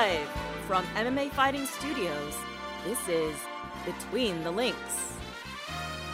[0.00, 0.28] Live
[0.66, 2.34] from MMA Fighting Studios,
[2.86, 3.36] this is
[3.84, 5.18] Between the Links.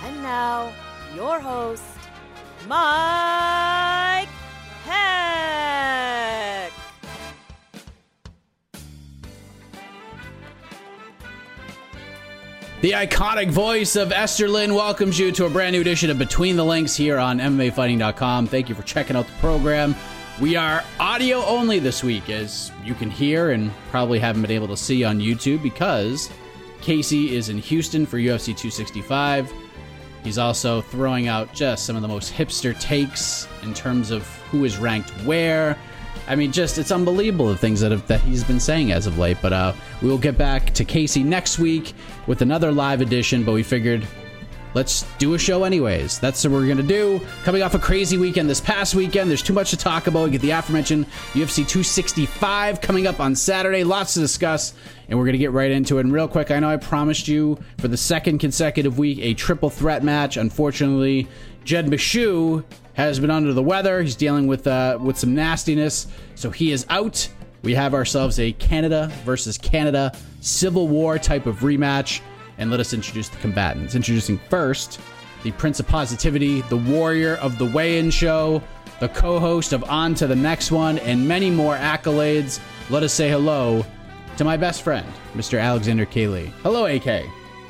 [0.02, 0.72] And now,
[1.14, 1.84] your host,
[2.66, 4.28] Mike
[4.84, 6.72] Heck.
[12.80, 16.56] The iconic voice of Esther Lynn welcomes you to a brand new edition of Between
[16.56, 18.48] the Links here on MMAfighting.com.
[18.48, 19.94] Thank you for checking out the program.
[20.38, 24.68] We are audio only this week, as you can hear and probably haven't been able
[24.68, 26.28] to see on YouTube because
[26.82, 29.50] Casey is in Houston for UFC 265.
[30.22, 34.66] He's also throwing out just some of the most hipster takes in terms of who
[34.66, 35.78] is ranked where.
[36.28, 39.16] I mean, just it's unbelievable the things that have, that he's been saying as of
[39.16, 39.38] late.
[39.40, 39.72] But uh,
[40.02, 41.94] we will get back to Casey next week
[42.26, 43.42] with another live edition.
[43.42, 44.06] But we figured
[44.76, 46.18] let's do a show anyways.
[46.18, 47.18] That's what we're gonna do.
[47.44, 50.24] Coming off a crazy weekend this past weekend, there's too much to talk about.
[50.24, 53.84] We get the aforementioned UFC 265 coming up on Saturday.
[53.84, 54.74] Lots to discuss,
[55.08, 56.02] and we're gonna get right into it.
[56.02, 59.70] And real quick, I know I promised you for the second consecutive week a triple
[59.70, 60.36] threat match.
[60.36, 61.26] Unfortunately,
[61.64, 62.62] Jed Meshew
[62.92, 64.02] has been under the weather.
[64.02, 67.26] He's dealing with uh, with some nastiness, so he is out.
[67.62, 70.12] We have ourselves a Canada versus Canada
[70.42, 72.20] Civil War type of rematch,
[72.58, 73.94] and let us introduce the combatants.
[73.94, 75.00] Introducing first
[75.42, 78.62] the Prince of Positivity, the Warrior of the Weigh-In Show,
[79.00, 82.58] the co-host of On to the Next One, and many more accolades.
[82.90, 83.84] Let us say hello
[84.36, 85.60] to my best friend, Mr.
[85.60, 86.26] Alexander K.
[86.26, 86.52] Lee.
[86.62, 87.24] Hello, AK.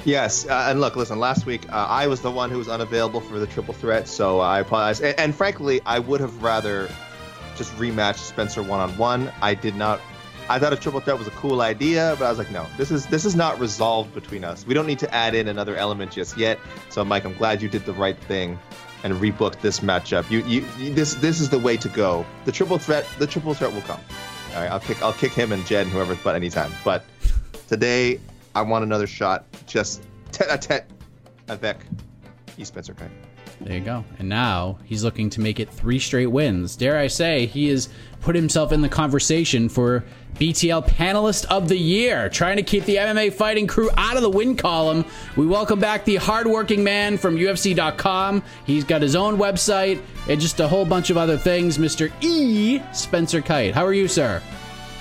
[0.04, 1.18] Yes, uh, and look, listen.
[1.18, 4.38] Last week, uh, I was the one who was unavailable for the triple threat, so
[4.38, 5.00] I apologize.
[5.00, 6.88] And, and frankly, I would have rather
[7.56, 9.32] just rematched Spencer one on one.
[9.42, 10.00] I did not.
[10.48, 12.90] I thought a triple threat was a cool idea, but I was like, no, this
[12.90, 14.66] is this is not resolved between us.
[14.66, 16.58] We don't need to add in another element just yet.
[16.88, 18.58] So, Mike, I'm glad you did the right thing
[19.02, 20.30] and rebooked this matchup.
[20.30, 22.24] You, you, you this this is the way to go.
[22.44, 24.00] The triple threat, the triple threat will come.
[24.54, 26.72] All right, I'll kick I'll kick him and Jed and whoever, but anytime.
[26.84, 27.04] But
[27.68, 28.20] today,
[28.54, 30.86] I want another shot, just tete a tete
[31.48, 31.78] avec
[32.56, 32.64] E.
[32.64, 33.25] Spencer Kyte.
[33.60, 34.04] There you go.
[34.18, 36.76] And now he's looking to make it three straight wins.
[36.76, 37.88] Dare I say, he has
[38.20, 42.96] put himself in the conversation for BTL Panelist of the Year, trying to keep the
[42.96, 45.04] MMA fighting crew out of the win column.
[45.36, 48.42] We welcome back the hardworking man from UFC.com.
[48.66, 52.12] He's got his own website and just a whole bunch of other things, Mr.
[52.20, 52.82] E.
[52.92, 53.72] Spencer Kyte.
[53.72, 54.42] How are you, sir?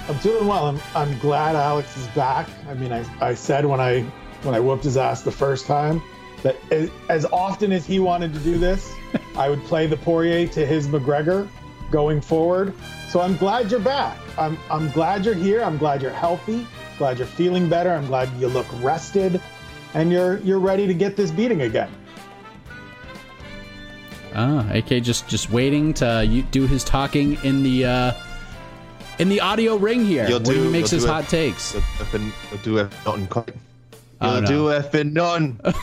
[0.08, 0.68] I'm doing well.
[0.68, 2.48] I'm, I'm glad Alex is back.
[2.70, 4.02] I mean, I, I said when I
[4.44, 6.02] when I whooped his ass the first time
[6.46, 8.94] that as, as often as he wanted to do this,
[9.36, 11.48] I would play the Poirier to his McGregor
[11.90, 12.72] going forward.
[13.10, 14.18] So I'm glad you're back.
[14.38, 15.64] I'm I'm glad you're here.
[15.64, 16.68] I'm glad you're healthy.
[17.00, 17.92] Glad you're feeling better.
[17.92, 19.42] I'm glad you look rested,
[19.96, 21.90] and you're you're ready to get this beating again.
[24.36, 28.12] Ah, AK just just waiting to do his talking in the uh,
[29.20, 30.28] in the audio ring here.
[30.28, 31.14] You'll when do- he makes you'll his do it.
[31.14, 31.74] hot takes.
[31.74, 32.22] You'll,
[32.52, 33.56] you'll do it, nothing quite.
[34.22, 34.48] Oh, You'll no.
[34.48, 35.60] do effing none.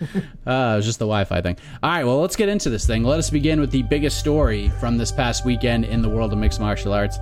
[0.46, 1.58] Uh, it was just the Wi-Fi thing.
[1.82, 3.04] All right, well, let's get into this thing.
[3.04, 6.38] Let us begin with the biggest story from this past weekend in the world of
[6.38, 7.18] mixed martial arts.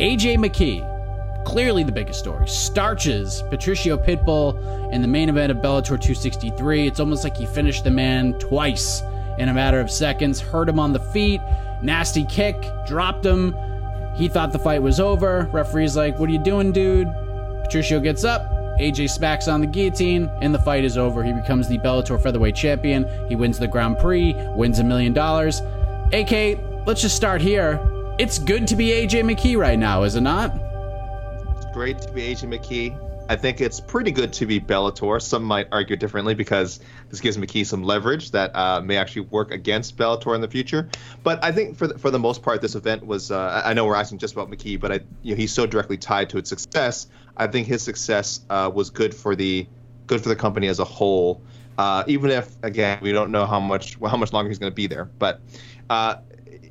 [0.00, 6.00] AJ McKee, clearly the biggest story, starches Patricio Pitbull in the main event of Bellator
[6.00, 6.86] 263.
[6.86, 9.02] It's almost like he finished the man twice
[9.38, 10.38] in a matter of seconds.
[10.38, 11.40] Hurt him on the feet,
[11.82, 13.56] nasty kick, dropped him.
[14.14, 15.48] He thought the fight was over.
[15.52, 17.08] Referee's like, What are you doing, dude?
[17.64, 18.57] Patricio gets up.
[18.78, 21.24] AJ smacks on the guillotine, and the fight is over.
[21.24, 23.06] He becomes the Bellator featherweight champion.
[23.28, 25.60] He wins the Grand Prix, wins a million dollars.
[26.12, 27.80] AK, let's just start here.
[28.18, 30.52] It's good to be AJ McKee right now, is it not?
[31.56, 33.07] It's great to be AJ McKee.
[33.28, 35.20] I think it's pretty good to be Bellator.
[35.20, 36.80] Some might argue differently because
[37.10, 40.88] this gives McKee some leverage that uh, may actually work against Bellator in the future.
[41.22, 43.30] But I think for the, for the most part, this event was.
[43.30, 45.98] Uh, I know we're asking just about McKee, but I, you know, he's so directly
[45.98, 47.06] tied to its success.
[47.36, 49.66] I think his success uh, was good for the
[50.06, 51.42] good for the company as a whole.
[51.76, 54.74] Uh, even if again we don't know how much how much longer he's going to
[54.74, 55.40] be there, but
[55.90, 56.16] uh,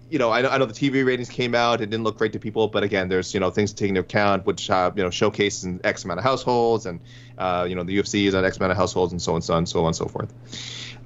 [0.09, 1.81] you know, I know, I know the TV ratings came out.
[1.81, 4.01] It didn't look great to people, but again, there's you know things to take into
[4.01, 6.99] account, which uh, you know showcases in X amount of households, and
[7.37, 9.53] uh, you know the UFC is on X amount of households, and so on, so
[9.55, 10.33] on, so on, and so forth.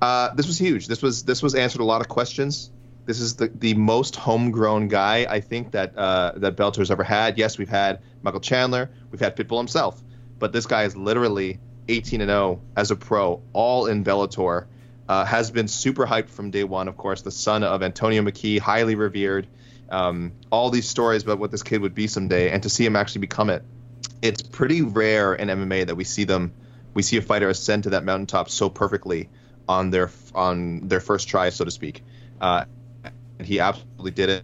[0.01, 0.87] Uh, this was huge.
[0.87, 2.71] This was this was answered a lot of questions.
[3.05, 7.37] This is the, the most homegrown guy I think that uh, that Bellator's ever had.
[7.37, 10.03] Yes, we've had Michael Chandler, we've had Pitbull himself,
[10.37, 14.67] but this guy is literally 18 and 0 as a pro, all in Bellator.
[15.11, 16.87] Uh, has been super hyped from day one.
[16.87, 19.45] Of course, the son of Antonio McKee, highly revered.
[19.89, 22.95] Um, all these stories about what this kid would be someday, and to see him
[22.95, 23.61] actually become it,
[24.21, 26.53] it's pretty rare in MMA that we see them,
[26.93, 29.27] we see a fighter ascend to that mountaintop so perfectly
[29.67, 32.05] on their on their first try, so to speak.
[32.39, 32.63] Uh,
[33.37, 34.43] and he absolutely did it.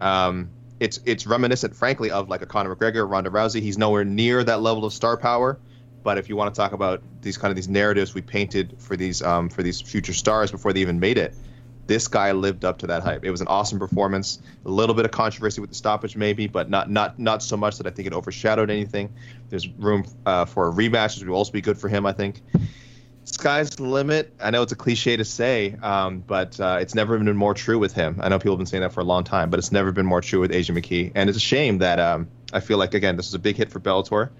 [0.00, 3.60] Um, it's it's reminiscent, frankly, of like a Conor McGregor, Ronda Rousey.
[3.60, 5.60] He's nowhere near that level of star power,
[6.02, 8.96] but if you want to talk about these kind of these narratives we painted for
[8.96, 11.34] these um, for these future stars before they even made it,
[11.86, 13.24] this guy lived up to that hype.
[13.24, 14.38] It was an awesome performance.
[14.64, 17.78] A little bit of controversy with the stoppage, maybe, but not not not so much
[17.78, 19.12] that I think it overshadowed anything.
[19.48, 22.42] There's room uh, for a rematch, which will also be good for him, I think.
[23.24, 24.32] Sky's the limit.
[24.40, 27.78] I know it's a cliche to say, um, but uh, it's never been more true
[27.78, 28.18] with him.
[28.22, 30.06] I know people have been saying that for a long time, but it's never been
[30.06, 31.12] more true with AJ McKee.
[31.14, 33.70] And it's a shame that um, I feel like again this is a big hit
[33.70, 34.30] for Bellator.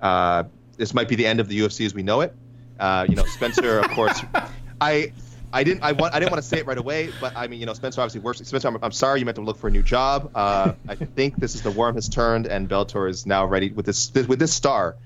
[0.00, 0.44] Uh,
[0.76, 2.34] this might be the end of the UFC as we know it.
[2.78, 4.20] Uh, you know, Spencer, of course.
[4.80, 5.12] I
[5.52, 7.60] I didn't I want I didn't want to say it right away, but I mean,
[7.60, 8.40] you know, Spencer obviously works.
[8.40, 10.32] Spencer, I'm, I'm sorry you meant to look for a new job.
[10.34, 13.86] Uh, I think this is the worm has turned, and Bellator is now ready with
[13.86, 14.96] this, this with this star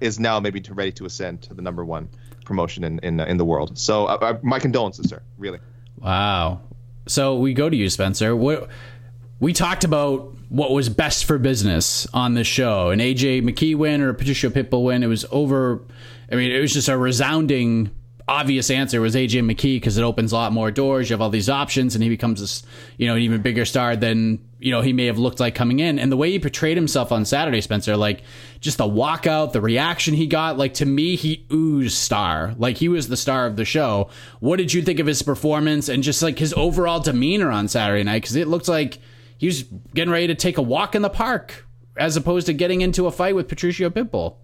[0.00, 2.08] is now maybe to, ready to ascend to the number one
[2.44, 3.76] promotion in in, in the world.
[3.76, 5.22] So uh, uh, my condolences, sir.
[5.38, 5.58] Really.
[5.98, 6.60] Wow.
[7.08, 8.36] So we go to you, Spencer.
[8.36, 8.68] What
[9.40, 12.90] we talked about what was best for business on the show.
[12.90, 15.02] An AJ McKee win or a Patricio Pitbull win.
[15.02, 15.82] It was over.
[16.30, 17.90] I mean, it was just a resounding,
[18.28, 21.08] obvious answer was AJ McKee because it opens a lot more doors.
[21.08, 22.62] You have all these options, and he becomes this,
[22.96, 25.80] you know, an even bigger star than you know he may have looked like coming
[25.80, 25.98] in.
[25.98, 28.22] And the way he portrayed himself on Saturday, Spencer, like
[28.60, 32.54] just the walkout, the reaction he got, like to me, he oozed star.
[32.56, 34.10] Like he was the star of the show.
[34.38, 38.04] What did you think of his performance and just like his overall demeanor on Saturday
[38.04, 38.22] night?
[38.22, 38.98] Because it looked like
[39.38, 39.62] he was
[39.94, 41.66] getting ready to take a walk in the park
[41.96, 44.36] as opposed to getting into a fight with Patricio Pitbull.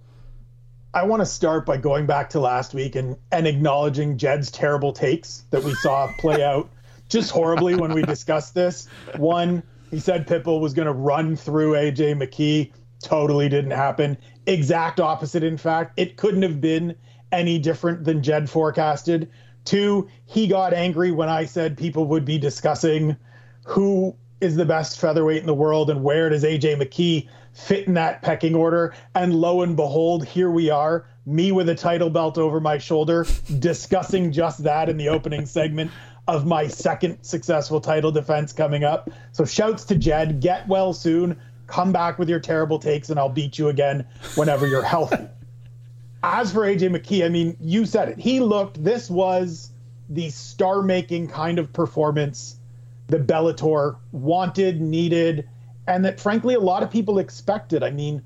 [0.94, 4.92] I want to start by going back to last week and, and acknowledging Jed's terrible
[4.92, 6.70] takes that we saw play out
[7.08, 8.88] just horribly when we discussed this.
[9.16, 12.72] One, he said Pitbull was going to run through AJ McKee.
[13.02, 14.16] Totally didn't happen.
[14.46, 15.98] Exact opposite, in fact.
[15.98, 16.94] It couldn't have been
[17.30, 19.30] any different than Jed forecasted.
[19.64, 23.16] Two, he got angry when I said people would be discussing
[23.64, 27.94] who is the best featherweight in the world and where does AJ McKee fit in
[27.94, 28.92] that pecking order?
[29.14, 33.24] And lo and behold, here we are, me with a title belt over my shoulder,
[33.60, 35.92] discussing just that in the opening segment
[36.26, 39.10] of my second successful title defense coming up.
[39.30, 41.40] So shouts to Jed, get well soon.
[41.68, 45.28] Come back with your terrible takes and I'll beat you again whenever you're healthy.
[46.24, 48.18] As for AJ McKee, I mean, you said it.
[48.18, 49.70] He looked, this was
[50.08, 52.56] the star making kind of performance
[53.12, 55.46] the Bellator wanted, needed,
[55.86, 57.82] and that frankly a lot of people expected.
[57.82, 58.22] I mean,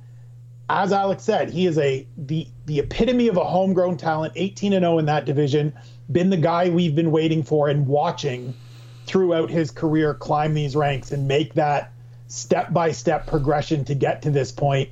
[0.71, 4.85] as Alex said, he is a the the epitome of a homegrown talent, 18 and
[4.85, 5.73] 0 in that division,
[6.13, 8.55] been the guy we've been waiting for and watching
[9.07, 11.93] throughout his career climb these ranks and make that
[12.29, 14.89] step by step progression to get to this point.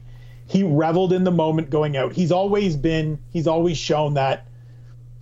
[0.49, 2.13] He reveled in the moment going out.
[2.13, 4.49] He's always been, he's always shown that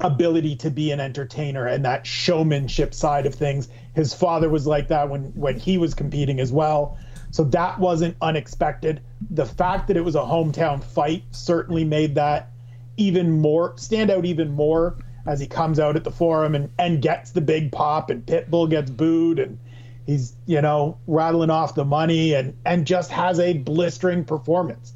[0.03, 3.69] ability to be an entertainer and that showmanship side of things.
[3.95, 6.99] His father was like that when when he was competing as well.
[7.31, 9.01] So that wasn't unexpected.
[9.31, 12.51] The fact that it was a hometown fight certainly made that
[12.97, 17.01] even more stand out even more as he comes out at the forum and, and
[17.01, 19.59] gets the big pop and Pitbull gets booed and
[20.05, 24.93] he's, you know, rattling off the money and and just has a blistering performance.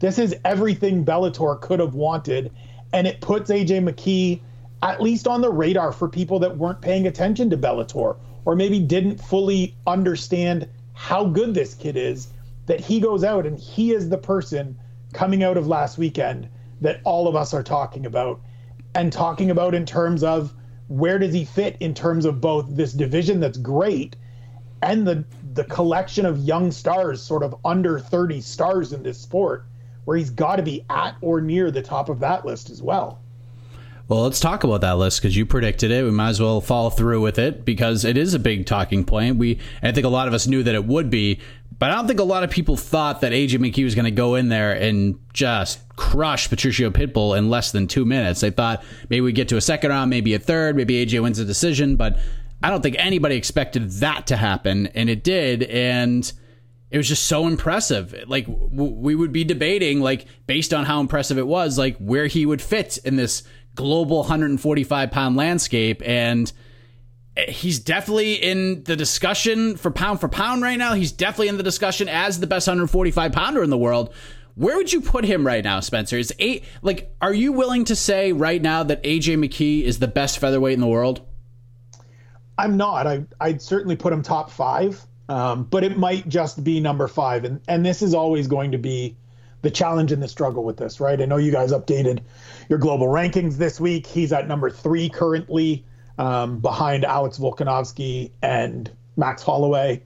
[0.00, 2.52] This is everything Bellator could have wanted
[2.92, 4.40] and it puts AJ McKee
[4.82, 8.78] at least on the radar for people that weren't paying attention to Bellator or maybe
[8.78, 12.28] didn't fully understand how good this kid is
[12.66, 14.78] that he goes out and he is the person
[15.12, 16.48] coming out of last weekend
[16.80, 18.40] that all of us are talking about
[18.94, 20.54] and talking about in terms of
[20.88, 24.16] where does he fit in terms of both this division that's great
[24.82, 29.66] and the the collection of young stars sort of under 30 stars in this sport
[30.04, 33.20] where he's got to be at or near the top of that list as well.
[34.08, 36.02] Well, let's talk about that list because you predicted it.
[36.02, 39.36] We might as well follow through with it because it is a big talking point.
[39.36, 41.40] We, I think a lot of us knew that it would be,
[41.78, 44.10] but I don't think a lot of people thought that AJ McKee was going to
[44.10, 48.40] go in there and just crush Patricio Pitbull in less than two minutes.
[48.40, 51.38] They thought maybe we get to a second round, maybe a third, maybe AJ wins
[51.38, 52.18] a decision, but
[52.62, 55.64] I don't think anybody expected that to happen, and it did.
[55.64, 56.32] And
[56.90, 58.14] it was just so impressive.
[58.26, 62.26] Like w- we would be debating, like based on how impressive it was, like where
[62.26, 63.42] he would fit in this
[63.78, 66.02] global 145 pound landscape.
[66.04, 66.52] And
[67.46, 70.94] he's definitely in the discussion for pound for pound right now.
[70.94, 74.12] He's definitely in the discussion as the best 145 pounder in the world.
[74.56, 76.18] Where would you put him right now, Spencer?
[76.18, 80.08] Is eight like are you willing to say right now that AJ McKee is the
[80.08, 81.20] best featherweight in the world?
[82.58, 83.06] I'm not.
[83.06, 87.44] I I'd certainly put him top five, um, but it might just be number five,
[87.44, 89.16] and and this is always going to be
[89.62, 91.20] the challenge and the struggle with this, right?
[91.20, 92.20] I know you guys updated
[92.68, 94.06] your global rankings this week.
[94.06, 95.84] He's at number three currently,
[96.18, 100.02] um, behind Alex Volkanovski and Max Holloway.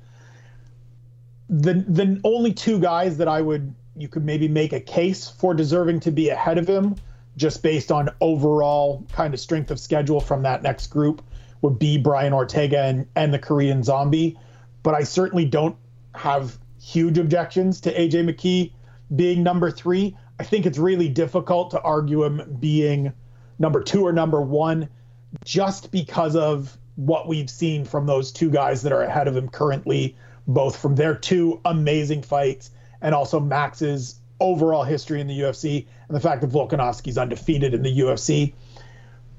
[1.49, 5.53] The the only two guys that I would you could maybe make a case for
[5.53, 6.97] deserving to be ahead of him,
[7.37, 11.23] just based on overall kind of strength of schedule from that next group,
[11.61, 14.39] would be Brian Ortega and, and the Korean Zombie.
[14.83, 15.77] But I certainly don't
[16.15, 18.73] have huge objections to AJ McKee
[19.15, 20.17] being number three.
[20.39, 23.13] I think it's really difficult to argue him being
[23.59, 24.89] number two or number one
[25.45, 29.49] just because of what we've seen from those two guys that are ahead of him
[29.49, 30.17] currently,
[30.47, 36.17] both from their two amazing fights and also Max's overall history in the UFC and
[36.17, 38.55] the fact that Volkanovski's undefeated in the UFC.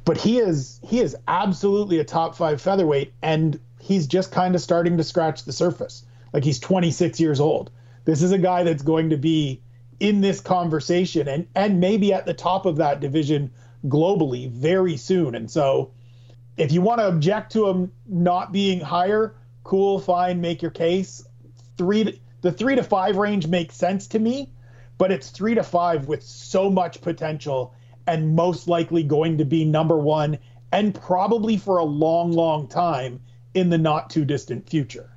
[0.06, 4.62] But he is he is absolutely a top five featherweight, and he's just kind of
[4.62, 6.06] starting to scratch the surface.
[6.34, 7.72] Like he's 26 years old.
[8.06, 9.62] This is a guy that's going to be
[10.04, 13.50] in this conversation and and maybe at the top of that division
[13.86, 15.34] globally very soon.
[15.34, 15.92] And so
[16.58, 19.34] if you want to object to him not being higher,
[19.64, 21.26] cool, fine, make your case.
[21.78, 24.52] Three the three to five range makes sense to me,
[24.98, 27.74] but it's three to five with so much potential
[28.06, 30.38] and most likely going to be number one
[30.74, 33.22] and probably for a long, long time
[33.54, 35.13] in the not too distant future.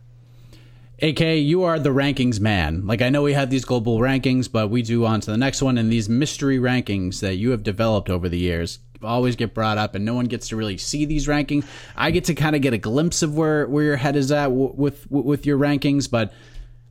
[1.03, 2.87] AK, you are the rankings man.
[2.87, 5.61] Like I know we had these global rankings, but we do on to the next
[5.61, 9.77] one, and these mystery rankings that you have developed over the years always get brought
[9.77, 11.67] up, and no one gets to really see these rankings.
[11.97, 14.51] I get to kind of get a glimpse of where where your head is at
[14.51, 16.33] with with your rankings, but.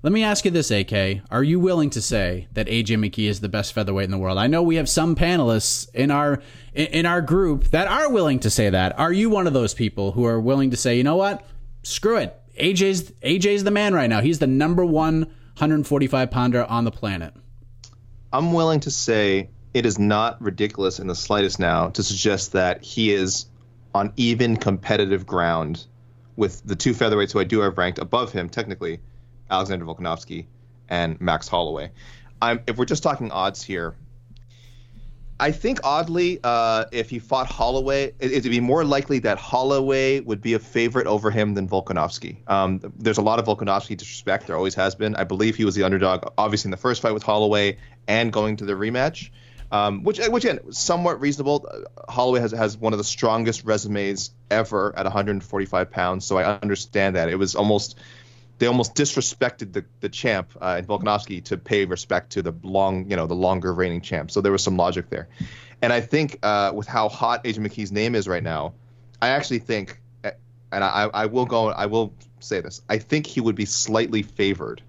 [0.03, 1.23] Let me ask you this, AK.
[1.31, 4.37] Are you willing to say that AJ McKee is the best featherweight in the world?
[4.37, 6.43] I know we have some panelists in our
[6.75, 8.99] in our group that are willing to say that.
[8.99, 11.43] Are you one of those people who are willing to say, you know what?
[11.81, 12.39] Screw it.
[12.59, 14.21] AJ's AJ's the man right now.
[14.21, 15.21] He's the number one
[15.57, 17.33] 145 pounder on the planet.
[18.33, 22.83] I'm willing to say it is not ridiculous in the slightest now to suggest that
[22.83, 23.45] he is
[23.93, 25.85] on even competitive ground
[26.35, 28.99] with the two featherweights who I do have ranked above him technically,
[29.49, 30.47] Alexander Volkanovski
[30.89, 31.91] and Max Holloway.
[32.41, 33.95] I'm, if we're just talking odds here,
[35.37, 40.21] I think oddly, uh, if he fought Holloway, it, would be more likely that Holloway
[40.21, 42.37] would be a favorite over him than Volkanovski.
[42.47, 44.47] Um, there's a lot of Volkanovski disrespect.
[44.47, 45.15] There always has been.
[45.15, 47.77] I believe he was the underdog, obviously in the first fight with Holloway
[48.07, 49.29] and going to the rematch,
[49.73, 51.67] um, which which again somewhat reasonable.
[52.07, 57.17] Holloway has has one of the strongest resumes ever at 145 pounds, so I understand
[57.17, 57.27] that.
[57.27, 57.99] It was almost
[58.57, 63.09] they almost disrespected the, the champ uh, in Volkanovski to pay respect to the long,
[63.09, 64.31] you know, the longer reigning champ.
[64.31, 65.27] So there was some logic there.
[65.81, 68.73] And I think uh, with how hot AJ McKee's name is right now,
[69.21, 73.41] I actually think, and I, I will go, I will say this, I think he
[73.41, 74.81] would be slightly favored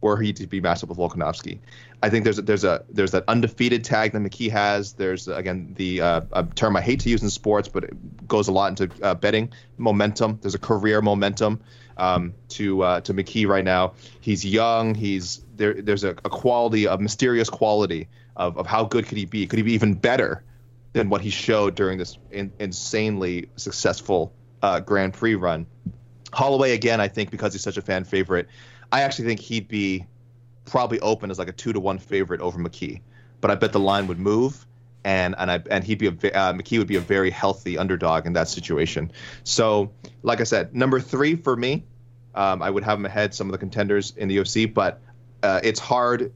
[0.00, 1.60] were he to be matched up with Volkanovski.
[2.02, 4.94] I think there's a, there's a there's that undefeated tag that McKee has.
[4.94, 8.48] There's again the uh, a term I hate to use in sports, but it goes
[8.48, 10.40] a lot into uh, betting momentum.
[10.42, 11.60] There's a career momentum
[11.96, 13.94] um, to uh, to McKee right now.
[14.20, 14.94] He's young.
[14.94, 15.74] He's there.
[15.74, 19.46] There's a, a quality, a mysterious quality of, of how good could he be?
[19.46, 20.42] Could he be even better
[20.92, 24.32] than what he showed during this in, insanely successful
[24.62, 25.66] uh, Grand Prix run?
[26.32, 28.48] Holloway again, I think because he's such a fan favorite,
[28.90, 30.06] I actually think he'd be
[30.64, 33.00] probably open as like a two to one favorite over McKee.
[33.40, 34.66] But I bet the line would move
[35.04, 38.26] and and I and he'd be a uh, McKee would be a very healthy underdog
[38.26, 39.12] in that situation.
[39.44, 39.92] So,
[40.22, 41.84] like I said, number three for me,
[42.34, 45.00] um, I would have him ahead some of the contenders in the UFC, but
[45.42, 46.32] uh, it's hard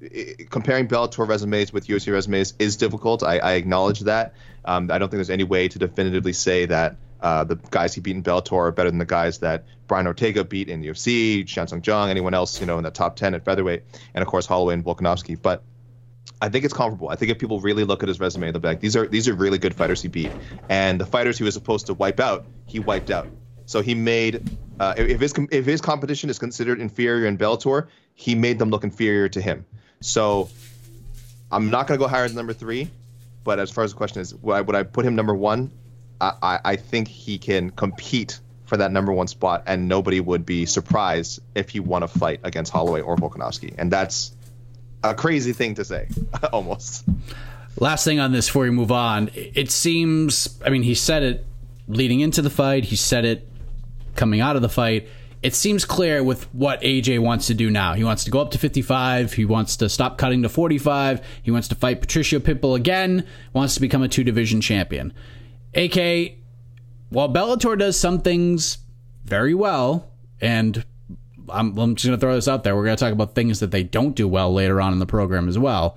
[0.51, 3.23] comparing Bellator resumes with UFC resumes is difficult.
[3.23, 4.35] I, I acknowledge that.
[4.65, 8.01] Um, I don't think there's any way to definitively say that uh, the guys he
[8.01, 11.47] beat in Bellator are better than the guys that Brian Ortega beat in the UFC,
[11.47, 14.29] Chan Sung Jung, anyone else, you know, in the top 10 at featherweight, and of
[14.29, 15.41] course Holloway and Volkanovski.
[15.41, 15.63] But
[16.41, 17.09] I think it's comparable.
[17.09, 19.29] I think if people really look at his resume, they'll be like, these are these
[19.29, 20.31] are really good fighters he beat,
[20.69, 23.29] and the fighters he was supposed to wipe out, he wiped out.
[23.65, 28.35] So he made uh, if his if his competition is considered inferior in Bellator, he
[28.35, 29.65] made them look inferior to him.
[30.01, 30.51] So
[31.51, 32.91] I'm not to go higher than number three,
[33.45, 35.71] but as far as the question is, would I, would I put him number one?
[36.21, 40.67] I, I think he can compete for that number one spot, and nobody would be
[40.67, 44.35] surprised if he won a fight against Holloway or Volkanovski, and that's
[45.03, 46.09] a crazy thing to say,
[46.53, 47.05] almost.
[47.79, 50.59] Last thing on this before we move on, it seems.
[50.65, 51.47] I mean, he said it
[51.89, 52.85] leading into the fight.
[52.85, 53.49] He said it
[54.15, 55.09] coming out of the fight.
[55.43, 57.93] It seems clear with what AJ wants to do now.
[57.93, 59.35] He wants to go up to 55.
[59.35, 61.25] He wants to stop cutting to 45.
[61.43, 63.27] He wants to fight Patricio Pitbull again.
[63.53, 65.13] Wants to become a two division champion.
[65.75, 66.37] AK,
[67.11, 68.79] while Bellator does some things
[69.25, 70.11] very well,
[70.41, 70.85] and
[71.49, 73.61] I'm, I'm just going to throw this out there, we're going to talk about things
[73.61, 75.97] that they don't do well later on in the program as well.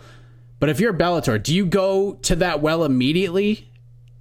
[0.59, 3.69] But if you're Bellator, do you go to that well immediately?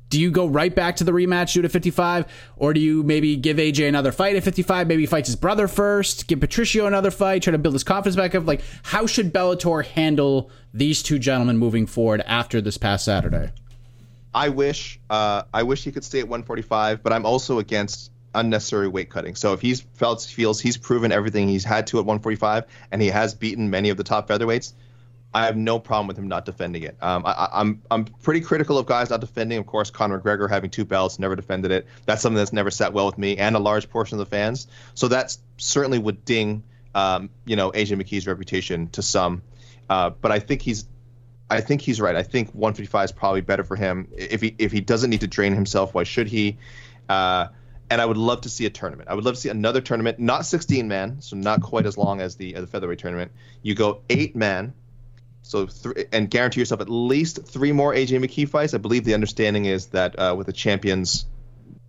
[0.08, 2.26] Do you go right back to the rematch, shoot at 55?
[2.56, 4.86] Or do you maybe give AJ another fight at 55?
[4.86, 8.34] Maybe fights his brother first, give Patricio another fight, try to build his confidence back
[8.34, 8.46] up?
[8.46, 13.50] Like, how should Bellator handle these two gentlemen moving forward after this past Saturday?
[14.34, 18.88] I wish uh, I wish he could stay at 145, but I'm also against unnecessary
[18.88, 19.34] weight cutting.
[19.34, 23.08] So if he's felt feels he's proven everything he's had to at 145, and he
[23.08, 24.72] has beaten many of the top featherweights,
[25.34, 26.96] I have no problem with him not defending it.
[27.00, 29.58] Um, I, am I'm, I'm pretty critical of guys not defending.
[29.58, 31.86] Of course, Conor McGregor having two belts, never defended it.
[32.06, 34.68] That's something that's never sat well with me and a large portion of the fans.
[34.94, 36.62] So that certainly would ding,
[36.94, 39.42] um, you know, AJ McKee's reputation to some.
[39.90, 40.86] Uh, but I think he's
[41.50, 42.14] I think he's right.
[42.14, 44.08] I think 155 is probably better for him.
[44.16, 46.58] If he if he doesn't need to drain himself, why should he?
[47.08, 47.48] Uh,
[47.90, 49.08] and I would love to see a tournament.
[49.08, 52.20] I would love to see another tournament, not 16 man, so not quite as long
[52.20, 53.32] as the uh, the featherweight tournament.
[53.62, 54.74] You go eight man,
[55.42, 58.74] so th- and guarantee yourself at least three more AJ McKee fights.
[58.74, 61.26] I believe the understanding is that uh, with the champions,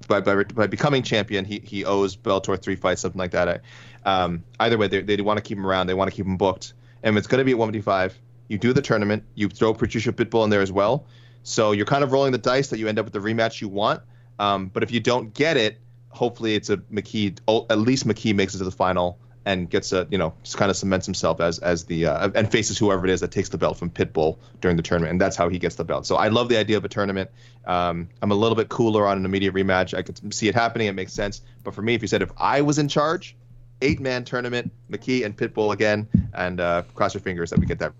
[0.07, 3.61] by, by, by becoming champion, he he owes Bellator three fights, something like that.
[4.05, 5.87] Um, either way, they they want to keep him around.
[5.87, 8.17] They want to keep him booked, and it's going to be at 155
[8.49, 11.05] you do the tournament, you throw Patricio Pitbull in there as well.
[11.43, 13.69] So you're kind of rolling the dice that you end up with the rematch you
[13.69, 14.01] want.
[14.39, 15.77] Um, but if you don't get it,
[16.09, 17.39] hopefully it's a McKee.
[17.69, 20.69] At least McKee makes it to the final and gets a you know just kind
[20.69, 23.57] of cements himself as as the uh, and faces whoever it is that takes the
[23.57, 26.05] belt from Pitbull during the tournament, and that's how he gets the belt.
[26.05, 27.29] So I love the idea of a tournament.
[27.65, 29.97] Um, I'm a little bit cooler on an immediate rematch.
[29.97, 30.87] I could see it happening.
[30.87, 31.41] It makes sense.
[31.63, 33.35] But for me, if you said if I was in charge,
[33.81, 37.79] eight man tournament, McKee and Pitbull again, and uh, cross your fingers that we get
[37.79, 37.93] that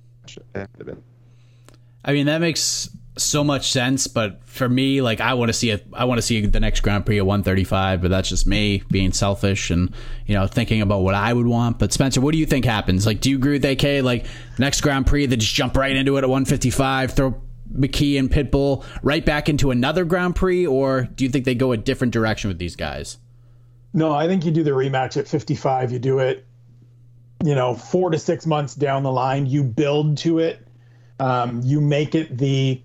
[2.06, 2.90] I mean, that makes
[3.24, 5.86] so much sense, but for me, like I want to see it.
[5.94, 9.12] I want to see the next Grand Prix at 135, but that's just me being
[9.12, 9.94] selfish and
[10.26, 11.80] you know thinking about what I would want.
[11.80, 13.06] But Spencer, what do you think happens?
[13.06, 14.04] Like, do you agree with AK?
[14.04, 14.26] Like
[14.58, 18.84] next Grand Prix, they just jump right into it at 155, throw McKee and Pitbull
[19.04, 22.48] right back into another Grand Prix, or do you think they go a different direction
[22.48, 23.18] with these guys?
[23.94, 25.92] No, I think you do the rematch at 55.
[25.92, 26.46] You do it
[27.44, 30.66] you know, four to six months down the line, you build to it.
[31.20, 32.82] Um, you make it the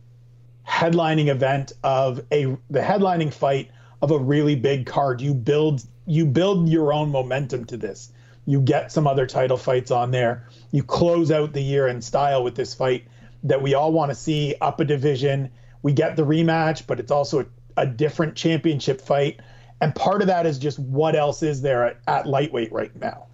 [0.66, 3.70] headlining event of a the headlining fight
[4.03, 5.20] of a really big card.
[5.20, 8.12] You build you build your own momentum to this.
[8.46, 10.48] You get some other title fights on there.
[10.70, 13.05] You close out the year in style with this fight
[13.44, 15.50] that we all want to see up a division.
[15.83, 17.46] We get the rematch, but it's also a,
[17.79, 19.40] a different championship fight.
[19.81, 23.27] And part of that is just what else is there at, at lightweight right now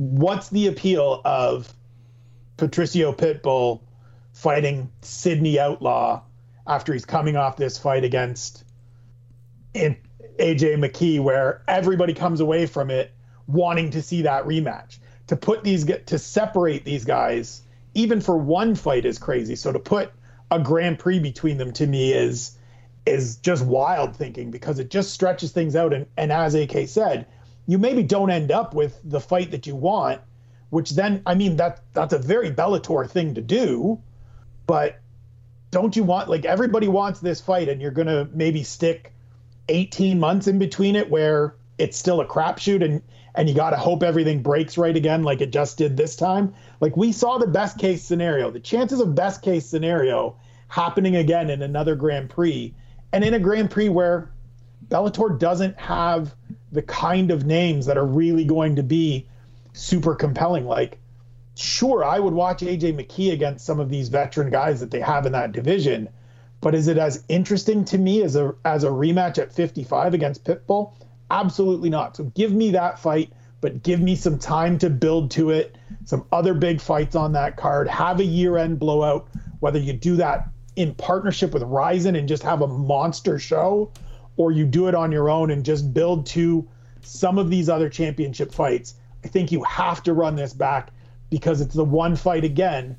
[0.00, 1.72] what's the appeal of
[2.56, 3.82] Patricio Pitbull
[4.32, 6.22] fighting Sidney Outlaw
[6.70, 8.62] after he's coming off this fight against
[9.74, 10.06] AJ
[10.38, 13.10] McKee, where everybody comes away from it
[13.48, 14.98] wanting to see that rematch.
[15.26, 17.62] To put these to separate these guys,
[17.94, 19.56] even for one fight, is crazy.
[19.56, 20.12] So to put
[20.52, 22.56] a Grand Prix between them to me is
[23.04, 25.92] is just wild thinking because it just stretches things out.
[25.92, 27.26] And, and as AK said,
[27.66, 30.20] you maybe don't end up with the fight that you want,
[30.70, 34.00] which then I mean that that's a very Bellator thing to do,
[34.68, 34.99] but
[35.70, 39.12] don't you want like everybody wants this fight and you're gonna maybe stick
[39.68, 43.02] 18 months in between it where it's still a crapshoot and
[43.34, 46.54] and you got to hope everything breaks right again like it just did this time.
[46.80, 50.36] Like we saw the best case scenario, the chances of best case scenario
[50.68, 52.74] happening again in another Grand Prix
[53.12, 54.30] and in a Grand Prix where
[54.88, 56.34] Bellator doesn't have
[56.72, 59.28] the kind of names that are really going to be
[59.72, 60.66] super compelling.
[60.66, 60.98] Like
[61.56, 65.26] sure, I would watch AJ McKee against some of these veteran guys that they have
[65.26, 66.08] in that division.
[66.60, 70.44] But is it as interesting to me as a as a rematch at 55 against
[70.44, 70.92] Pitbull?
[71.30, 72.16] Absolutely not.
[72.16, 75.76] So give me that fight, but give me some time to build to it.
[76.04, 77.88] Some other big fights on that card.
[77.88, 79.28] Have a year-end blowout.
[79.60, 83.92] Whether you do that in partnership with Rizin and just have a monster show,
[84.36, 86.66] or you do it on your own and just build to
[87.02, 88.94] some of these other championship fights.
[89.24, 90.92] I think you have to run this back
[91.30, 92.96] because it's the one fight again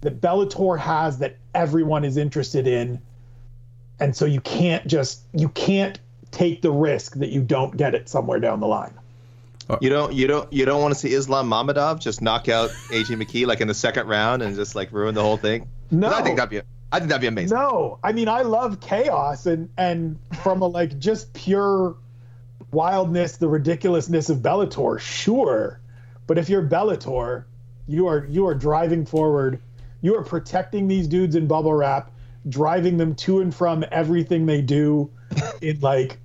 [0.00, 3.00] that Bellator has that everyone is interested in.
[4.00, 5.98] And so you can't just you can't
[6.30, 8.94] take the risk that you don't get it somewhere down the line.
[9.68, 12.70] Uh, you don't you don't you don't want to see Islam Mamedov just knock out
[12.90, 15.68] AJ McKee like in the second round and just like ruin the whole thing?
[15.90, 16.60] No, I think that'd be
[16.90, 17.56] I think that'd be amazing.
[17.56, 21.96] No, I mean I love chaos and and from a like just pure
[22.70, 25.80] wildness, the ridiculousness of Bellator, sure.
[26.26, 27.44] But if you're Bellator,
[27.88, 29.60] you are you are driving forward.
[30.02, 32.12] You are protecting these dudes in bubble wrap,
[32.48, 35.10] driving them to and from everything they do
[35.60, 36.18] in like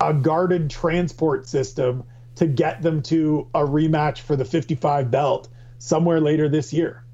[0.00, 2.04] a guarded transport system
[2.36, 7.04] to get them to a rematch for the 55 belt somewhere later this year.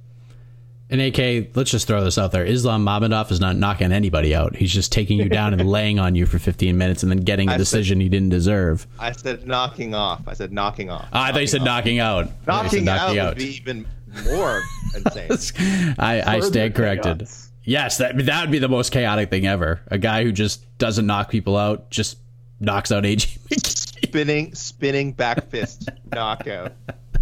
[0.89, 2.45] And AK, let's just throw this out there.
[2.45, 4.55] Islam Mamedov is not knocking anybody out.
[4.55, 7.49] He's just taking you down and laying on you for 15 minutes and then getting
[7.49, 8.87] a I decision said, he didn't deserve.
[8.99, 10.23] I said knocking off.
[10.29, 11.09] I said knocking off.
[11.13, 11.67] Oh, I thought you said off.
[11.67, 12.29] knocking out.
[12.47, 13.85] Knocking, knocking out, would be even
[14.25, 14.63] more
[14.95, 15.95] insane.
[15.99, 17.19] I, I stand corrected.
[17.19, 17.51] chaos.
[17.65, 19.81] Yes, that that would be the most chaotic thing ever.
[19.89, 22.17] A guy who just doesn't knock people out, just
[22.61, 24.07] knocks out AJ McKee.
[24.07, 26.73] spinning, spinning back fist knockout.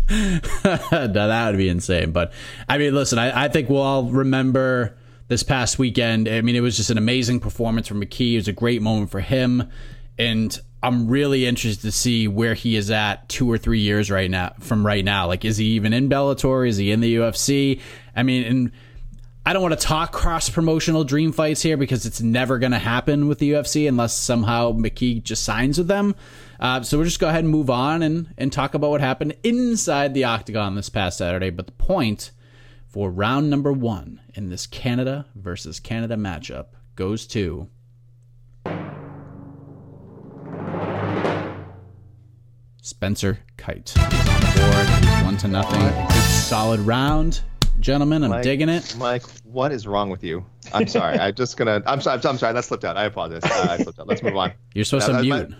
[0.64, 2.12] now, that would be insane.
[2.12, 2.32] But
[2.68, 4.96] I mean, listen, I, I think we'll all remember
[5.28, 6.28] this past weekend.
[6.28, 8.34] I mean, it was just an amazing performance from McKee.
[8.34, 9.70] It was a great moment for him,
[10.18, 14.30] and I'm really interested to see where he is at two or three years right
[14.30, 15.26] now from right now.
[15.26, 16.68] Like, is he even in Bellator?
[16.68, 17.80] Is he in the UFC?
[18.14, 18.72] I mean, and
[19.46, 22.78] I don't want to talk cross promotional dream fights here because it's never going to
[22.78, 26.14] happen with the UFC unless somehow McKee just signs with them.
[26.60, 29.34] Uh, so we'll just go ahead and move on and, and talk about what happened
[29.42, 31.50] inside the octagon this past Saturday.
[31.50, 32.30] But the point
[32.86, 37.68] for round number one in this Canada versus Canada matchup goes to.
[42.82, 43.90] Spencer Kyte.
[43.90, 45.04] He's on the board.
[45.04, 46.10] He's one to nothing.
[46.20, 47.40] Solid round,
[47.80, 48.22] gentlemen.
[48.24, 48.94] I'm Mike, digging it.
[48.98, 50.44] Mike, what is wrong with you?
[50.72, 51.18] I'm sorry.
[51.18, 51.82] I'm just gonna.
[51.86, 52.20] I'm sorry.
[52.24, 52.52] I'm sorry.
[52.52, 52.96] That slipped out.
[52.96, 53.42] I apologize.
[53.44, 54.06] Uh, I slipped out.
[54.06, 54.52] Let's move on.
[54.74, 55.58] You're supposed No, to that- mute.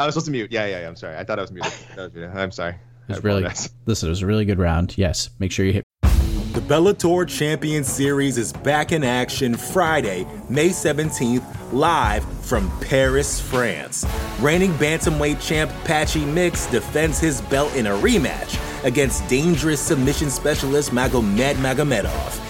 [0.00, 0.50] I was supposed to mute.
[0.50, 0.88] Yeah, yeah, yeah.
[0.88, 1.16] I'm sorry.
[1.16, 1.72] I thought I was muted.
[1.94, 2.30] That was muted.
[2.34, 2.72] I'm sorry.
[2.72, 3.70] It was really apologize.
[3.86, 4.08] listen.
[4.08, 4.96] It was a really good round.
[4.96, 5.84] Yes, make sure you hit.
[6.02, 14.06] The Bellator Champion Series is back in action Friday, May 17th, live from Paris, France.
[14.40, 20.90] Reigning bantamweight champ Patchy Mix defends his belt in a rematch against dangerous submission specialist
[20.90, 22.49] Magomed Magomedov.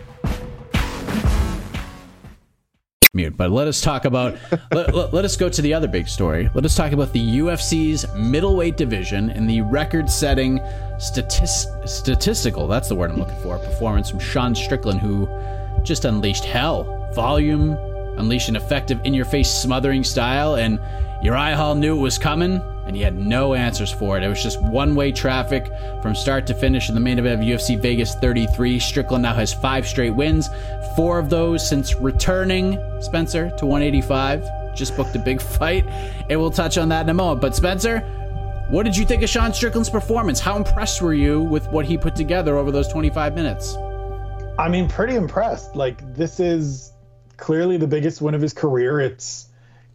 [3.13, 3.35] Mute.
[3.35, 4.37] But let us talk about.
[4.71, 6.49] let, let, let us go to the other big story.
[6.53, 10.61] Let us talk about the UFC's middleweight division and the record-setting
[10.97, 12.67] statist, statistical.
[12.67, 13.57] That's the word I'm looking for.
[13.59, 15.27] Performance from Sean Strickland, who
[15.83, 17.73] just unleashed hell, volume,
[18.17, 20.79] unleashed an effective in-your-face smothering style, and
[21.21, 22.61] Uriah Hall knew it was coming.
[22.91, 24.23] And he had no answers for it.
[24.23, 27.47] It was just one way traffic from start to finish in the main event of
[27.47, 28.79] UFC Vegas 33.
[28.81, 30.49] Strickland now has five straight wins,
[30.97, 34.75] four of those since returning Spencer to 185.
[34.75, 35.85] Just booked a big fight,
[36.29, 37.39] and we'll touch on that in a moment.
[37.39, 37.99] But Spencer,
[38.67, 40.41] what did you think of Sean Strickland's performance?
[40.41, 43.73] How impressed were you with what he put together over those 25 minutes?
[44.59, 45.77] I mean, pretty impressed.
[45.77, 46.91] Like, this is
[47.37, 48.99] clearly the biggest win of his career.
[48.99, 49.47] It's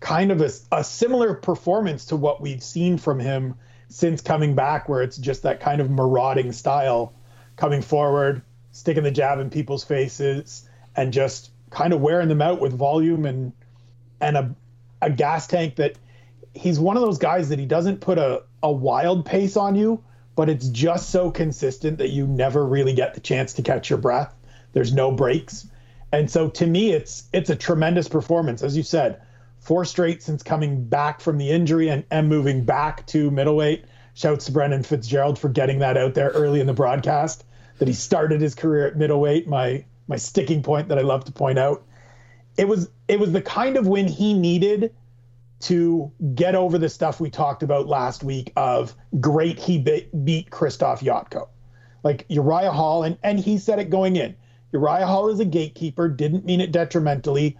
[0.06, 3.56] kind of a, a similar performance to what we've seen from him
[3.88, 7.12] since coming back, where it's just that kind of marauding style
[7.56, 8.40] coming forward,
[8.70, 13.26] sticking the jab in people's faces, and just kind of wearing them out with volume
[13.26, 13.52] and
[14.20, 14.54] and a,
[15.02, 15.96] a gas tank that
[16.54, 20.04] he's one of those guys that he doesn't put a, a wild pace on you,
[20.36, 23.98] but it's just so consistent that you never really get the chance to catch your
[23.98, 24.32] breath.
[24.72, 25.66] There's no breaks.
[26.12, 28.62] And so to me it's it's a tremendous performance.
[28.62, 29.20] As you said,
[29.66, 33.84] four straight since coming back from the injury and, and moving back to middleweight.
[34.14, 37.44] Shouts to Brendan Fitzgerald for getting that out there early in the broadcast
[37.78, 39.48] that he started his career at middleweight.
[39.48, 41.82] My my sticking point that I love to point out.
[42.56, 44.94] it was it was the kind of win he needed
[45.58, 50.50] to get over the stuff we talked about last week of great he be- beat
[50.50, 51.48] Krzysztof Jotko.
[52.02, 54.36] Like Uriah Hall, and, and he said it going in.
[54.72, 57.58] Uriah Hall is a gatekeeper, didn't mean it detrimentally.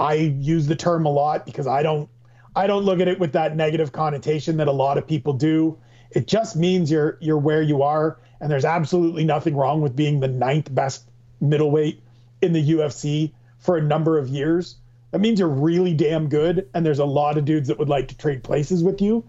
[0.00, 2.08] I use the term a lot because I don't
[2.56, 5.78] I don't look at it with that negative connotation that a lot of people do.
[6.10, 10.18] It just means you're you're where you are, and there's absolutely nothing wrong with being
[10.18, 11.04] the ninth best
[11.40, 12.02] middleweight
[12.40, 14.76] in the UFC for a number of years.
[15.10, 18.08] That means you're really damn good, and there's a lot of dudes that would like
[18.08, 19.22] to trade places with you.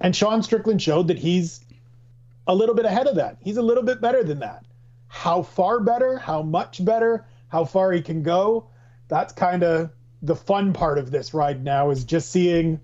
[0.00, 1.64] And Sean Strickland showed that he's
[2.46, 3.38] a little bit ahead of that.
[3.40, 4.66] He's a little bit better than that.
[5.08, 8.68] How far better, how much better, how far he can go,
[9.08, 9.90] that's kind of
[10.22, 12.80] the fun part of this ride now is just seeing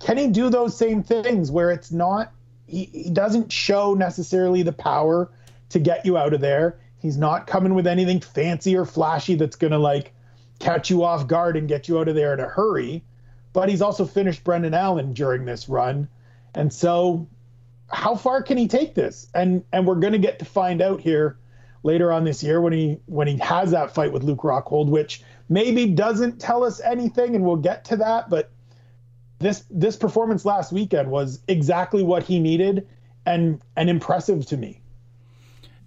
[0.00, 2.32] can he do those same things where it's not
[2.66, 5.30] he, he doesn't show necessarily the power
[5.70, 6.78] to get you out of there.
[6.98, 10.12] He's not coming with anything fancy or flashy that's going to like
[10.58, 13.04] catch you off guard and get you out of there in a hurry.
[13.52, 16.08] But he's also finished Brendan Allen during this run.
[16.54, 17.28] And so
[17.88, 19.28] how far can he take this?
[19.34, 21.36] And and we're going to get to find out here
[21.82, 25.22] later on this year when he when he has that fight with Luke Rockhold, which
[25.52, 28.30] maybe doesn't tell us anything, and we'll get to that.
[28.30, 28.50] But
[29.38, 32.88] this this performance last weekend was exactly what he needed
[33.26, 34.80] and and impressive to me.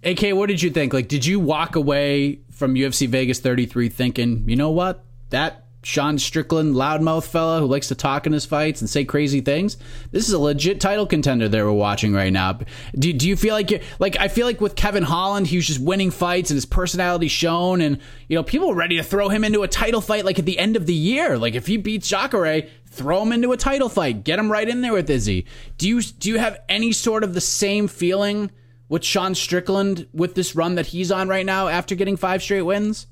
[0.04, 0.92] AK, what did you think?
[0.92, 6.18] Like, did you walk away from UFC Vegas 33 thinking, you know what, that Sean
[6.18, 9.76] Strickland, loudmouth fella who likes to talk in his fights and say crazy things.
[10.10, 12.58] This is a legit title contender that we're watching right now.
[12.98, 14.18] Do, do you feel like you're like?
[14.18, 17.80] I feel like with Kevin Holland, he was just winning fights and his personality shown,
[17.80, 20.44] and you know people were ready to throw him into a title fight like at
[20.44, 21.38] the end of the year.
[21.38, 24.80] Like if he beats Jacare, throw him into a title fight, get him right in
[24.80, 25.46] there with Izzy.
[25.78, 28.50] Do you do you have any sort of the same feeling
[28.88, 32.62] with Sean Strickland with this run that he's on right now after getting five straight
[32.62, 33.06] wins?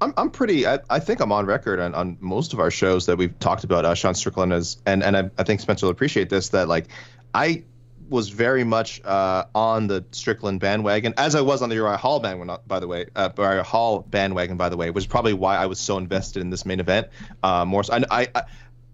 [0.00, 0.66] I'm, I'm pretty.
[0.66, 3.64] I, I think I'm on record on, on most of our shows that we've talked
[3.64, 6.68] about uh, Sean Strickland as, and and I, I think Spencer will appreciate this that
[6.68, 6.86] like
[7.34, 7.64] I
[8.08, 12.20] was very much uh, on the Strickland bandwagon, as I was on the Uriah Hall
[12.20, 13.06] bandwagon, by the way.
[13.14, 16.40] Uh, Uriah Hall bandwagon, by the way, which is probably why I was so invested
[16.40, 17.08] in this main event.
[17.42, 18.42] Uh, more so, I, I,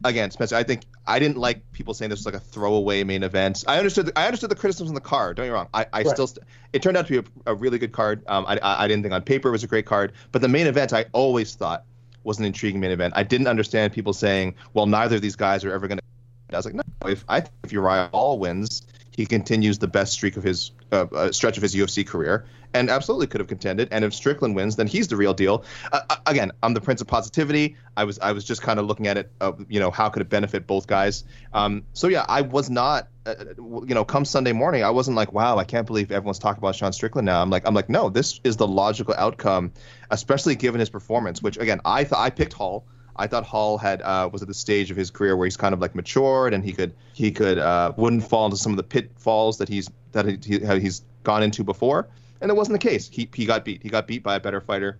[0.04, 3.22] again, Spencer, I think I didn't like people saying this was like a throwaway main
[3.22, 3.64] event.
[3.66, 4.06] I understood.
[4.06, 5.36] The, I understood the criticisms in the card.
[5.36, 5.68] Don't get me wrong.
[5.74, 6.08] I, I right.
[6.08, 6.26] still.
[6.26, 8.22] St- it turned out to be a, a really good card.
[8.28, 10.66] Um, I, I didn't think on paper it was a great card, but the main
[10.66, 11.84] event I always thought
[12.22, 13.14] was an intriguing main event.
[13.16, 16.04] I didn't understand people saying, "Well, neither of these guys are ever going to."
[16.52, 16.82] I was like, no.
[17.06, 21.32] If I if Uriah Hall wins, he continues the best streak of his uh, uh,
[21.32, 23.88] stretch of his UFC career, and absolutely could have contended.
[23.90, 25.64] And if Strickland wins, then he's the real deal.
[25.92, 27.76] Uh, uh, again, I'm the prince of positivity.
[27.96, 30.20] I was I was just kind of looking at it, uh, you know, how could
[30.20, 31.24] it benefit both guys?
[31.52, 35.32] Um, so yeah, I was not, uh, you know, come Sunday morning, I wasn't like,
[35.32, 37.40] wow, I can't believe everyone's talking about Sean Strickland now.
[37.40, 39.72] I'm like, I'm like, no, this is the logical outcome,
[40.10, 41.40] especially given his performance.
[41.40, 42.84] Which again, I thought I picked Hall.
[43.16, 45.72] I thought Hall had uh, was at the stage of his career where he's kind
[45.72, 48.82] of like matured and he could he could uh, wouldn't fall into some of the
[48.82, 52.08] pitfalls that he's that he, he's gone into before,
[52.40, 53.08] and it wasn't the case.
[53.08, 53.82] He he got beat.
[53.82, 54.98] He got beat by a better fighter.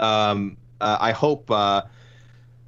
[0.00, 1.82] Um, uh, I hope uh,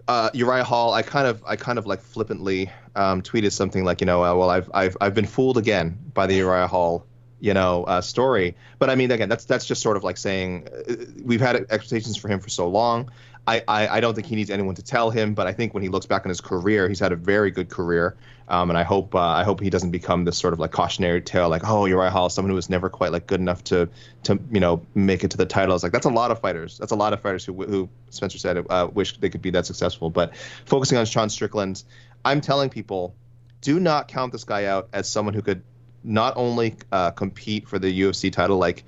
[0.06, 0.94] uh, Uriah Hall.
[0.94, 4.34] I kind of I kind of like flippantly um, tweeted something like you know uh,
[4.34, 7.06] well I've I've I've been fooled again by the Uriah Hall
[7.40, 10.66] you know uh, story but i mean again that's that's just sort of like saying
[10.66, 13.10] uh, we've had expectations for him for so long
[13.48, 15.82] I, I, I, don't think he needs anyone to tell him, but I think when
[15.82, 18.14] he looks back on his career, he's had a very good career,
[18.46, 21.22] um, and I hope uh, I hope he doesn't become this sort of like cautionary
[21.22, 23.88] tale, like oh Uriah Hall, someone who was never quite like good enough to
[24.24, 25.74] to you know make it to the title.
[25.74, 26.76] It's like that's a lot of fighters.
[26.76, 29.64] That's a lot of fighters who who Spencer said uh, wish they could be that
[29.64, 30.10] successful.
[30.10, 31.82] But focusing on Sean Strickland,
[32.26, 33.14] I'm telling people,
[33.62, 35.62] do not count this guy out as someone who could
[36.04, 38.84] not only uh, compete for the UFC title, like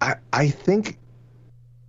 [0.00, 0.98] I I think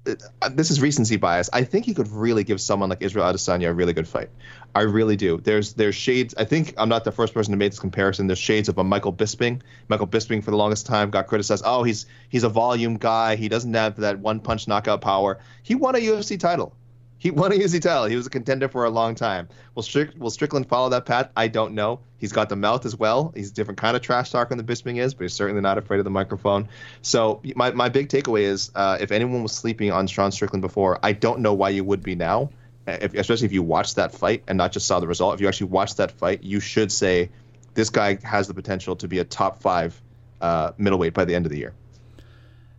[0.08, 1.50] uh, this is recency bias.
[1.54, 4.30] I think he could really give someone like Israel Adesanya a really good fight.
[4.74, 5.38] I really do.
[5.38, 6.34] There's there's shades.
[6.38, 8.28] I think I'm not the first person to make this comparison.
[8.28, 9.62] There's shades of a Michael Bisping.
[9.90, 11.64] Michael Bisping for the longest time got criticized.
[11.66, 13.36] Oh, he's he's a volume guy.
[13.36, 15.40] He doesn't have that one punch knockout power.
[15.62, 16.76] He won a UFC title.
[17.22, 18.06] He won a UFC title.
[18.06, 19.48] He was a contender for a long time.
[19.76, 21.30] Will, Strick, will Strickland follow that path?
[21.38, 22.00] I don't know.
[22.18, 23.32] He's got the mouth as well.
[23.36, 26.00] He's a different kind of trash talker than Bisping is, but he's certainly not afraid
[26.00, 26.68] of the microphone.
[27.04, 30.98] So my, my big takeaway is uh, if anyone was sleeping on Sean Strickland before,
[31.04, 32.50] I don't know why you would be now.
[32.88, 35.36] If, especially if you watched that fight and not just saw the result.
[35.36, 37.30] If you actually watched that fight, you should say
[37.76, 40.02] this guy has the potential to be a top five
[40.42, 41.76] uh, middleweight by the end of the year.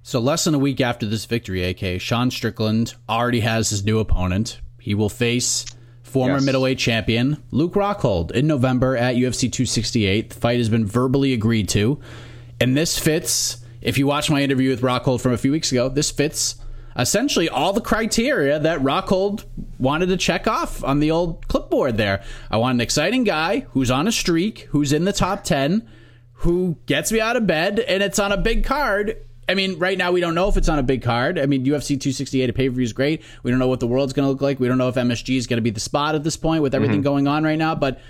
[0.04, 4.00] So, less than a week after this victory, AK, Sean Strickland already has his new
[4.00, 4.60] opponent.
[4.80, 5.64] He will face
[6.02, 6.44] former yes.
[6.44, 10.30] middleweight champion Luke Rockhold in November at UFC 268.
[10.30, 12.00] The fight has been verbally agreed to.
[12.60, 15.88] And this fits, if you watch my interview with Rockhold from a few weeks ago,
[15.88, 16.56] this fits
[16.98, 19.44] essentially all the criteria that Rockhold
[19.78, 22.22] wanted to check off on the old clipboard there.
[22.50, 25.88] I want an exciting guy who's on a streak, who's in the top 10,
[26.32, 29.16] who gets me out of bed, and it's on a big card.
[29.52, 31.38] I mean, right now we don't know if it's on a big card.
[31.38, 33.22] I mean, UFC 268 a pay per view is great.
[33.42, 34.58] We don't know what the world's going to look like.
[34.58, 36.74] We don't know if MSG is going to be the spot at this point with
[36.74, 37.02] everything mm-hmm.
[37.02, 37.74] going on right now.
[37.74, 38.00] But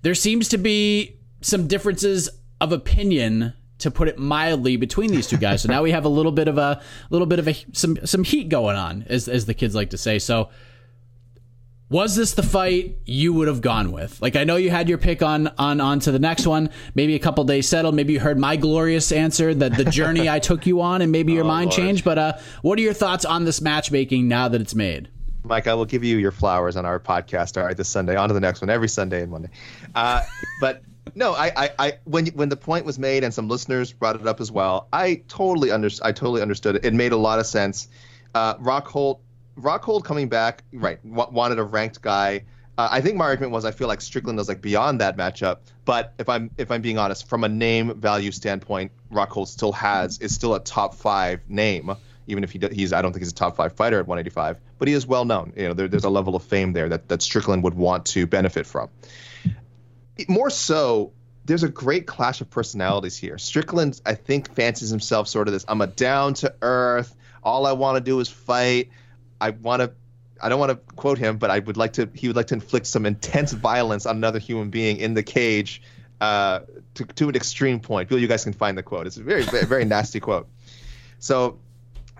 [0.00, 2.30] there seems to be some differences
[2.62, 5.60] of opinion to put it mildly between these two guys.
[5.60, 8.24] So now we have a little bit of a little bit of a some some
[8.24, 10.18] heat going on as as the kids like to say.
[10.18, 10.48] So
[11.90, 14.20] was this the fight you would have gone with?
[14.22, 16.70] Like I know you had your pick on on on to the next one.
[16.94, 17.94] Maybe a couple days settled.
[17.94, 21.32] Maybe you heard my glorious answer that the journey I took you on, and maybe
[21.32, 21.76] your oh, mind Lord.
[21.76, 22.04] changed.
[22.04, 25.08] But uh, what are your thoughts on this matchmaking now that it's made?
[25.44, 27.58] Mike, I will give you your flowers on our podcast.
[27.58, 28.16] All right, this Sunday.
[28.16, 28.70] On to the next one.
[28.70, 29.50] Every Sunday and Monday.
[29.94, 30.22] Uh,
[30.60, 30.82] but
[31.14, 34.26] no, I, I, I, when when the point was made and some listeners brought it
[34.26, 36.84] up as well, I totally under, I totally understood it.
[36.84, 37.88] It made a lot of sense.
[38.34, 39.20] Uh, Rockhold,
[39.58, 40.98] Rockhold coming back, right?
[41.08, 42.44] W- wanted a ranked guy.
[42.76, 45.58] Uh, I think my argument was I feel like Strickland is like beyond that matchup.
[45.84, 50.18] But if I'm if I'm being honest, from a name value standpoint, Rockhold still has
[50.18, 51.94] is still a top five name
[52.26, 54.88] even if he he's I don't think he's a top five fighter at 185, but
[54.88, 55.52] he is well known.
[55.56, 58.26] You know, there, there's a level of fame there that that Strickland would want to
[58.26, 58.88] benefit from.
[60.28, 61.12] More so,
[61.44, 63.36] there's a great clash of personalities here.
[63.38, 65.64] Strickland, I think, fancies himself sort of this.
[65.68, 67.14] I'm a down to earth.
[67.42, 68.90] All I want to do is fight.
[69.40, 69.92] I want to.
[70.42, 72.08] I don't want to quote him, but I would like to.
[72.14, 75.80] He would like to inflict some intense violence on another human being in the cage,
[76.20, 76.60] uh,
[76.94, 78.10] to to an extreme point.
[78.10, 79.06] You guys can find the quote.
[79.06, 80.48] It's a very very, very nasty quote.
[81.18, 81.58] So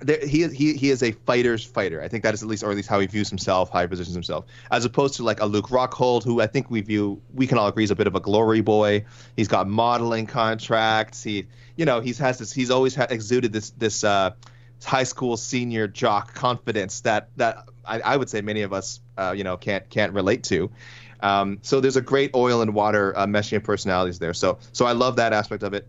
[0.01, 2.03] there, he he he is a fighter's fighter.
[2.03, 3.87] I think that is at least, or at least how he views himself, how he
[3.87, 7.47] positions himself, as opposed to like a Luke Rockhold, who I think we view, we
[7.47, 9.05] can all agree is a bit of a glory boy.
[9.37, 11.23] He's got modeling contracts.
[11.23, 11.47] He,
[11.77, 12.53] you know, he's has this.
[12.53, 14.33] He's always had, exuded this this uh,
[14.85, 19.35] high school senior jock confidence that that I, I would say many of us, uh,
[19.37, 20.71] you know, can't can't relate to.
[21.21, 24.35] Um, so there's a great oil and water uh, meshing of personalities there.
[24.35, 25.89] So so I love that aspect of it.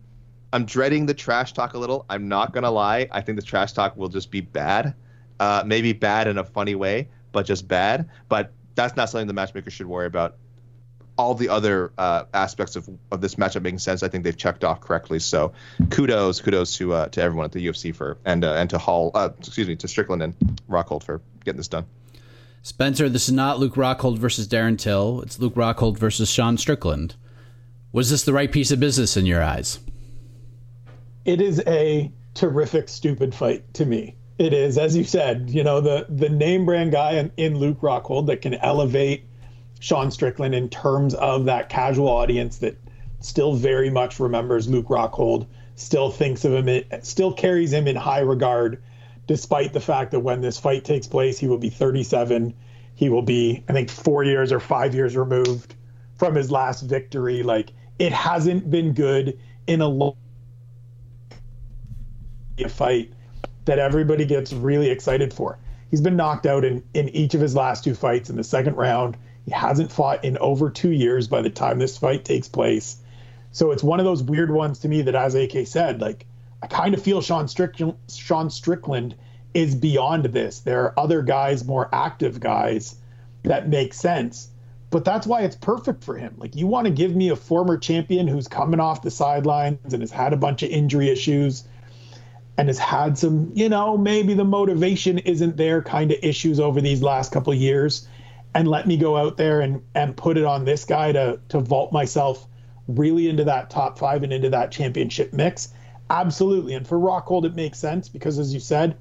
[0.53, 2.05] I'm dreading the trash talk a little.
[2.09, 3.07] I'm not gonna lie.
[3.11, 4.95] I think the trash talk will just be bad.
[5.39, 8.09] Uh, maybe bad in a funny way, but just bad.
[8.29, 10.37] But that's not something the matchmaker should worry about.
[11.17, 14.03] All the other uh, aspects of, of this matchup making sense.
[14.03, 15.19] I think they've checked off correctly.
[15.19, 15.53] So,
[15.89, 19.11] kudos, kudos to uh, to everyone at the UFC for and uh, and to Hall,
[19.13, 20.35] uh, excuse me, to Strickland and
[20.69, 21.85] Rockhold for getting this done.
[22.63, 25.21] Spencer, this is not Luke Rockhold versus Darren Till.
[25.21, 27.15] It's Luke Rockhold versus Sean Strickland.
[27.91, 29.79] Was this the right piece of business in your eyes?
[31.25, 34.15] it is a terrific stupid fight to me.
[34.37, 37.81] It is, as you said, you know, the the name brand guy in, in Luke
[37.81, 39.25] Rockhold that can elevate
[39.79, 42.77] Sean Strickland in terms of that casual audience that
[43.19, 48.19] still very much remembers Luke Rockhold, still thinks of him, still carries him in high
[48.19, 48.81] regard,
[49.27, 52.53] despite the fact that when this fight takes place, he will be 37.
[52.95, 55.75] He will be, I think, four years or five years removed
[56.15, 57.43] from his last victory.
[57.43, 60.15] Like, it hasn't been good in a long
[62.69, 63.11] fight
[63.65, 65.57] that everybody gets really excited for.
[65.91, 68.75] He's been knocked out in, in each of his last two fights in the second
[68.75, 69.17] round.
[69.45, 72.97] He hasn't fought in over two years by the time this fight takes place.
[73.51, 76.25] So it's one of those weird ones to me that, as AK said, like
[76.61, 77.47] I kind of feel Sean,
[78.09, 79.15] Sean Strickland
[79.53, 80.59] is beyond this.
[80.59, 82.95] There are other guys, more active guys,
[83.43, 84.49] that make sense.
[84.89, 86.35] But that's why it's perfect for him.
[86.37, 90.01] Like you want to give me a former champion who's coming off the sidelines and
[90.01, 91.63] has had a bunch of injury issues
[92.57, 96.81] and has had some, you know, maybe the motivation isn't there kind of issues over
[96.81, 98.07] these last couple years.
[98.55, 101.59] And let me go out there and, and put it on this guy to, to
[101.59, 102.47] vault myself
[102.87, 105.73] really into that top five and into that championship mix.
[106.09, 106.73] Absolutely.
[106.73, 108.95] And for Rockhold, it makes sense because, as you said,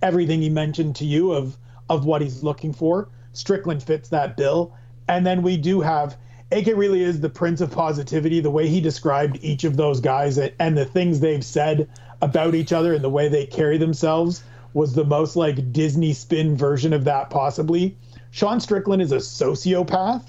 [0.00, 1.56] everything he mentioned to you of,
[1.90, 4.74] of what he's looking for, Strickland fits that bill.
[5.08, 6.16] And then we do have
[6.52, 8.40] AK really is the prince of positivity.
[8.40, 11.88] The way he described each of those guys and the things they've said
[12.20, 14.44] about each other and the way they carry themselves
[14.74, 17.96] was the most like Disney spin version of that possibly.
[18.32, 20.24] Sean Strickland is a sociopath.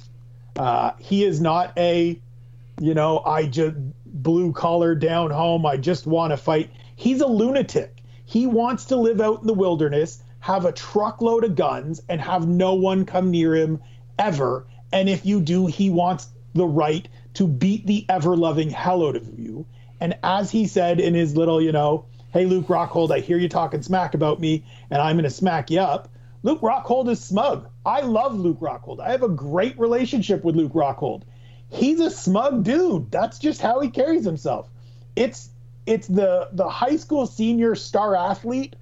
[0.58, 2.20] Uh, he is not a,
[2.82, 5.66] you know, I just blue collar down home.
[5.66, 6.70] I just want to fight.
[6.97, 8.04] He's a lunatic.
[8.26, 12.45] He wants to live out in the wilderness, have a truckload of guns, and have
[12.45, 13.82] no one come near him
[14.20, 14.68] ever.
[14.91, 19.16] And if you do, he wants the right to beat the ever loving hell out
[19.16, 19.66] of you.
[20.01, 23.47] And as he said in his little, you know, hey, Luke Rockhold, I hear you
[23.47, 26.10] talking smack about me, and I'm going to smack you up.
[26.43, 27.70] Luke Rockhold is smug.
[27.86, 29.00] I love Luke Rockhold.
[29.00, 31.24] I have a great relationship with Luke Rockhold.
[31.70, 33.12] He's a smug dude.
[33.12, 34.70] That's just how he carries himself.
[35.16, 35.50] It's
[35.86, 38.76] it's the the high school senior star athlete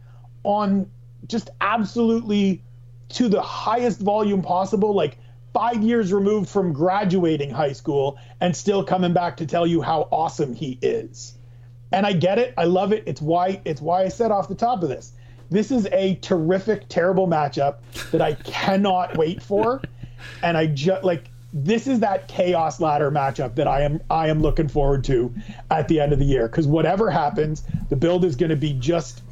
[0.43, 0.89] on
[1.28, 2.64] just absolutely
[3.10, 5.18] to the highest volume possible, like
[5.54, 10.08] five years removed from graduating high school and still coming back to tell you how
[10.12, 11.38] awesome he is.
[11.91, 12.54] And I get it.
[12.58, 13.04] I love it.
[13.06, 15.14] It's why it's why I said off the top of this.
[15.52, 17.76] This is a terrific, terrible matchup
[18.12, 19.82] that I cannot wait for.
[20.43, 24.39] And I just like this is that chaos ladder matchup that I am I am
[24.39, 25.34] looking forward to
[25.72, 26.47] at the end of the year.
[26.47, 29.24] Because whatever happens, the build is going to be just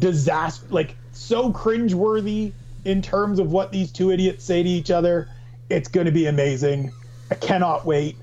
[0.00, 2.52] disaster, like so cringeworthy
[2.84, 5.28] in terms of what these two idiots say to each other.
[5.70, 6.90] It's going to be amazing.
[7.30, 8.16] I cannot wait.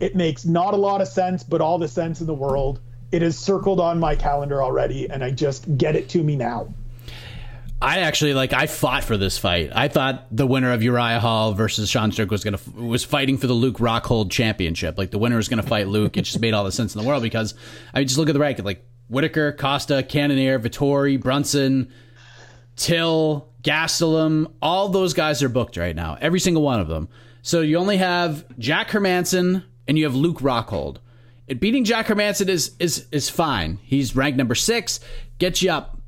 [0.00, 2.80] It makes not a lot of sense, but all the sense in the world.
[3.12, 6.72] It is circled on my calendar already, and I just get it to me now.
[7.82, 8.52] I actually like.
[8.52, 9.70] I fought for this fight.
[9.74, 13.48] I thought the winner of Uriah Hall versus Sean Strickland was gonna was fighting for
[13.48, 14.96] the Luke Rockhold championship.
[14.96, 16.16] Like the winner was gonna fight Luke.
[16.16, 17.54] It just made all the sense in the world because
[17.92, 18.64] I mean, just look at the record.
[18.64, 21.92] Like Whitaker, Costa, Cannonier, Vettori, Brunson,
[22.76, 26.16] Till, Gastelum, all those guys are booked right now.
[26.20, 27.08] Every single one of them.
[27.42, 30.98] So you only have Jack Hermansson and you have Luke Rockhold.
[31.60, 33.78] Beating Jack Hermansson is is is fine.
[33.82, 35.00] He's ranked number six,
[35.38, 35.98] gets you up.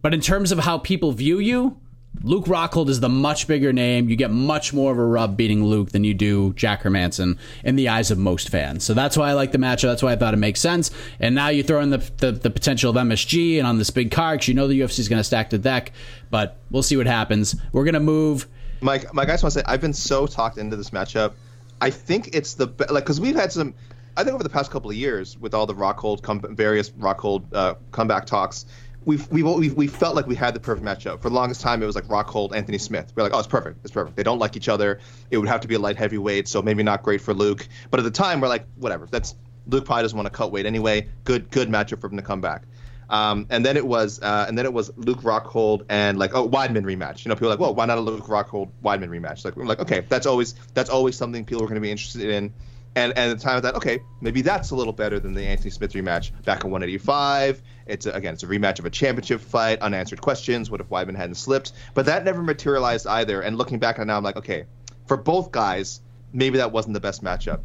[0.00, 1.80] But in terms of how people view you,
[2.22, 4.08] Luke Rockhold is the much bigger name.
[4.08, 7.76] You get much more of a rub beating Luke than you do Jack Hermansson in
[7.76, 8.84] the eyes of most fans.
[8.84, 9.82] So that's why I like the matchup.
[9.82, 10.90] That's why I thought it makes sense.
[11.20, 14.10] And now you throw in the, the, the potential of MSG and on this big
[14.10, 15.92] card because you know the UFC is going to stack the deck.
[16.30, 17.54] But we'll see what happens.
[17.72, 18.48] We're going to move.
[18.80, 21.34] Mike, Mike, I just want to say I've been so talked into this matchup.
[21.80, 23.74] I think it's the like because we've had some.
[24.18, 27.44] I think over the past couple of years with all the Rockhold com- various Rockhold
[27.52, 28.66] uh, comeback talks
[29.04, 31.22] we've, we've, we felt like we had the perfect matchup.
[31.22, 33.12] For the longest time, it was like Rockhold, Anthony Smith.
[33.16, 33.78] We're like, oh, it's perfect.
[33.82, 34.16] It's perfect.
[34.16, 35.00] They don't like each other.
[35.30, 37.66] It would have to be a light heavyweight, so maybe not great for Luke.
[37.90, 39.06] But at the time, we're like, whatever.
[39.06, 39.34] That's
[39.66, 41.08] Luke probably doesn't want to cut weight anyway.
[41.24, 42.64] Good, good matchup for him to come back.
[43.10, 46.46] Um, and then it was, uh, and then it was Luke Rockhold and like, oh,
[46.46, 47.24] Weidman rematch.
[47.24, 49.46] You know, people like, well, why not a Luke Rockhold Weidman rematch?
[49.46, 52.28] Like, we're like, okay, that's always that's always something people are going to be interested
[52.28, 52.52] in.
[52.94, 55.42] And, and at the time I thought, okay, maybe that's a little better than the
[55.42, 57.62] Anthony Smith rematch back in 185.
[57.86, 60.70] It's a, again, it's a rematch of a championship fight, unanswered questions.
[60.70, 61.72] What if Weidman hadn't slipped?
[61.94, 63.40] But that never materialized either.
[63.40, 64.64] And looking back on it now, I'm like, okay,
[65.06, 66.00] for both guys,
[66.32, 67.60] maybe that wasn't the best matchup.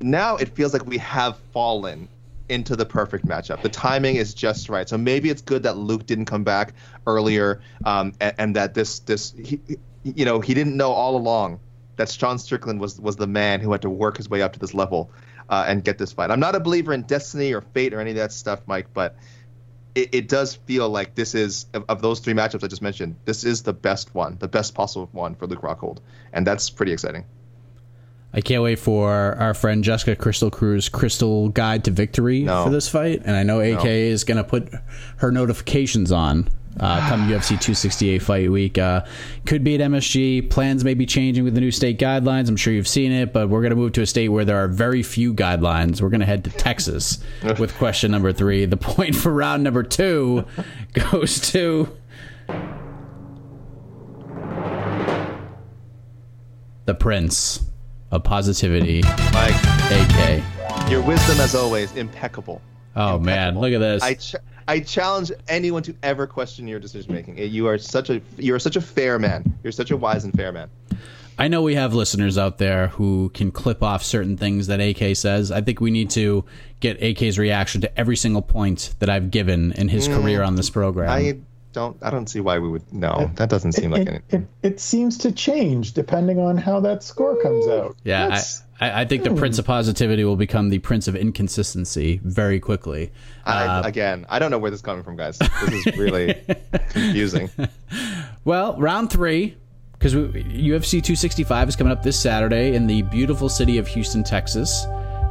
[0.00, 2.08] Now it feels like we have fallen
[2.48, 3.62] into the perfect matchup.
[3.62, 4.88] The timing is just right.
[4.88, 6.74] So maybe it's good that Luke didn't come back
[7.06, 9.60] earlier, um, and, and, that this this he,
[10.02, 11.60] you know he didn't know all along
[11.96, 14.58] that Sean Strickland was was the man who had to work his way up to
[14.58, 15.10] this level
[15.48, 16.30] uh, and get this fight.
[16.30, 19.16] I'm not a believer in destiny or fate or any of that stuff, Mike, but
[19.94, 23.16] it, it does feel like this is of, of, those three matchups I just mentioned.
[23.24, 25.98] This is the best one, the best possible one for Luke Rockhold,
[26.32, 27.24] and that's pretty exciting.
[28.32, 32.64] I can't wait for our friend Jessica Crystal Cruz Crystal Guide to Victory no.
[32.64, 33.90] for this fight, and I know AK no.
[33.90, 34.70] is going to put
[35.18, 36.48] her notifications on
[36.80, 38.78] uh, come UFC 268 fight week.
[38.78, 39.04] Uh,
[39.46, 40.50] could be at MSG.
[40.50, 42.48] Plans may be changing with the new state guidelines.
[42.48, 44.56] I'm sure you've seen it, but we're going to move to a state where there
[44.62, 46.00] are very few guidelines.
[46.00, 47.22] We're going to head to Texas
[47.58, 48.64] with question number three.
[48.66, 50.44] The point for round number two
[50.92, 51.88] goes to.
[56.86, 57.60] The Prince
[58.10, 59.02] of Positivity,
[59.32, 59.54] Mike.
[59.90, 60.90] AK.
[60.90, 62.60] Your wisdom, as always, impeccable.
[62.94, 63.24] Oh impeccable.
[63.24, 64.02] man, look at this.
[64.02, 64.36] I ch-
[64.66, 67.38] I challenge anyone to ever question your decision making.
[67.38, 69.58] You are such a you are such a fair man.
[69.62, 70.70] You're such a wise and fair man.
[71.36, 75.16] I know we have listeners out there who can clip off certain things that AK
[75.16, 75.50] says.
[75.50, 76.44] I think we need to
[76.78, 80.54] get AK's reaction to every single point that I've given in his mm, career on
[80.54, 81.10] this program.
[81.10, 81.38] I
[81.72, 83.30] don't I don't see why we would no.
[83.34, 87.02] That doesn't seem it, like it, it, it, seems to change depending on how that
[87.02, 87.96] score comes out.
[88.04, 92.20] Yeah, That's, I, I think the Prince of Positivity will become the Prince of Inconsistency
[92.24, 93.12] very quickly.
[93.44, 95.38] I, uh, again, I don't know where this is coming from, guys.
[95.38, 96.34] This is really
[96.90, 97.50] confusing.
[98.44, 99.56] Well, round three,
[99.92, 104.84] because UFC 265 is coming up this Saturday in the beautiful city of Houston, Texas.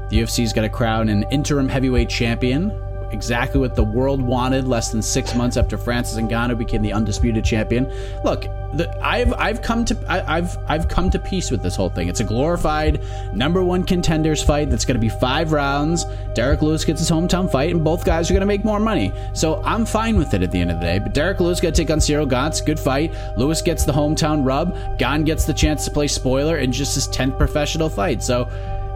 [0.10, 2.72] The UFC's got to crown an interim heavyweight champion
[3.14, 7.46] exactly what the world wanted less than six months after Francis Ngannou became the undisputed
[7.46, 7.92] champion.
[8.24, 8.44] Look,
[8.74, 12.08] the, I've I've come to I, have I've come to peace with this whole thing.
[12.08, 13.04] It's a glorified
[13.34, 16.06] number one contenders fight that's going to be five rounds.
[16.34, 19.14] Derrick Lewis gets his hometown fight, and both guys are going to make more money.
[19.34, 21.00] So I'm fine with it at the end of the day.
[21.00, 22.44] But Derrick Lewis got to take on Ciryl Gane.
[22.66, 23.14] Good fight.
[23.38, 24.98] Lewis gets the hometown rub.
[24.98, 28.22] Gane gets the chance to play spoiler in just his tenth professional fight.
[28.24, 28.44] So,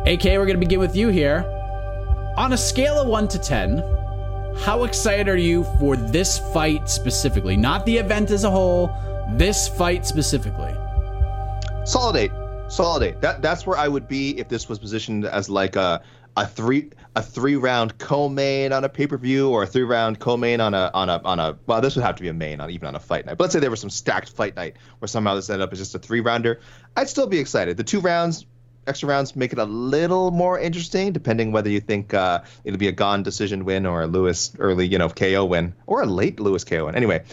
[0.06, 1.46] AK, we're going to begin with you here.
[2.36, 3.84] On a scale of one to ten
[4.60, 7.56] how excited are you for this fight specifically?
[7.56, 8.90] Not the event as a whole,
[9.32, 10.74] this fight specifically.
[11.86, 12.32] Solid eight.
[12.68, 13.22] Solid eight.
[13.22, 16.02] That that's where I would be if this was positioned as like a
[16.36, 20.20] a three a three round co-main on a pay per view or a three round
[20.20, 22.60] co-main on a on a on a well this would have to be a main
[22.60, 23.38] on even on a fight night.
[23.38, 25.80] But let's say there was some stacked fight night where somehow this ended up as
[25.80, 26.60] just a three rounder.
[26.96, 27.78] I'd still be excited.
[27.78, 28.46] The two rounds
[28.88, 32.88] extra rounds make it a little more interesting, depending whether you think uh, it'll be
[32.88, 36.40] a Gane decision win or a Lewis early, you know, KO win or a late
[36.40, 36.96] Lewis KO win.
[36.96, 37.24] Anyway,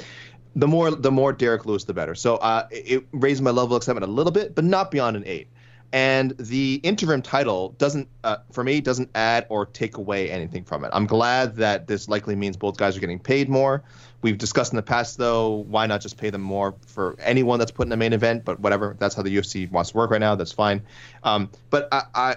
[0.57, 2.15] the more the more Derrick Lewis, the better.
[2.15, 5.25] So uh, it raised my level of excitement a little bit, but not beyond an
[5.27, 5.49] eight.
[5.93, 10.85] And the interim title doesn't, uh, for me, doesn't add or take away anything from
[10.85, 10.91] it.
[10.93, 13.85] I'm glad that this likely means both guys are getting paid more.
[14.25, 17.73] We've discussed in the past, though, why not just pay them more for anyone that's
[17.73, 18.47] put in a main event?
[18.47, 20.35] But whatever, that's how the UFC wants to work right now.
[20.35, 20.81] That's fine.
[21.23, 22.37] Um, but I, I,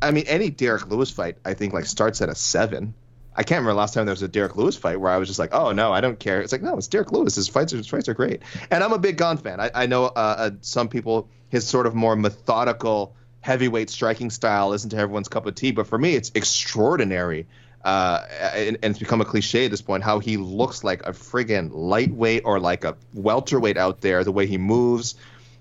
[0.00, 2.94] I mean, any Derrick Lewis fight, I think, like starts at a seven.
[3.36, 5.38] I can't remember last time there was a Derrick Lewis fight where I was just
[5.38, 6.40] like, oh no, I don't care.
[6.40, 7.34] It's like no, it's Derrick Lewis.
[7.34, 8.40] His fights are his fights are great,
[8.70, 9.60] and I'm a big Gane fan.
[9.60, 14.72] I, I know uh, uh, some people his sort of more methodical heavyweight striking style
[14.72, 17.46] isn't everyone's cup of tea, but for me, it's extraordinary.
[17.82, 21.12] Uh, and, and, it's become a cliche at this point how he looks like a
[21.12, 24.22] friggin' lightweight or like a welterweight out there.
[24.22, 25.14] The way he moves,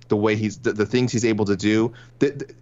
[0.09, 1.93] the way he's the, the things he's able to do.
[2.19, 2.53] The, the,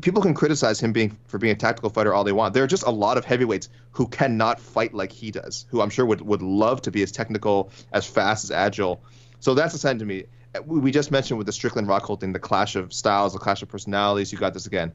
[0.00, 2.54] people can criticize him being for being a tactical fighter all they want.
[2.54, 5.90] There are just a lot of heavyweights who cannot fight like he does, who I'm
[5.90, 9.00] sure would would love to be as technical, as fast, as agile.
[9.40, 10.24] So that's a sign to me.
[10.64, 13.68] We just mentioned with the Strickland Rockhold thing, the clash of styles, the clash of
[13.68, 14.32] personalities.
[14.32, 14.92] You got this again.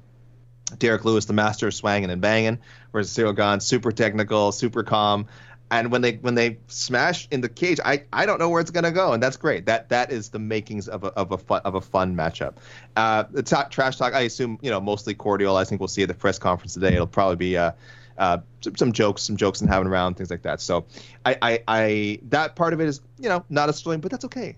[0.78, 2.60] Derrick Lewis, the master of swanging and banging,
[2.92, 5.28] whereas Ciryl Gane, super technical, super calm
[5.72, 8.72] and when they when they smash in the cage, I, I don't know where it's
[8.72, 9.66] gonna go, and that's great.
[9.68, 12.56] That that is the makings of a of a fun of a fun matchup.
[12.96, 15.56] Uh, the trash talk, I assume you know mostly cordial.
[15.56, 16.94] I think we'll see at the press conference today.
[16.94, 17.72] It'll probably be uh,
[18.18, 20.60] uh, some, some jokes, some jokes and having around things like that.
[20.60, 20.86] So
[21.26, 24.26] I, I I that part of it is you know not a thrilling, but that's
[24.26, 24.56] okay.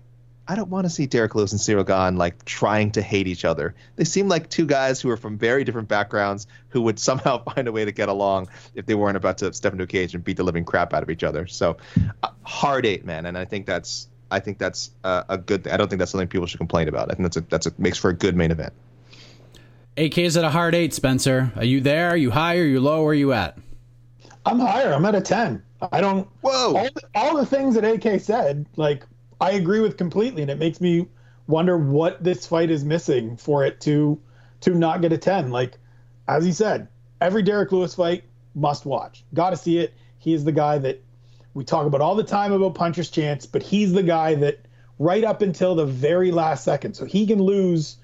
[0.48, 3.44] I don't want to see Derrick Lewis and Ciryl Gane like trying to hate each
[3.44, 3.74] other.
[3.96, 7.68] They seem like two guys who are from very different backgrounds who would somehow find
[7.68, 10.24] a way to get along if they weren't about to step into a cage and
[10.24, 11.46] beat the living crap out of each other.
[11.46, 11.76] So,
[12.22, 15.64] uh, hard eight, man, and I think that's I think that's uh, a good.
[15.64, 15.72] thing.
[15.72, 17.10] I don't think that's something people should complain about.
[17.10, 18.72] I think that's a that's a makes for a good main event.
[19.98, 21.52] AK is at a hard eight, Spencer.
[21.54, 22.08] Are you there?
[22.08, 22.56] Are you high?
[22.56, 23.02] Are you low?
[23.02, 23.58] Where are you at?
[24.46, 24.92] I'm higher.
[24.92, 25.62] I'm at a ten.
[25.92, 26.26] I don't.
[26.40, 26.76] Whoa!
[26.76, 29.04] All the, all the things that AK said, like
[29.42, 31.08] I agree with completely, and it makes me
[31.48, 34.20] wonder what this fight is missing for it to
[34.60, 35.50] to not get a 10.
[35.50, 35.78] Like
[36.28, 36.86] as he said,
[37.20, 38.22] every Derrick Lewis fight
[38.54, 39.24] must watch.
[39.34, 39.94] Got to see it.
[40.18, 41.02] He is the guy that
[41.54, 44.60] we talk about all the time about puncher's chance, but he's the guy that
[45.00, 46.94] right up until the very last second.
[46.94, 47.96] So he can lose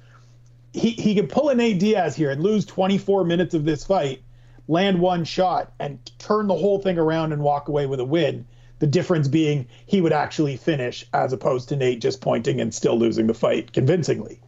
[0.72, 4.22] he, he can pull an a Diaz here and lose 24 minutes of this fight,
[4.66, 8.44] land one shot, and turn the whole thing around and walk away with a win
[8.78, 12.98] the difference being he would actually finish as opposed to Nate just pointing and still
[12.98, 14.40] losing the fight convincingly.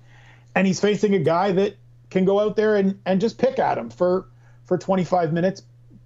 [0.55, 1.77] And he's facing a guy that
[2.11, 4.27] can go out there and, and just pick at him for,
[4.65, 5.63] for 25 minutes,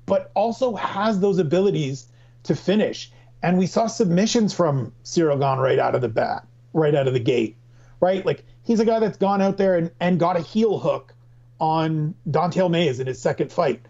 [0.06, 2.06] but also has those abilities
[2.44, 3.10] to finish.
[3.42, 7.14] And we saw submissions from Ciryl Gane right out of the bat, right out of
[7.14, 7.56] the gate,
[8.00, 8.24] right?
[8.24, 11.14] Like he's a guy that's gone out there and, and got a heel hook
[11.60, 13.80] on Don'Tale Mayes in his second fight.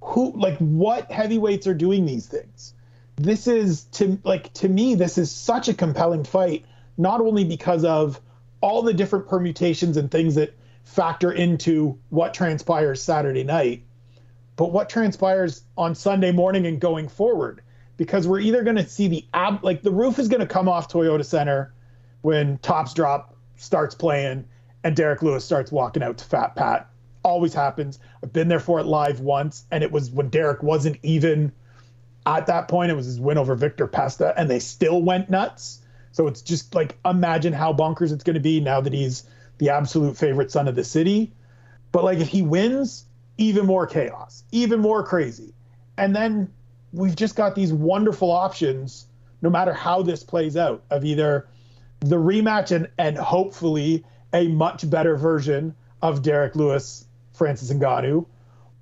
[0.00, 2.73] Who like what heavyweights are doing these things?
[3.16, 6.64] This is to like to me this is such a compelling fight
[6.96, 8.20] not only because of
[8.60, 10.54] all the different permutations and things that
[10.84, 13.84] factor into what transpires Saturday night
[14.56, 17.62] but what transpires on Sunday morning and going forward.
[17.96, 20.68] Because we're either going to see the ab like the roof is going to come
[20.68, 21.72] off Toyota Center
[22.22, 24.44] when Tops Drop starts playing
[24.82, 26.90] and Derrick Lewis starts walking out to Fat Pat.
[27.22, 28.00] Always happens.
[28.22, 31.52] I've been there for it live once and it was when Derrick wasn't even
[32.26, 35.80] at that point, it was his win over Viktor Pesta, and they still went nuts.
[36.12, 39.24] So it's just like imagine how bonkers it's going to be now that he's
[39.58, 41.32] the absolute favorite son of the city.
[41.92, 43.04] But like if he wins,
[43.36, 45.54] even more chaos, even more crazy.
[45.98, 46.52] And then
[46.92, 49.06] we've just got these wonderful options,
[49.42, 51.48] no matter how this plays out, of either
[52.00, 58.26] the rematch and and hopefully a much better version of Derrick Lewis, Francis Ngannou,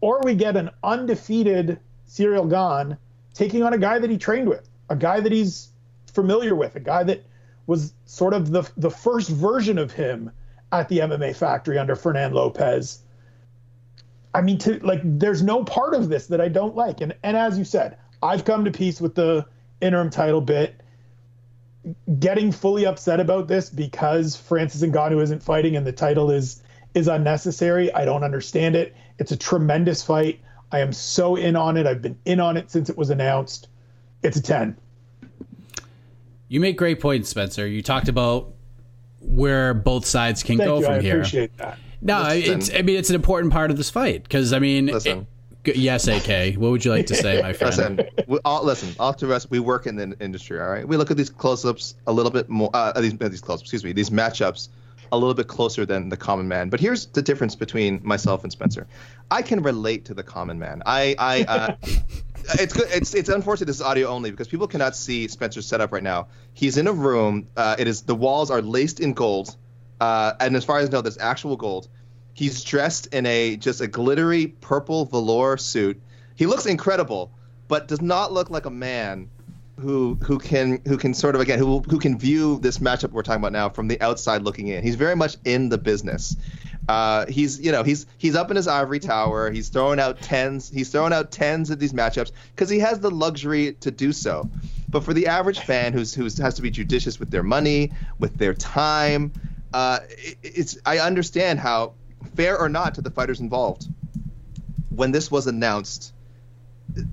[0.00, 1.78] or we get an undefeated
[2.08, 2.98] Ciryl Gane
[3.34, 5.68] taking on a guy that he trained with, a guy that he's
[6.12, 7.24] familiar with, a guy that
[7.66, 10.30] was sort of the the first version of him
[10.70, 13.00] at the MMA factory under Fernand Lopez.
[14.34, 17.00] I mean, to like, there's no part of this that I don't like.
[17.00, 19.46] And and as you said, I've come to peace with the
[19.80, 20.80] interim title bit.
[22.18, 26.62] Getting fully upset about this because Francis Ngannou isn't fighting and the title is
[26.94, 27.92] is unnecessary.
[27.92, 28.94] I don't understand it.
[29.18, 30.40] It's a tremendous fight.
[30.72, 31.86] I am so in on it.
[31.86, 33.68] I've been in on it since it was announced.
[34.22, 34.76] It's a 10.
[36.48, 37.66] You make great points, Spencer.
[37.66, 38.52] You talked about
[39.20, 40.84] where both sides can Thank go you.
[40.86, 41.16] from I here.
[41.18, 41.78] appreciate that.
[42.00, 42.58] No, Listen.
[42.58, 42.74] it's.
[42.74, 45.26] I mean, it's an important part of this fight because I mean, Listen.
[45.64, 46.54] it- yes, AK.
[46.56, 47.76] What would you like to say, my friend?
[47.98, 48.94] Listen, we all listen.
[48.98, 50.60] All to us, we work in the industry.
[50.60, 52.70] All right, we look at these close-ups a little bit more.
[52.74, 54.68] Uh, these these close-ups, excuse me, these matchups
[55.12, 56.70] a little bit closer than the common man.
[56.70, 58.86] But here's the difference between myself and Spencer.
[59.30, 60.82] I can relate to the common man.
[60.84, 61.42] I I.
[61.44, 61.76] Uh,
[62.54, 62.88] It's good.
[62.90, 66.26] It's it's unfortunate this is audio only because people cannot see Spencer's setup right now.
[66.54, 67.46] He's in a room.
[67.56, 69.56] Uh, it is the walls are laced in gold,
[70.00, 71.86] uh, and as far as I know, there's actual gold.
[72.34, 76.02] He's dressed in a just a glittery purple velour suit.
[76.34, 77.30] He looks incredible,
[77.68, 79.28] but does not look like a man
[79.82, 83.22] who who can who can sort of again who who can view this matchup we're
[83.22, 84.82] talking about now from the outside looking in.
[84.82, 86.36] He's very much in the business.
[86.88, 89.50] Uh, he's you know he's he's up in his ivory tower.
[89.50, 90.70] He's throwing out tens.
[90.70, 94.48] He's throwing out tens at these matchups because he has the luxury to do so.
[94.88, 98.38] But for the average fan who's who has to be judicious with their money, with
[98.38, 99.32] their time,
[99.74, 101.94] uh, it, it's I understand how
[102.36, 103.86] fair or not to the fighters involved.
[104.90, 106.12] When this was announced,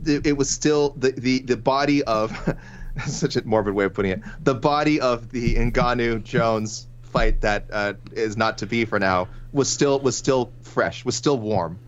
[0.06, 2.36] it, it was still the, the, the body of
[3.06, 7.66] such a morbid way of putting it the body of the Ngannou Jones fight that
[7.72, 11.80] uh, is not to be for now was still was still fresh was still warm.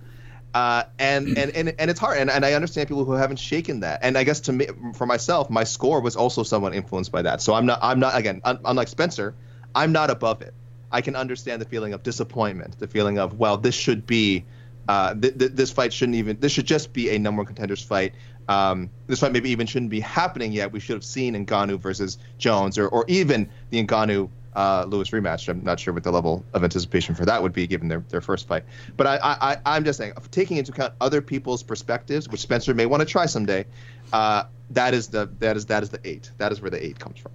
[0.54, 3.80] Uh, and, and and and it's hard and, and I understand people who haven't shaken
[3.82, 4.00] that.
[4.04, 7.42] And I guess to me for myself my score was also somewhat influenced by that.
[7.42, 9.34] So I'm not I'm not again un, unlike Spencer
[9.74, 10.54] I'm not above it.
[10.92, 14.44] I can understand the feeling of disappointment the feeling of well this should be
[14.88, 16.40] uh, th- th- this fight shouldn't even.
[16.40, 18.14] This should just be a number one contenders fight.
[18.48, 20.72] Um, this fight maybe even shouldn't be happening yet.
[20.72, 25.48] We should have seen Ngannou versus Jones, or or even the Ngannou uh, Lewis rematch.
[25.48, 28.22] I'm not sure what the level of anticipation for that would be given their, their
[28.22, 28.64] first fight.
[28.98, 32.86] But I, I, I'm just saying, taking into account other people's perspectives, which Spencer may
[32.86, 33.66] want to try someday.
[34.12, 36.32] Uh, that is the that is that is the eight.
[36.38, 37.32] That is where the eight comes from.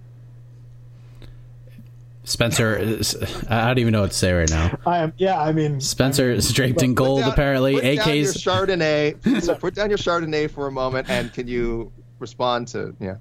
[2.27, 3.17] Spencer, is,
[3.49, 4.77] I don't even know what to say right now.
[4.85, 5.13] I am.
[5.17, 7.75] Yeah, I mean, Spencer is draped in gold, down- apparently.
[7.75, 8.35] Put down your AK's.
[8.37, 9.43] Chardonnay.
[9.43, 13.17] so put down your Chardonnay for a moment, and can you respond to yeah?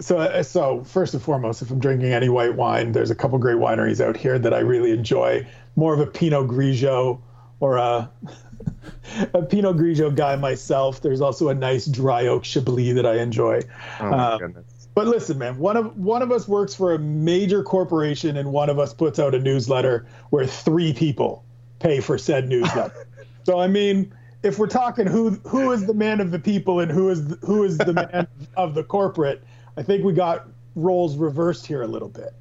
[0.00, 3.38] so uh, so first and foremost, if I'm drinking any white wine, there's a couple
[3.38, 5.46] great wineries out here that I really enjoy.
[5.76, 7.20] More of a Pinot Grigio
[7.60, 8.10] or a
[9.34, 11.02] a Pinot Grigio guy myself.
[11.02, 13.60] There's also a nice dry oak Chablis that I enjoy.
[14.00, 14.64] Oh my Uh, goodness.
[14.96, 18.70] But listen, man, one of one of us works for a major corporation, and one
[18.70, 21.44] of us puts out a newsletter where three people
[21.80, 23.06] pay for said newsletter.
[23.44, 24.10] so I mean,
[24.42, 27.36] if we're talking who who is the man of the people and who is the,
[27.46, 28.26] who is the man
[28.56, 29.44] of the corporate,
[29.76, 32.32] I think we got roles reversed here a little bit.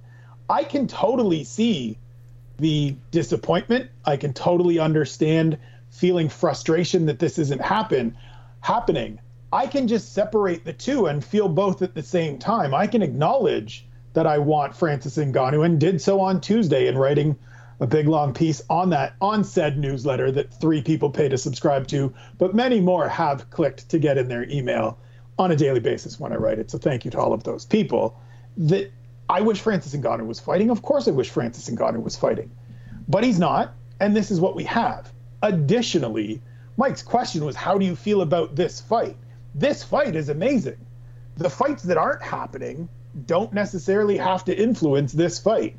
[0.50, 1.98] I can totally see
[2.58, 3.92] the disappointment.
[4.06, 5.58] I can totally understand
[5.90, 8.16] feeling frustration that this isn't happen
[8.62, 9.20] happening.
[9.54, 12.74] I can just separate the two and feel both at the same time.
[12.74, 17.38] I can acknowledge that I want Francis Ngannou and did so on Tuesday in writing
[17.80, 21.88] a big long piece on that on said newsletter that three people pay to subscribe
[21.88, 24.98] to, but many more have clicked to get in their email
[25.38, 26.72] on a daily basis when I write it.
[26.72, 28.18] So thank you to all of those people.
[28.58, 28.92] That
[29.30, 30.70] I wish Francis Ngannou was fighting.
[30.70, 32.52] Of course I wish Francis Ngannou was fighting.
[33.08, 35.12] But he's not, and this is what we have.
[35.42, 36.42] Additionally,
[36.78, 39.18] Mike's question was how do you feel about this fight?
[39.56, 40.78] This fight is amazing.
[41.38, 42.90] The fights that aren't happening
[43.26, 45.78] don't necessarily have to influence this fight.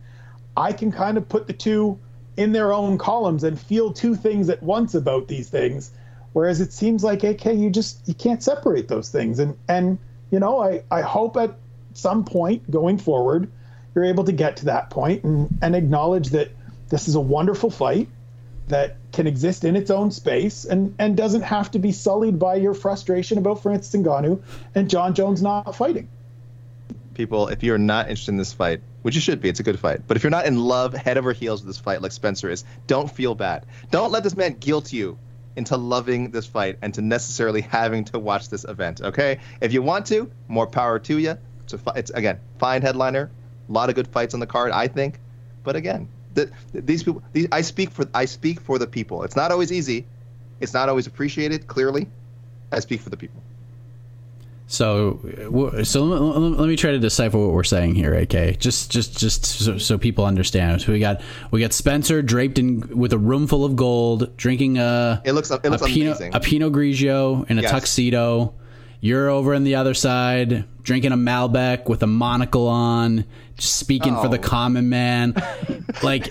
[0.56, 1.98] I can kind of put the two
[2.38, 5.90] in their own columns and feel two things at once about these things.
[6.32, 9.38] Whereas it seems like AK, you just you can't separate those things.
[9.38, 9.98] And and
[10.30, 11.54] you know, I, I hope at
[11.92, 13.50] some point going forward,
[13.94, 16.50] you're able to get to that point and, and acknowledge that
[16.88, 18.08] this is a wonderful fight
[18.68, 22.54] that can exist in its own space and, and doesn't have to be sullied by
[22.54, 24.40] your frustration about Francis Ngannou
[24.74, 26.08] and John Jones not fighting.
[27.14, 29.80] people, if you're not interested in this fight, which you should be, it's a good
[29.80, 30.02] fight.
[30.06, 32.62] But if you're not in love, head over heels with this fight, like Spencer is,
[32.86, 33.64] don't feel bad.
[33.90, 35.18] Don't let this man guilt you
[35.56, 39.00] into loving this fight and to necessarily having to watch this event.
[39.00, 41.38] Okay, if you want to, more power to you.
[41.64, 43.30] It's, a, it's again fine headliner,
[43.68, 45.18] a lot of good fights on the card, I think.
[45.64, 49.24] But again, the, these people, these, I speak for I speak for the people.
[49.24, 50.06] It's not always easy.
[50.60, 51.66] It's not always appreciated.
[51.66, 52.06] Clearly,
[52.72, 53.42] I speak for the people.
[54.68, 55.20] So,
[55.84, 58.58] so let me, try to decipher what we're saying here, AK.
[58.58, 60.82] Just, just, just so, so people understand.
[60.82, 61.20] So we got
[61.52, 65.52] we got Spencer draped in with a room full of gold, drinking a It looks
[65.52, 66.34] it looks a Pinot, amazing.
[66.34, 67.70] a Pinot Grigio in a Yes.
[67.70, 68.54] tuxedo.
[69.06, 73.24] You're over on the other side drinking a Malbec with a monocle on,
[73.56, 74.42] just speaking for the Oh.
[74.42, 75.34] common man.
[76.02, 76.28] like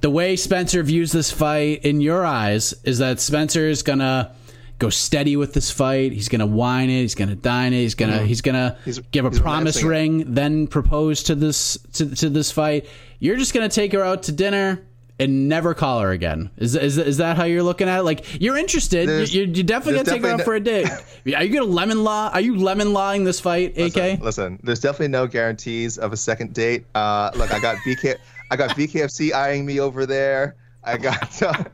[0.00, 4.34] the way Spencer views this fight in your eyes is that Spencer is gonna
[4.78, 6.12] go steady with this fight.
[6.12, 7.00] He's gonna wine it.
[7.02, 7.78] He's gonna dine it.
[7.82, 8.84] He's gonna he's gonna Mm-hmm.
[8.84, 9.88] He's- give a promise romancing it.
[9.88, 12.86] ring, then propose to this to, to this fight.
[13.20, 14.82] You're just gonna take her out to dinner
[15.18, 16.50] and never call her again.
[16.58, 18.02] Is is, is that how you're looking at it?
[18.02, 19.08] Like you're interested.
[19.08, 21.34] There's- you you definitely gonna take her out definitely for a date.
[21.36, 22.30] Are you gonna lemon law?
[22.32, 24.20] Are you lemon lawing this fight, AK?
[24.20, 26.84] Listen, there's definitely no guarantees of a second date.
[26.94, 28.16] Uh, look, I got BK,
[28.50, 30.54] I got BKFC eyeing me over there.
[30.88, 31.64] I got, uh,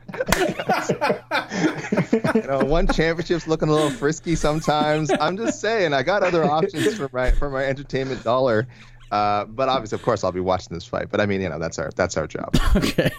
[2.33, 5.11] you know, one championship's looking a little frisky sometimes.
[5.19, 8.67] I'm just saying, I got other options for my for my entertainment dollar.
[9.13, 11.09] Uh, but obviously, of course, I'll be watching this fight.
[11.11, 12.55] But I mean, you know, that's our that's our job.
[12.75, 13.11] Okay.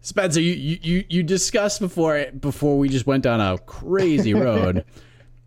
[0.00, 4.84] Spencer, you, you, you- discussed before before we just went down a crazy road.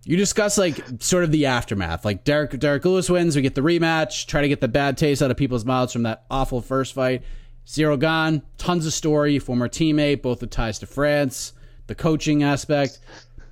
[0.06, 2.06] you discussed like sort of the aftermath.
[2.06, 5.22] Like Derrick Derrick Lewis wins, we get the rematch, try to get the bad taste
[5.22, 7.24] out of people's mouths from that awful first fight.
[7.66, 11.52] Ciryl Gane, tons of story, former teammate, both the ties to France,
[11.88, 13.00] the coaching aspect.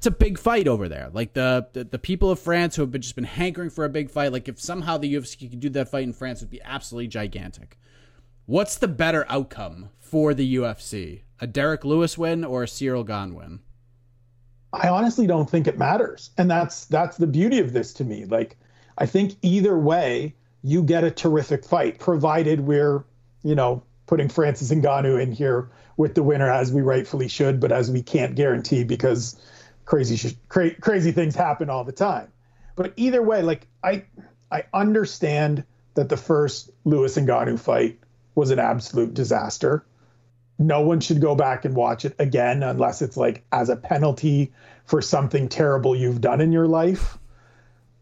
[0.03, 1.09] It's a big fight over there.
[1.13, 3.89] Like the, the the people of France who have been just been hankering for a
[3.89, 4.33] big fight.
[4.33, 7.07] Like if somehow the UFC could do that fight in France, it would be absolutely
[7.07, 7.79] gigantic.
[8.45, 11.21] What's the better outcome for the UFC?
[11.39, 13.61] A Derrick Lewis win or a Ciryl Gane win?
[14.73, 16.31] I honestly don't think it matters.
[16.37, 18.25] And that's that's the beauty of this to me.
[18.25, 18.57] Like
[18.97, 23.05] I think either way you get a terrific fight provided we're,
[23.41, 27.71] you know, putting Francis Ngannou in here with the winner as we rightfully should, but
[27.71, 29.37] as we can't guarantee because
[29.85, 32.31] crazy sh- cra- crazy things happen all the time.
[32.75, 34.05] But either way, like I
[34.51, 35.63] I understand
[35.95, 37.99] that the first Lewis Ngannou fight
[38.35, 39.85] was an absolute disaster
[40.59, 44.51] no one should go back and watch it again unless it's like as a penalty
[44.85, 47.17] for something terrible you've done in your life.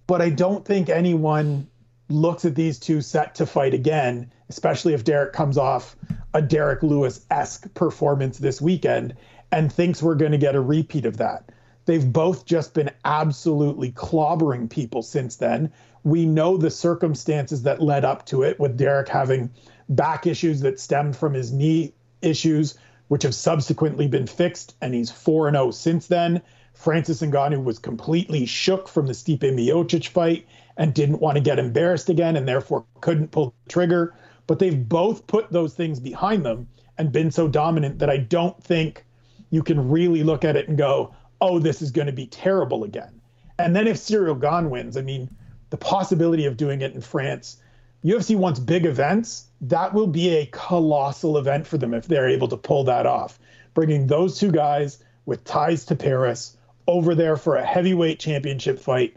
[0.07, 1.67] But I don't think anyone
[2.09, 5.95] looks at these two set to fight again, especially if Derrick comes off
[6.33, 9.15] a Derrick Lewis esque performance this weekend
[9.51, 11.49] and thinks we're going to get a repeat of that.
[11.85, 15.71] They've both just been absolutely clobbering people since then.
[16.03, 19.49] We know the circumstances that led up to it, with Derrick having
[19.89, 22.75] back issues that stemmed from his knee issues,
[23.07, 26.41] which have subsequently been fixed, and he's 4 0 since then.
[26.73, 31.59] Francis Ngannou was completely shook from the Stipe Miocic fight and didn't want to get
[31.59, 34.15] embarrassed again and therefore couldn't pull the trigger.
[34.47, 36.67] But they've both put those things behind them
[36.97, 39.05] and been so dominant that I don't think
[39.49, 42.83] you can really look at it and go, oh, this is going to be terrible
[42.83, 43.19] again.
[43.59, 45.29] And then if Ciryl Gane wins, I mean,
[45.71, 47.57] the possibility of doing it in France,
[48.03, 49.45] UFC wants big events.
[49.61, 53.39] That will be a colossal event for them if they're able to pull that off.
[53.73, 59.15] Bringing those two guys with ties to Paris over there for a heavyweight championship fight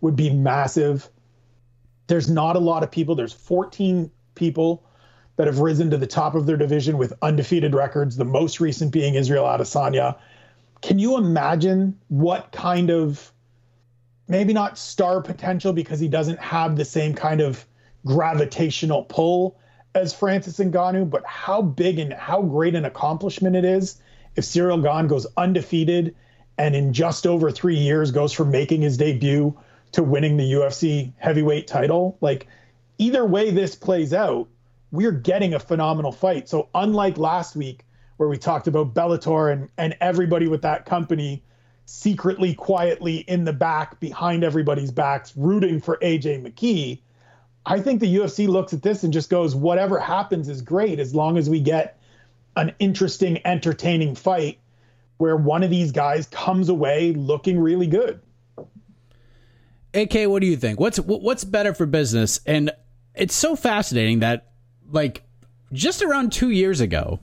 [0.00, 1.08] would be massive.
[2.06, 3.14] There's not a lot of people.
[3.14, 4.84] There's 14 people
[5.36, 8.92] that have risen to the top of their division with undefeated records, the most recent
[8.92, 10.18] being Israel Adesanya.
[10.82, 13.32] Can you imagine what kind of
[14.28, 17.64] maybe not star potential because he doesn't have the same kind of
[18.04, 19.58] gravitational pull
[19.94, 24.00] as Francis Ngannou, but how big and how great an accomplishment it is
[24.36, 26.14] if Ciryl Gane goes undefeated
[26.58, 29.56] and in just over three years goes from making his debut
[29.92, 32.18] to winning the UFC heavyweight title.
[32.20, 32.46] Like
[32.98, 34.48] either way this plays out,
[34.90, 36.48] we're getting a phenomenal fight.
[36.48, 37.84] So unlike last week
[38.16, 41.42] where we talked about Bellator and, and everybody with that company
[41.84, 47.00] secretly, quietly in the back, behind everybody's backs, rooting for AJ McKee.
[47.64, 51.14] I think the UFC looks at this and just goes, whatever happens is great as
[51.14, 51.98] long as we get
[52.56, 54.58] an interesting, entertaining fight
[55.18, 58.20] where one of these guys comes away looking really good.
[59.94, 60.78] AK, what do you think?
[60.78, 62.40] What's what's better for business?
[62.46, 62.70] And
[63.14, 64.52] it's so fascinating that
[64.90, 65.22] like
[65.72, 67.20] just around 2 years ago,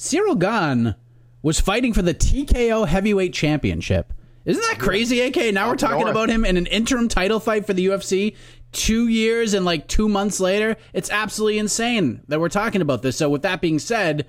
[0.00, 0.94] Ciryl Gane
[1.42, 4.14] was fighting for the TKO Heavyweight Championship.
[4.46, 5.52] Isn't that crazy, AK?
[5.52, 6.12] Now we're talking north.
[6.12, 8.34] about him in an interim title fight for the UFC
[8.72, 10.78] 2 years and like 2 months later.
[10.94, 13.18] It's absolutely insane that we're talking about this.
[13.18, 14.24] So with that being said,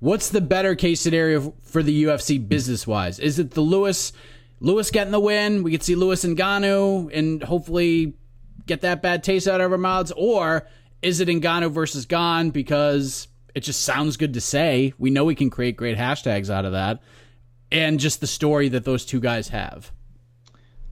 [0.00, 3.20] what's the better case scenario for the UFC business wise?
[3.20, 4.12] Is it the Lewis
[4.58, 5.62] Lewis getting the win?
[5.62, 8.14] We could see Lewis and Ngannou and hopefully
[8.66, 10.66] get that bad taste out of our mouths, or
[11.00, 14.94] is it in Ngannou versus Gane because it just sounds good to say?
[14.98, 17.00] We know we can create great hashtags out of that,
[17.70, 19.92] and just the story that those two guys have.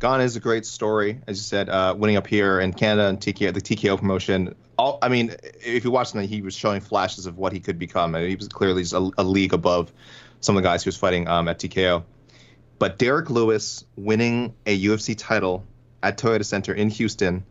[0.01, 3.21] Gane is a great story, as you said, uh, winning up here in Canada and
[3.21, 4.55] TKO, the TKO promotion.
[4.79, 7.79] All, I mean, if you watch him, he was showing flashes of what he could
[7.79, 8.13] become.
[8.13, 9.93] Mean, he was clearly a, a league above
[10.41, 12.03] some of the guys he was fighting um, at TKO.
[12.79, 15.67] But Derrick Lewis winning a UFC title
[16.03, 17.45] at Toyota Center in Houston,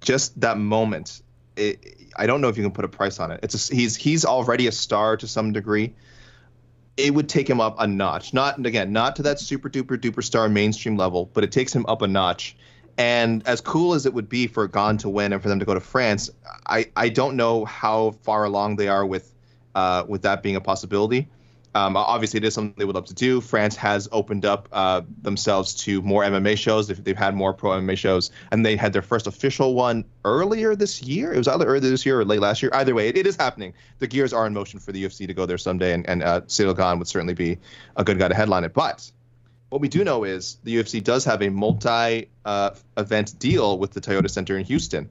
[0.00, 1.20] just that moment,
[1.58, 3.40] it, I don't know if you can put a price on it.
[3.42, 5.94] It's a, he's he's already a star to some degree.
[6.96, 8.32] It would take him up a notch.
[8.32, 11.84] Not again, not to that super duper duper star mainstream level, but it takes him
[11.86, 12.56] up a notch.
[12.96, 15.64] And as cool as it would be for Gane to win and for them to
[15.64, 16.30] go to France,
[16.66, 19.32] I, I don't know how far along they are with
[19.76, 21.28] uh, with that being a possibility.
[21.74, 23.40] Um, obviously, it is something they would love to do.
[23.40, 26.88] France has opened up uh, themselves to more MMA shows.
[26.88, 30.74] They've, they've, had more pro MMA shows, and they had their first official one earlier
[30.74, 31.32] this year.
[31.32, 32.70] It was either earlier this year or late last year.
[32.74, 33.74] Either way, it, it is happening.
[33.98, 36.40] The gears are in motion for the UFC to go there someday, and, and uh,
[36.42, 37.58] Ciryl Gane would certainly be
[37.96, 38.72] a good guy to headline it.
[38.72, 39.10] But
[39.68, 43.92] what we do know is the UFC does have a multi uh, event deal with
[43.92, 45.08] the Toyota Center in Houston.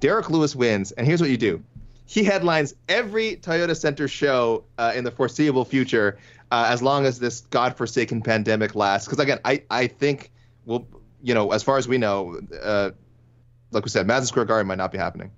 [0.00, 1.62] Derrick Lewis wins, and here's what you do
[2.06, 6.18] he headlines every Toyota Center show uh, in the foreseeable future,
[6.50, 9.06] uh, as long as this godforsaken pandemic lasts.
[9.06, 10.30] Because again, I I think
[10.64, 10.86] well,
[11.22, 12.90] you know, as far as we know, uh,
[13.72, 15.32] like we said, Madison Square Garden might not be happening.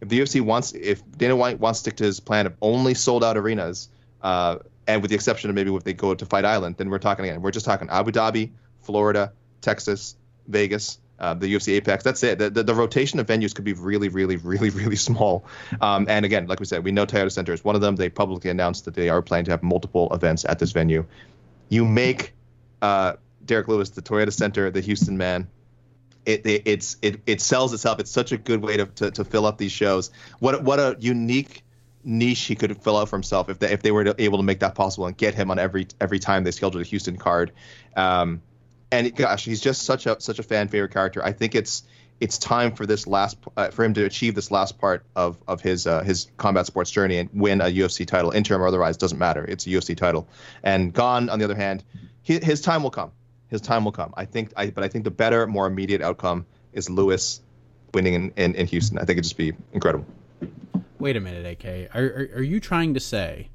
[0.00, 2.94] If the UFC wants, if Dana White wants to stick to his plan of only
[2.94, 3.88] sold out arenas,
[4.22, 6.98] uh, and with the exception of maybe if they go to Fight Island, then we're
[6.98, 7.42] talking again.
[7.42, 8.52] We're just talking Abu Dhabi,
[8.82, 10.16] Florida, Texas,
[10.48, 12.04] Vegas uh, the UFC Apex.
[12.04, 12.38] That's it.
[12.38, 15.44] The, the, the, rotation of venues could be really, really, really, really small.
[15.80, 17.96] Um, and again, like we said, we know Toyota Center is one of them.
[17.96, 21.04] They publicly announced that they are planning to have multiple events at this venue.
[21.68, 22.34] You make
[22.82, 23.14] uh,
[23.44, 25.48] Derrick Lewis the Toyota Center, the Houston man.
[26.26, 28.00] It, it, it's it, it sells itself.
[28.00, 30.10] It's such a good way to, to, to fill up these shows.
[30.40, 31.62] What what a unique
[32.02, 34.60] niche he could fill out for himself if they if they were able to make
[34.60, 37.52] that possible and get him on every every time they scheduled a Houston card.
[37.96, 38.42] Um,
[38.96, 41.24] and gosh, he's just such a such a fan favorite character.
[41.24, 41.84] I think it's
[42.20, 45.60] it's time for this last uh, for him to achieve this last part of of
[45.60, 49.18] his uh, his combat sports journey and win a UFC title, interim or otherwise, doesn't
[49.18, 49.44] matter.
[49.44, 50.28] It's a UFC title.
[50.62, 51.84] And Gane, on the other hand,
[52.22, 53.12] he, his time will come.
[53.48, 54.14] His time will come.
[54.16, 54.52] I think.
[54.56, 57.40] I but I think the better, more immediate outcome is Lewis
[57.92, 58.98] winning in, in, in Houston.
[58.98, 60.06] I think it'd just be incredible.
[60.98, 61.94] Wait a minute, AK.
[61.94, 63.50] Are, are are you trying to say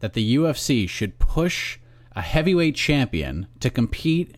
[0.00, 1.78] that the UFC should push
[2.14, 4.36] a heavyweight champion to compete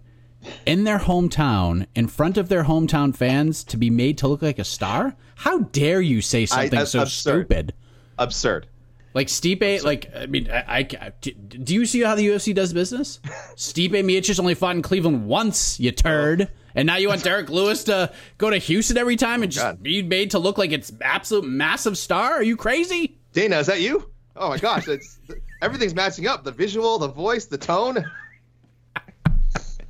[0.67, 4.59] in their hometown, in front of their hometown fans, to be made to look like
[4.59, 5.15] a star?
[5.37, 7.47] How dare you say something I, so absurd.
[7.47, 7.75] stupid?
[8.19, 8.67] Absurd.
[9.15, 9.85] Like Stipe, absurd.
[9.85, 13.21] like I mean, I, I, do you see how the UFC does business?
[13.57, 17.85] Stipe Miocic only fought in Cleveland once, you turd, and now you want Derrick Lewis
[17.85, 19.83] to go to Houston every time and oh, just God.
[19.83, 22.33] be made to look like it's absolute massive star?
[22.33, 23.19] Are you crazy?
[23.33, 24.11] Dana, is that you?
[24.37, 25.21] Oh my gosh, it's
[25.63, 26.43] everything's matching up.
[26.43, 28.05] The visual, the voice, the tone.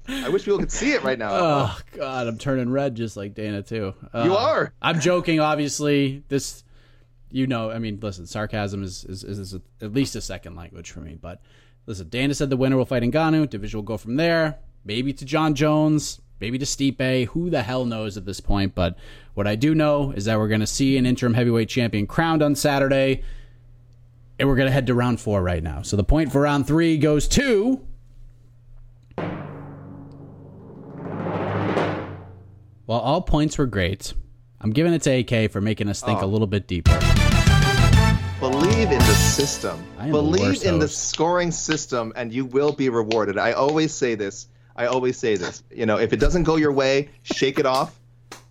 [0.09, 1.31] I wish people could see it right now.
[1.35, 3.95] Oh God, I'm turning red just like Dana too.
[4.13, 4.73] Uh, you are.
[4.83, 5.41] I'm joking.
[5.41, 6.65] Obviously, this,
[7.31, 10.91] you know, I mean, listen, sarcasm is is, is a, at least a second language
[10.91, 11.17] for me.
[11.21, 11.41] But
[11.87, 13.49] listen, Dana said the winner will fight Ngannou.
[13.49, 14.59] Division will go from there.
[14.85, 16.21] Maybe to John Jones.
[16.41, 17.29] Maybe to Stipe.
[17.29, 18.75] Who the hell knows at this point?
[18.75, 18.99] But
[19.35, 22.43] what I do know is that we're going to see an interim heavyweight champion crowned
[22.43, 23.23] on Saturday.
[24.39, 25.83] And we're going to head to round four right now.
[25.83, 27.87] So the point for round three goes to
[32.87, 34.13] While all points were great,
[34.61, 36.27] I'm giving it to AK for making us think oh.
[36.27, 36.99] a little bit deeper.
[38.41, 39.83] Believe in the system.
[40.11, 43.39] Believe the in the scoring system, and you will be rewarded.
[43.39, 44.49] I always say this.
[44.77, 45.63] I always say this.
[45.71, 47.99] You know, if it doesn't go your way, shake it off,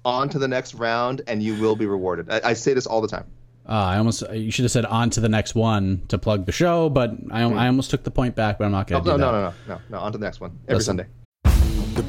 [0.03, 2.31] on to the next round, and you will be rewarded.
[2.31, 3.25] I, I say this all the time.
[3.69, 6.51] Uh, I almost you should have said on to the next one to plug the
[6.51, 7.55] show, but I, mm.
[7.55, 9.31] I almost took the point back, but I'm not going to do no, that.
[9.31, 11.22] No, no, no, no, no, on to the next one every Listen, Sunday.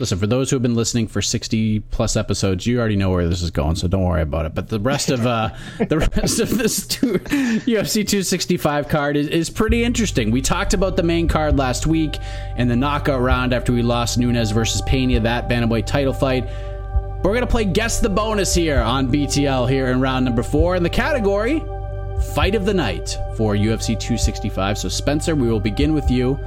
[0.00, 3.28] Listen, for those who have been listening for 60 plus episodes, you already know where
[3.28, 4.54] this is going, so don't worry about it.
[4.54, 9.50] But the rest of uh, the rest of this two, UFC 265 card is, is
[9.50, 10.30] pretty interesting.
[10.30, 12.16] We talked about the main card last week
[12.56, 16.48] and the knockout round after we lost Nunes versus Pena, that bantamweight title fight.
[17.22, 20.82] We're gonna play guess the bonus here on BTL here in round number four in
[20.82, 21.62] the category
[22.34, 24.78] fight of the night for UFC 265.
[24.78, 26.38] So Spencer, we will begin with you.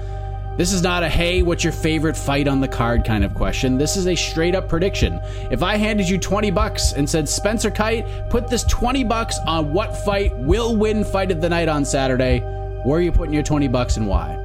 [0.56, 3.80] This is not a hey, what's your favorite fight on the card kind of question.
[3.80, 5.20] This is a straight up prediction.
[5.50, 9.74] If I handed you 20 bucks and said, Spencer Kyte, put this 20 bucks on
[9.74, 12.42] what fight will win fight of the night on Saturday,
[12.86, 14.40] where are you putting your 20 bucks and why?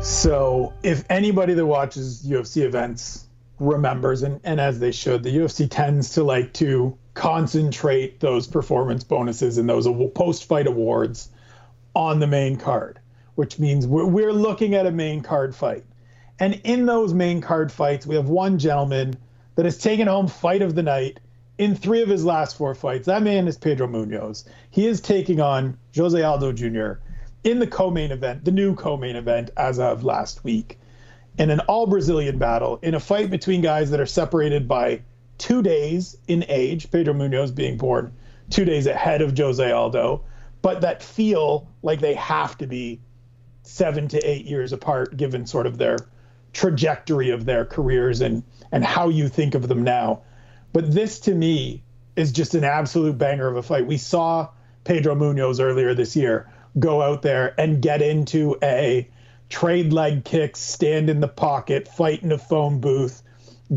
[0.00, 3.26] So, if anybody that watches UFC events
[3.58, 9.02] remembers, and, and as they should, the UFC tends to like to concentrate those performance
[9.02, 11.30] bonuses and those post fight awards
[11.96, 13.00] on the main card,
[13.36, 15.84] which means we're, we're looking at a main card fight.
[16.38, 19.16] And in those main card fights, we have one gentleman
[19.54, 21.20] that has taken home fight of the night
[21.58, 23.06] in three of his last four fights.
[23.06, 24.44] That man is Pedro Munhoz.
[24.70, 27.00] He is taking on Jose Aldo Jr.
[27.44, 30.78] in the co-main event, the new co-main event as of last week,
[31.38, 35.00] in an all Brazilian battle, in a fight between guys that are separated by
[35.38, 36.90] two days in age.
[36.90, 38.12] Pedro Munhoz being born
[38.50, 40.22] two days ahead of Jose Aldo,
[40.62, 43.00] but that feel like they have to be
[43.66, 45.96] seven to eight years apart, given sort of their
[46.52, 48.42] trajectory of their careers and
[48.72, 50.22] and how you think of them now.
[50.72, 51.82] But this to me
[52.16, 53.86] is just an absolute banger of a fight.
[53.86, 54.48] We saw
[54.84, 59.08] Pedro Munhoz earlier this year go out there and get into a
[59.48, 63.22] trade leg kicks, stand in the pocket, fight in a phone booth,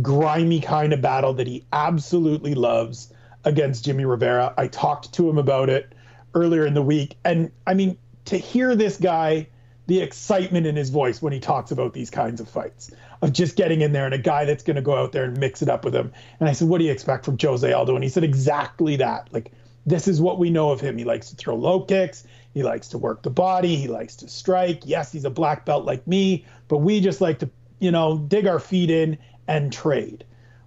[0.01, 3.13] grimy kind of battle that he absolutely loves
[3.45, 4.53] against Jimmy Rivera.
[4.57, 5.93] I talked to him about it
[6.33, 7.15] earlier in the week.
[7.23, 9.47] And I mean, to hear this guy,
[9.89, 12.91] the excitement in his voice when he talks about these kinds of fights,
[13.23, 15.35] of just getting in there and a guy that's going to go out there and
[15.39, 16.13] mix it up with him.
[16.39, 17.95] And I said, What do you expect from Jose Aldo?
[17.95, 19.27] And he said, Exactly that.
[19.31, 19.51] Like,
[19.87, 20.95] this is what we know of him.
[20.95, 22.23] He likes to throw low kicks.
[22.53, 23.77] He likes to work the body.
[23.77, 24.83] He likes to strike.
[24.85, 28.45] Yes, he's a black belt like me, but we just like to, you know, dig
[28.45, 29.17] our feet in
[29.47, 30.23] and trade.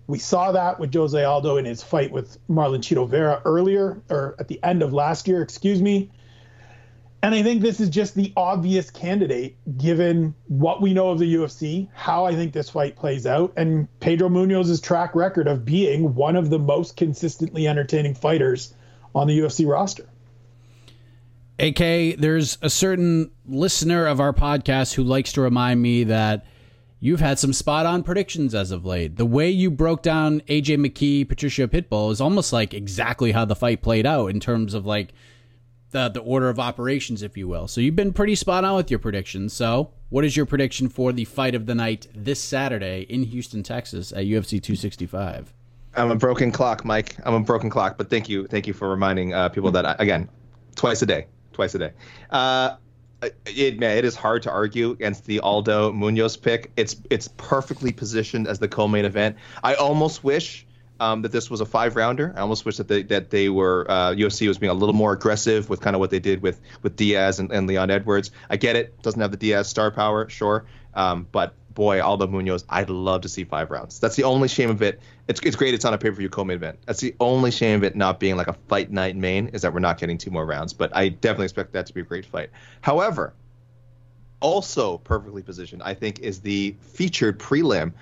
[0.09, 4.35] We saw that with Jose Aldo in his fight with Marlon Chito Vera earlier, or
[4.41, 6.11] at the end of last year, excuse me.
[7.23, 11.35] And I think this is just the obvious candidate given what we know of the
[11.37, 16.17] UFC, how I think this fight plays out, and Pedro Munhoz's track record of being
[16.17, 18.75] one of the most consistently entertaining fighters
[19.15, 20.09] on the UFC roster.
[21.61, 26.45] AK, there's a certain listener of our podcast who likes to remind me that
[26.99, 29.15] you've had some spot on predictions as of late.
[29.15, 33.55] The way you broke down AJ McKee, Patricio Pitbull is almost like exactly how the
[33.55, 35.13] fight played out in terms of like
[35.93, 37.69] the the order of operations, if you will.
[37.69, 39.53] So you've been pretty spot on with your predictions.
[39.53, 43.63] So what is your prediction for the fight of the night this Saturday in Houston,
[43.63, 45.55] Texas at UFC 265?
[45.95, 47.17] I'm a broken clock, Mike.
[47.25, 49.95] I'm a broken clock, but thank you, thank you for reminding uh, people that I,
[49.99, 50.29] again,
[50.75, 51.93] twice a day, twice a day.
[52.31, 52.77] Uh,
[53.47, 56.73] it man, it is hard to argue against the Aldo Munhoz pick.
[56.77, 59.37] It's it's perfectly positioned as the co-main event.
[59.63, 60.67] I almost wish
[61.03, 62.33] um, that this was a five rounder.
[62.37, 65.13] I almost wish that they that they were uh, UFC was being a little more
[65.13, 68.31] aggressive with kind of what they did with with Diaz and, and Leon Edwards.
[68.49, 72.65] I get it, doesn't have the Diaz star power, sure, um, but boy, Aldo Munhoz,
[72.69, 73.99] I'd love to see five rounds.
[73.99, 75.01] That's the only shame of it.
[75.27, 75.75] It's it's great.
[75.75, 76.79] It's on a pay per view co-main event.
[76.87, 79.75] That's the only shame of it not being like a fight night main is that
[79.75, 80.73] we're not getting two more rounds.
[80.73, 82.51] But I definitely expect that to be a great fight.
[82.81, 83.35] However,
[84.39, 87.93] also perfectly positioned, I think, is the featured prelim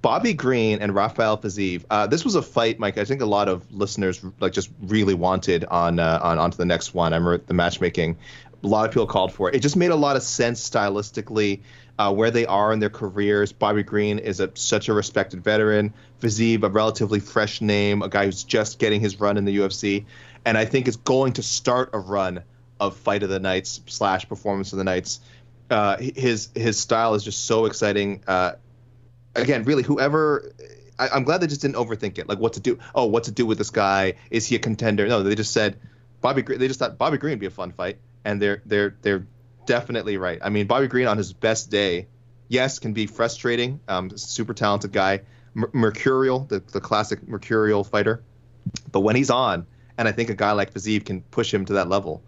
[0.00, 1.84] Bobby Green and Rafael Fiziev.
[1.90, 2.98] Uh, this was a fight, Mike.
[2.98, 6.64] I think a lot of listeners like just really wanted on uh, on onto the
[6.64, 7.12] next one.
[7.12, 8.16] I remember the matchmaking.
[8.62, 9.54] A lot of people called for it.
[9.54, 11.60] It just made a lot of sense stylistically.
[12.00, 13.50] Uh, where they are in their careers.
[13.50, 15.92] Bobby Green is a, such a respected veteran.
[16.20, 20.04] Fiziev, a relatively fresh name, a guy who's just getting his run in the UFC,
[20.44, 22.44] and I think is going to start a run
[22.78, 25.18] of fight of the nights slash performance of the nights.
[25.70, 28.22] Uh, his his style is just so exciting.
[28.28, 28.52] Uh,
[29.34, 30.52] again, really, whoever.
[30.98, 32.28] I, am glad they just didn't overthink it.
[32.28, 32.78] Like, what to do?
[32.94, 34.14] Oh, what to do with this guy?
[34.30, 35.06] Is he a contender?
[35.06, 35.78] No, they just said
[36.20, 36.42] Bobby.
[36.42, 39.26] They just thought Bobby Green would be a fun fight, and they're they're they're
[39.66, 40.38] definitely right.
[40.42, 42.08] I mean, Bobby Green on his best day,
[42.48, 43.80] yes, can be frustrating.
[43.86, 45.22] Um, super talented guy,
[45.54, 48.22] mercurial, the the classic mercurial fighter,
[48.90, 49.66] but when he's on,
[49.96, 52.22] and I think a guy like Fiziev can push him to that level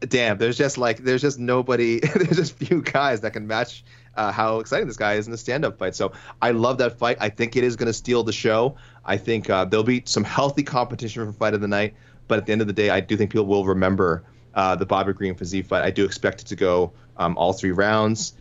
[0.00, 3.84] damn, there's just like there's just nobody, there's just few guys that can match
[4.18, 5.94] uh, how exciting this guy is in the stand-up fight.
[5.94, 6.12] So
[6.42, 7.16] I love that fight.
[7.20, 8.76] I think it is going to steal the show.
[9.04, 11.94] I think uh, there'll be some healthy competition for fight of the night,
[12.26, 14.84] but at the end of the day, I do think people will remember uh, the
[14.84, 15.84] Bobby Green Fiziev fight.
[15.84, 18.34] I do expect it to go um, all three rounds.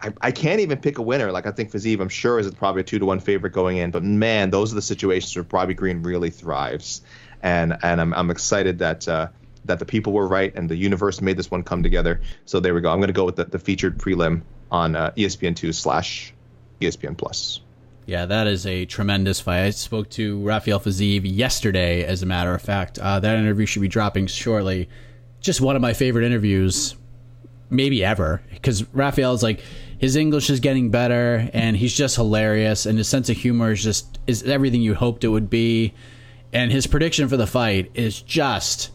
[0.00, 1.32] I, I, can't even pick a winner.
[1.32, 3.90] Like I think Fiziev, I'm sure is probably a two to one favorite going in.
[3.90, 7.00] But man, those are the situations where Bobby Green really thrives,
[7.42, 9.28] and and I'm, I'm excited that uh,
[9.64, 12.20] that the people were right and the universe made this one come together.
[12.44, 12.90] So there we go.
[12.90, 16.32] I'm going to go with the, the featured prelim on uh, ESPN2 slash
[16.80, 17.60] ESPN Plus.
[18.06, 19.64] Yeah, that is a tremendous fight.
[19.64, 22.98] I spoke to Rafael Fiziev yesterday, as a matter of fact.
[22.98, 24.88] Uh, that interview should be dropping shortly.
[25.40, 26.96] Just one of my favorite interviews,
[27.68, 29.60] maybe ever, because Rafael is like
[29.98, 33.82] his English is getting better, and he's just hilarious, and his sense of humor is
[33.82, 35.92] just is everything you hoped it would be,
[36.54, 38.90] and his prediction for the fight is just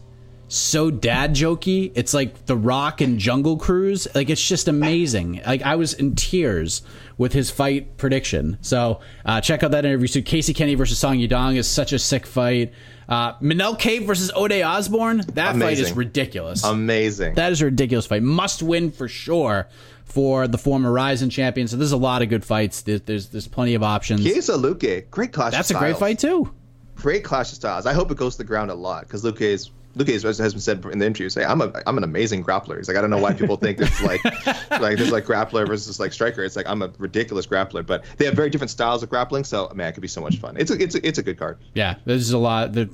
[0.48, 1.92] so dad jokey.
[1.94, 4.06] It's like The Rock and Jungle Cruise.
[4.14, 5.42] Like it's just amazing.
[5.46, 6.82] Like I was in tears
[7.16, 8.58] with his fight prediction.
[8.60, 10.06] So uh, check out that interview.
[10.06, 12.72] So Casey Kenny versus Song Yadong is such a sick fight.
[13.08, 15.18] Uh, Manel Kape versus Ode Osborne.
[15.34, 16.64] That fight is ridiculous.
[16.64, 17.34] Amazing.
[17.34, 18.22] That is a ridiculous fight.
[18.22, 19.68] Must win for sure
[20.04, 21.68] for the former Rizin champion.
[21.68, 22.82] So there's a lot of good fights.
[22.82, 24.22] There's there's, there's plenty of options.
[24.22, 25.52] Chiesa Luque, great clash.
[25.52, 26.52] That's a great fight too.
[26.94, 27.86] Great clash of styles.
[27.86, 29.70] I hope it goes to the ground a lot because Luque is.
[29.96, 32.78] Is, has been said in the interview, say I'm a I'm an amazing grappler.
[32.78, 34.24] He's like I don't know why people think it's like
[34.70, 36.42] like there's like grappler versus like striker.
[36.42, 39.44] It's like I'm a ridiculous grappler, but they have very different styles of grappling.
[39.44, 40.56] So man, it could be so much fun.
[40.56, 41.58] It's a it's a, it's a good card.
[41.74, 42.72] Yeah, there's a lot.
[42.72, 42.90] The,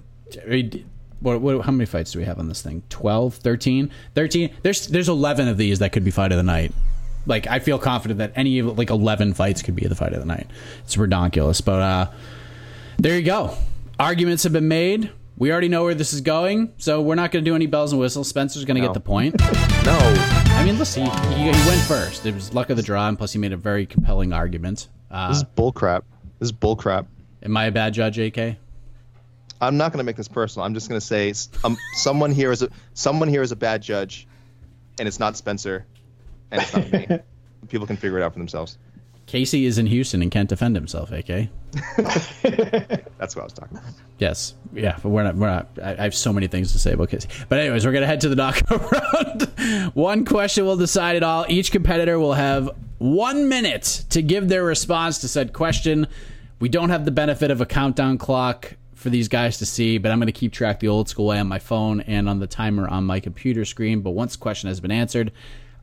[1.21, 2.83] what, what, how many fights do we have on this thing?
[2.89, 3.91] 12, 13?
[4.15, 4.51] 13?
[4.63, 6.73] There's there's 11 of these that could be fight of the night.
[7.27, 10.21] Like I feel confident that any of like 11 fights could be the fight of
[10.21, 10.47] the night.
[10.85, 12.11] It's redonkulous, but uh
[12.99, 13.55] there you go.
[13.99, 15.11] Arguments have been made.
[15.41, 17.93] We already know where this is going, so we're not going to do any bells
[17.93, 18.29] and whistles.
[18.29, 18.89] Spencer's going to No.
[18.89, 19.37] get the point.
[19.87, 22.27] No, I mean, listen, he, he, he went first.
[22.27, 24.89] It was luck of the draw, and plus he made a very compelling argument.
[25.11, 26.03] Uh, this is bullcrap.
[26.39, 27.07] This is bullcrap.
[27.43, 28.57] am I a bad judge, AK?
[29.63, 30.67] I'm not going to make this personal.
[30.67, 31.33] I'm just going to say
[31.65, 34.29] um, someone here is a someone here is a bad judge,
[34.99, 35.87] and it's not Spencer,
[36.51, 37.09] and it's not me.
[37.69, 38.77] People can figure it out for themselves.
[39.31, 41.27] Casey is in Houston and can't defend himself, AK.
[41.97, 43.93] That's what I was talking about.
[44.19, 45.37] Yes, yeah, but we're not.
[45.37, 45.69] We're not.
[45.81, 47.29] I, I have so many things to say about Casey.
[47.49, 49.43] But anyways, we're gonna head to the knockout round.
[49.95, 51.47] one question will decide it all.
[51.49, 56.09] Each competitor will have one minute to give their response to said question.
[56.59, 60.11] We don't have the benefit of a countdown clock for these guys to see, but
[60.11, 62.89] I'm gonna keep track the old school way on my phone and on the timer
[62.89, 64.01] on my computer screen.
[64.01, 65.31] But once the question has been answered,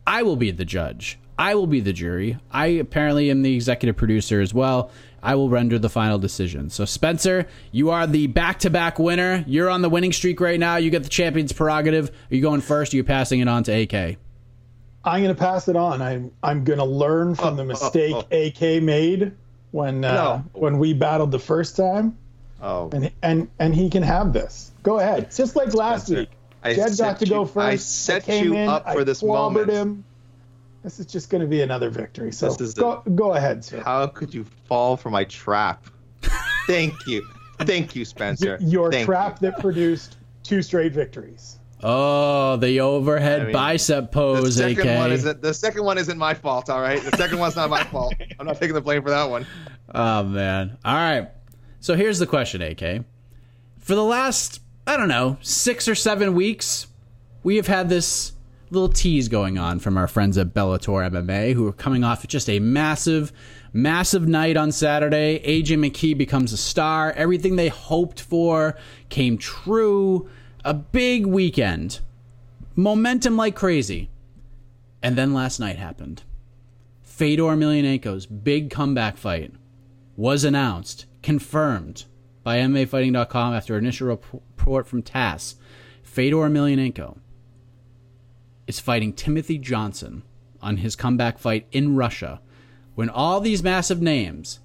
[0.06, 1.18] I will be the judge.
[1.40, 2.38] I will be the jury.
[2.52, 4.90] I apparently am the executive producer as well.
[5.22, 6.70] I will render the final decision.
[6.70, 9.44] So, Spencer, you are the back to back winner.
[9.48, 10.78] You're on the winning streak right now.
[10.78, 12.10] You get the champion's prerogative.
[12.10, 12.94] Are you going first?
[12.94, 14.18] Or are you passing it on to AK?
[15.04, 16.02] I'm going to pass it on.
[16.02, 19.32] I'm I'm going to learn from the mistake AK made
[19.72, 20.44] when uh, No.
[20.54, 22.18] when we battled the first time,
[22.62, 24.72] Oh, and and and he can have this.
[24.84, 25.32] Go ahead.
[25.32, 26.30] Just like last Spencer, week,
[26.64, 27.58] I Jed set got to go you- first.
[27.58, 29.70] I set came you in, up I for this moment.
[29.70, 30.04] him.
[30.84, 32.32] This is just going to be another victory.
[32.32, 33.82] So This is the- go go ahead, sir.
[33.82, 35.86] how could you fall for my trap?
[36.68, 37.26] Thank you,
[37.60, 38.58] thank you, Spencer.
[38.62, 41.60] Your Thank trap that produced two straight victories.
[41.84, 44.06] Oh, the overhead I mean, bicep you.
[44.06, 44.98] The pose, second AK.
[44.98, 46.70] one isn't the second one isn't my fault.
[46.70, 48.14] All right, the second one's not my fault.
[48.40, 49.46] I'm not taking the blame for that one.
[49.96, 50.78] Oh man.
[50.84, 51.30] All right.
[51.80, 53.06] So here's the question, AK.
[53.80, 56.88] For the last, I don't know, six or seven weeks,
[57.42, 58.34] we have had this
[58.70, 62.50] little tease going on from our friends at Bellator MMA who are coming off just
[62.50, 63.32] a massive,
[63.74, 65.40] massive night on Saturday.
[65.46, 67.12] AJ McKee becomes a star.
[67.14, 68.78] Everything they hoped for
[69.10, 70.30] came true.
[70.66, 72.00] A big weekend.
[72.76, 74.10] Momentum like crazy.
[75.02, 76.24] And then last night happened.
[77.02, 79.54] Fedor Emelianenko's big comeback fight
[80.16, 82.06] was announced, confirmed
[82.44, 85.56] by MMAfighting.com after initial report from TASS.
[86.04, 87.18] Fedor Emelianenko
[88.68, 90.24] is fighting Timothy Johnson
[90.62, 92.42] on his comeback fight in Russia
[92.96, 94.60] when all these massive names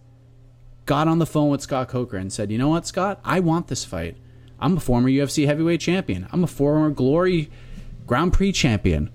[0.87, 3.21] got on the phone with Scott Coker and said, You know what, Scott?
[3.25, 4.17] I want this fight.
[4.59, 6.29] I'm a former UFC heavyweight champion.
[6.33, 7.51] I'm a former Glory
[8.07, 9.11] Grand Prix champion.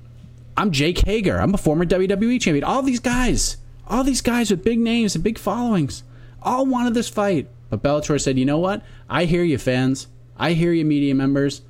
[0.56, 1.40] I'm Jake Hager.
[1.40, 2.64] I'm a former WWE champion.
[2.64, 3.58] All these guys,
[3.88, 6.04] all these guys with big names and big followings,
[6.42, 7.48] all wanted this fight.
[7.70, 8.84] But Bellator said, you know what?
[9.10, 10.08] I hear you, fans.
[10.38, 11.62] I hear you, media members.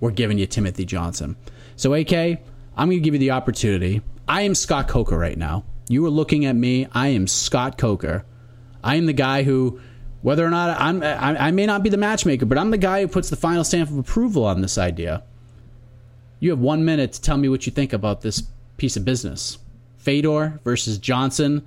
[0.00, 1.36] We're giving you Timothy Johnson.
[1.78, 4.02] So, AK, I'm going to give you the opportunity.
[4.26, 5.64] I am Scott Coker right now.
[5.88, 6.88] You are looking at me.
[6.90, 8.24] I am Scott Coker.
[8.82, 9.80] I am the guy who,
[10.20, 13.00] whether or not I'm, I, I may not be the matchmaker, but I'm the guy
[13.00, 15.22] who puts the final stamp of approval on this idea.
[16.40, 18.42] You have one minute to tell me what you think about this
[18.76, 19.58] piece of business.
[19.98, 21.64] Fedor versus Johnson,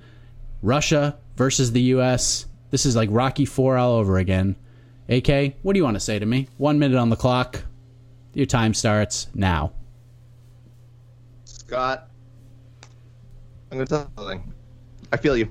[0.60, 2.44] Russia versus the U.S.
[2.70, 4.56] This is like Rocky Four all over again.
[5.08, 6.48] AK, what do you want to say to me?
[6.58, 7.64] One minute on the clock.
[8.34, 9.72] Your time starts now.
[11.72, 12.10] Scott,
[13.70, 14.52] I'm gonna tell you something.
[15.10, 15.50] I feel you.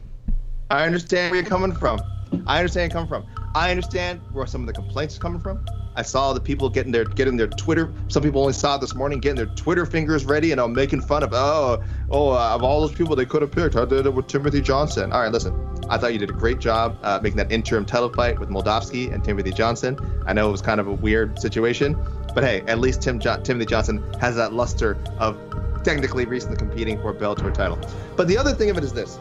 [0.69, 1.99] I understand where you're coming from.
[2.45, 3.51] I understand where you're coming from.
[3.55, 5.65] I understand where some of the complaints are coming from.
[5.95, 7.91] I saw the people getting their getting their Twitter.
[8.07, 11.01] Some people only saw it this morning, getting their Twitter fingers ready, and I'm making
[11.01, 13.75] fun of oh oh uh, of all those people they could have picked.
[13.75, 15.11] I did it with Timothy Johnson.
[15.11, 15.55] All right, listen.
[15.89, 19.11] I thought you did a great job uh, making that interim title fight with Moldavsky
[19.11, 19.97] and Timothy Johnson.
[20.27, 21.97] I know it was kind of a weird situation,
[22.35, 25.35] but hey, at least Tim jo- Timothy Johnson has that luster of
[25.83, 27.79] technically recently competing for a Bellator title.
[28.15, 29.17] But the other thing of it is this: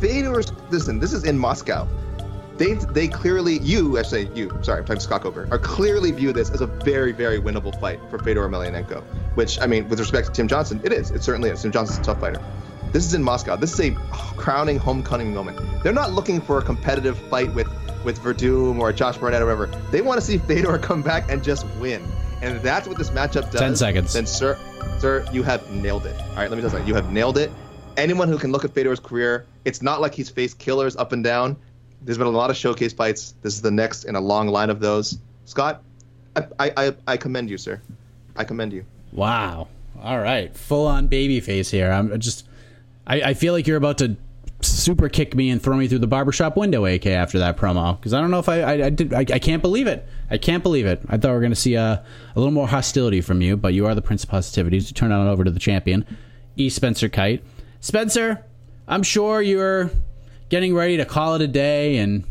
[0.00, 0.98] Fedor's listen.
[0.98, 1.88] This is in Moscow.
[2.56, 6.32] they they clearly you I say you sorry I'm talking Scott over are clearly view
[6.32, 9.02] this as a very very winnable fight for Fedor Emelianenko,
[9.34, 11.98] which I mean with respect to Tim Johnson it is it certainly is Tim Johnson's
[11.98, 12.42] a tough fighter.
[12.92, 13.56] This is in Moscow.
[13.56, 13.94] This is a
[14.36, 15.58] crowning homecoming moment.
[15.82, 17.68] They're not looking for a competitive fight with
[18.04, 19.66] with Werdum or Josh Barnett or whatever.
[19.90, 22.02] They want to see Fedor come back and just win.
[22.42, 23.60] And that's what this matchup does.
[23.60, 24.12] 10 seconds.
[24.12, 24.58] Then, sir,
[24.98, 26.14] sir, you have nailed it.
[26.20, 26.88] All right, let me tell you something.
[26.88, 27.50] You have nailed it.
[27.96, 31.24] Anyone who can look at Fedor's career, it's not like he's faced killers up and
[31.24, 31.56] down.
[32.02, 33.34] There's been a lot of showcase fights.
[33.42, 35.18] This is the next in a long line of those.
[35.46, 35.82] Scott,
[36.36, 37.80] I, I, I, I commend you, sir.
[38.36, 38.84] I commend you.
[39.12, 39.68] Wow.
[40.02, 40.54] All right.
[40.54, 41.90] Full on baby face here.
[41.90, 42.46] I'm just.
[43.06, 44.16] I, I feel like you're about to
[44.66, 47.98] super kick me and throw me through the barbershop window, AK, after that promo.
[47.98, 49.12] Because I don't know if I, I, I did.
[49.12, 50.06] I, I, can't believe it.
[50.30, 51.00] I can't believe it.
[51.08, 53.74] I thought we were going to see a, a little more hostility from you, but
[53.74, 54.80] you are the Prince of Positivity.
[54.80, 56.06] So turn on over to the champion,
[56.56, 56.68] E.
[56.68, 57.42] Spencer Kyte.
[57.80, 58.44] Spencer,
[58.88, 59.90] I'm sure you're
[60.48, 62.24] getting ready to call it a day, and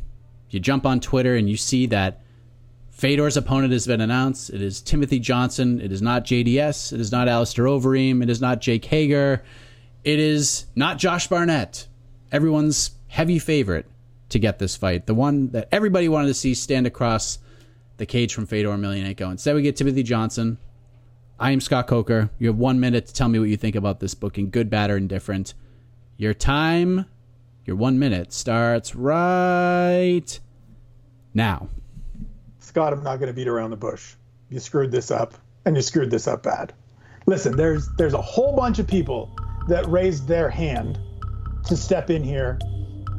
[0.49, 2.21] you jump on Twitter and you see that
[2.91, 4.49] Fedor's opponent has been announced.
[4.49, 5.81] It is Timothy Johnson.
[5.81, 6.93] It is not JDS.
[6.93, 8.23] It is not Alistair Overeem.
[8.23, 9.43] It is not Jake Hager.
[10.05, 11.87] It is not Josh Barnett
[12.31, 13.85] everyone's heavy favorite
[14.29, 17.39] to get this fight, the one that everybody wanted to see stand across
[17.97, 19.31] the cage from Fedor Emelianenko.
[19.31, 20.57] Instead, we get Timothy Johnson.
[21.39, 22.29] I am Scott Coker.
[22.39, 24.89] You have one minute to tell me what you think about this booking, good, bad,
[24.89, 25.53] or indifferent.
[26.17, 27.05] Your time,
[27.65, 30.39] your one minute, starts right
[31.33, 31.69] now.
[32.59, 34.15] Scott, I'm not going to beat around the bush.
[34.49, 35.35] You screwed this up,
[35.65, 36.73] and you screwed this up bad.
[37.25, 39.35] Listen, there's there's a whole bunch of people
[39.67, 40.99] that raised their hand
[41.65, 42.59] to step in here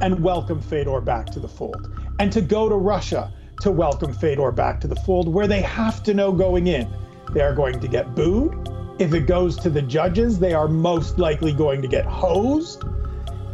[0.01, 4.51] and welcome Fedor back to the fold, and to go to Russia to welcome Fedor
[4.51, 6.87] back to the fold, where they have to know going in
[7.33, 8.69] they are going to get booed.
[8.99, 12.83] If it goes to the judges, they are most likely going to get hosed.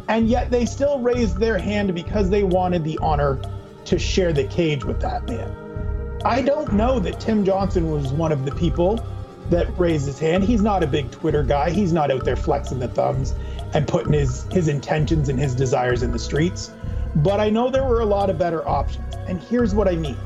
[0.08, 3.40] And yet they still raised their hand because they wanted the honor
[3.86, 6.20] to share the cage with that man.
[6.24, 9.04] I don't know that Tim Johnson was one of the people
[9.50, 10.44] that raised his hand.
[10.44, 11.70] He's not a big Twitter guy.
[11.70, 13.34] He's not out there flexing the thumbs
[13.74, 16.70] and putting his his intentions and his desires in the streets.
[17.16, 19.14] But I know there were a lot of better options.
[19.28, 20.16] And here's what I mean.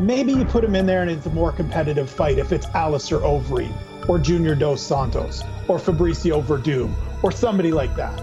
[0.00, 3.20] Maybe you put him in there and it's a more competitive fight if it's Alistair
[3.20, 3.72] Overeem
[4.08, 6.92] or Junior Dos Santos or Fabricio Werdum
[7.22, 8.20] or somebody like that.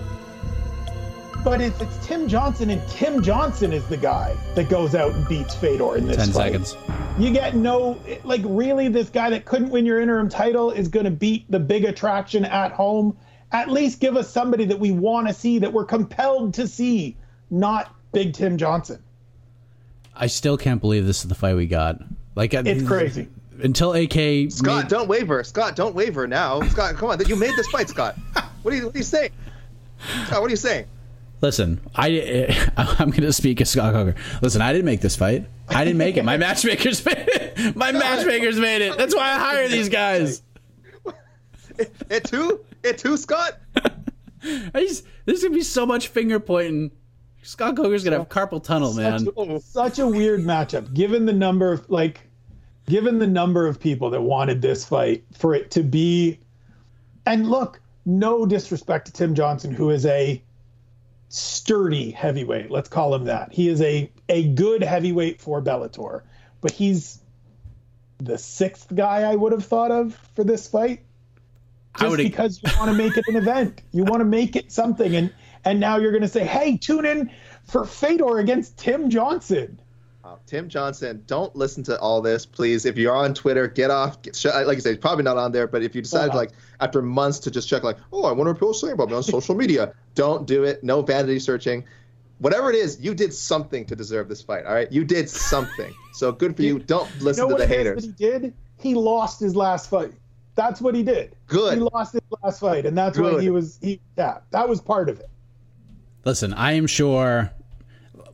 [1.44, 5.28] But if it's Tim Johnson and Tim Johnson is the guy that goes out and
[5.28, 6.78] beats Fedor in this 10 fight, seconds.
[7.18, 11.06] you get no like really this guy that couldn't win your interim title is going
[11.06, 13.18] to beat the big attraction at home
[13.52, 17.18] at least give us somebody that we want to see, that we're compelled to see,
[17.50, 19.02] not Big Tim Johnson.
[20.16, 22.02] I still can't believe this is the fight we got.
[22.36, 23.28] Like uh, it's crazy.
[23.62, 25.44] Until AK Scott, made, don't waver.
[25.44, 26.62] Scott, don't waver now.
[26.70, 27.20] Scott, come on.
[27.28, 28.16] You made this fight, Scott.
[28.64, 29.32] What are you, what are you saying?
[30.26, 30.86] Scott, what are you saying?
[31.42, 34.16] Listen, I I'm going to speak as Scott Coker.
[34.42, 35.48] Listen, I didn't make this fight.
[35.68, 36.24] I didn't make it.
[36.24, 37.76] My matchmakers made it.
[37.76, 38.98] My matchmakers made it.
[38.98, 40.42] That's why I hire these guys.
[42.12, 42.64] It too?
[42.84, 43.60] It too, Scott?
[44.44, 46.92] I just, there's gonna be so much finger pointing.
[47.44, 49.20] Scott Coker's gonna have carpal tunnel, man.
[49.20, 52.22] Such, such a weird matchup, given the number of like,
[52.88, 56.40] given the number of people that wanted this fight for it to be.
[57.26, 60.42] And look, no disrespect to Tim Johnson, who is a
[61.30, 62.72] sturdy heavyweight.
[62.72, 63.54] Let's call him that.
[63.54, 66.22] He is a a good heavyweight for Bellator,
[66.62, 67.20] but he's
[68.20, 71.04] the sixth guy I would have thought of for this fight
[72.00, 73.82] just because you want to make it an event.
[73.92, 75.34] You want to make it something, and
[75.66, 77.32] and now you're going to say, "Hey, tune in
[77.66, 79.80] for Fedor against Tim Johnson."
[80.24, 82.86] Uh, Tim Johnson, don't listen to all this, please.
[82.86, 84.22] If you're on Twitter, get off.
[84.22, 87.40] Get, like I said, probably not on there, but if you decide, like, after months
[87.40, 89.94] to just check, like, oh, I wonder what people saying about me on social media,
[90.16, 90.84] don't do it.
[90.84, 91.84] No vanity searching.
[92.38, 94.66] Whatever it is, you did something to deserve this fight.
[94.66, 95.92] All right, you did something.
[96.14, 96.80] So good for you.
[96.80, 98.06] Don't listen you know to the haters.
[98.06, 98.54] he did.
[98.78, 100.14] He lost his last fight.
[100.56, 101.36] That's what he did.
[101.48, 101.76] Good.
[101.76, 103.36] He lost his last fight, and that's Good.
[103.36, 105.30] why he was he yeah, that was part of it.
[106.26, 107.52] Listen, I am sure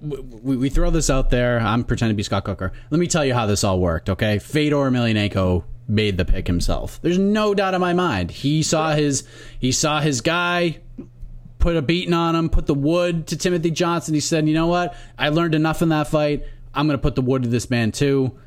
[0.01, 1.59] we, we throw this out there.
[1.59, 2.71] I'm pretending to be Scott Coker.
[2.89, 4.39] Let me tell you how this all worked, okay?
[4.39, 6.99] Fedor Emelianenko made the pick himself.
[7.01, 8.31] There's no doubt in my mind.
[8.31, 9.23] He saw his
[9.59, 10.79] he saw his guy
[11.59, 14.13] put a beating on him, put the wood to Timothy Johnson.
[14.13, 14.95] He said, "You know what?
[15.17, 16.43] I learned enough in that fight.
[16.73, 18.37] I'm going to put the wood to this man too."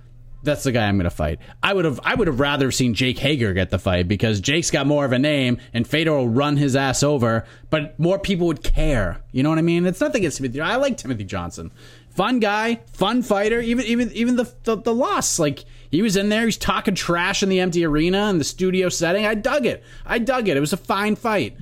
[0.43, 1.39] That's the guy I'm going to fight.
[1.63, 4.71] I would have I would have rather seen Jake Hager get the fight because Jake's
[4.71, 8.47] got more of a name and Fedor will run his ass over, but more people
[8.47, 9.23] would care.
[9.33, 9.87] You know what I mean?
[9.87, 10.61] It's nothing against Timothy.
[10.61, 11.73] I like Timothy Johnson.
[12.11, 13.61] Fun guy, fun fighter.
[13.61, 16.45] Even even even the the, the loss like he was in there.
[16.45, 19.27] He's talking trash in the empty arena in the studio setting.
[19.27, 19.83] I dug it.
[20.07, 20.57] I dug it.
[20.57, 21.57] It was a fine fight.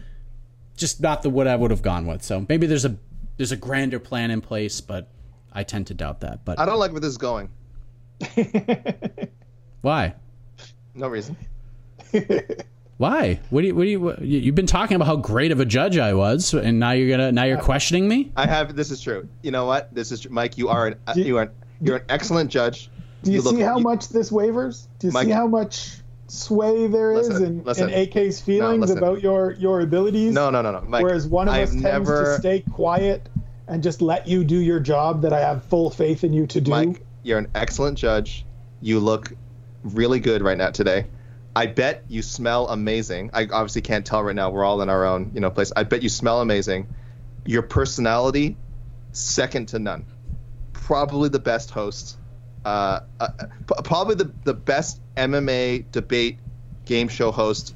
[0.76, 2.22] Just not the what I would have gone with.
[2.22, 2.96] So maybe there's a
[3.36, 5.08] there's a grander plan in place, but
[5.52, 6.44] I tend to doubt that.
[6.44, 7.50] But I don't like where this is going.
[9.82, 10.14] why?
[10.94, 11.36] No reason.
[12.96, 13.38] Why?
[13.50, 13.74] What do you?
[13.76, 14.00] What do you?
[14.00, 16.90] What, you- you've been talking about how great of a judge I was, and now
[16.90, 18.32] you're gonna now you're questioning me.
[18.36, 18.74] I have.
[18.74, 19.28] This is true.
[19.42, 19.94] You know what?
[19.94, 20.32] This is true.
[20.32, 20.58] Mike.
[20.58, 21.50] You are an uh, Do- you are an,
[21.80, 22.90] you're an excellent judge.
[23.22, 24.88] Do you, look- see how you- much this wavers?
[24.98, 27.88] Do you Mike- see how much sway there is Listen, in, listen.
[27.88, 28.98] in AK's feelings listen.
[28.98, 30.34] about your your abilities?
[30.34, 30.80] No, no, no, no.
[30.80, 32.24] Mike, Whereas one of I us have tends never.
[32.34, 33.28] to stay quiet
[33.68, 36.60] and just let you do your job that I have full faith in you to
[36.60, 36.70] do.
[36.72, 38.44] Mike, you're an excellent judge.
[38.80, 39.32] You look
[39.84, 41.06] really good right now today.
[41.54, 43.30] I bet you smell amazing.
[43.34, 44.50] I obviously can't tell right now.
[44.50, 45.72] We're all in our own, you know, place.
[45.76, 46.88] I bet you smell amazing.
[47.44, 48.56] Your personality,
[49.12, 50.06] second to none.
[50.72, 52.16] Probably the best host.
[52.64, 53.28] Uh, uh,
[53.84, 56.38] probably the the best MMA debate
[56.84, 57.74] game show host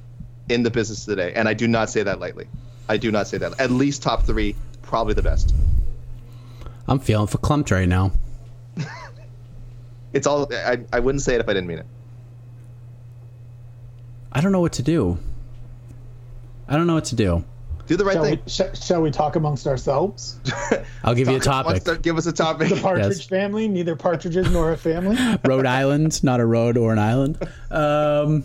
[0.48, 1.32] in the business today.
[1.34, 2.48] And I do not say that lightly.
[2.88, 3.60] I do not say that.
[3.60, 4.56] At least top three.
[4.82, 5.54] Probably the best.
[6.88, 8.12] I'm feeling for verklempt right now.
[10.12, 10.52] It's all.
[10.52, 11.86] I, I wouldn't say it if I didn't mean it.
[14.32, 15.18] I don't know what to do.
[16.68, 17.44] I don't know what to do.
[17.86, 18.38] Do the right shall, thing.
[18.44, 20.38] we, sh- shall we talk amongst ourselves?
[21.04, 21.86] I'll give you a Talk- topic.
[21.86, 22.68] wants Give us a topic.
[22.70, 23.26] The Partridge Yes.
[23.26, 25.16] family, neither partridges nor a family.
[25.44, 27.38] Rhode Island, not a road or an island.
[27.70, 28.44] Um,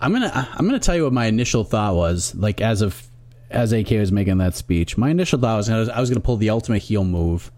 [0.00, 2.34] I'm gonna I'm gonna tell you what my initial thought was.
[2.34, 3.06] Like as of
[3.50, 6.20] as AK was making that speech, my initial thought was I was, I was gonna
[6.20, 7.50] pull the ultimate heel move,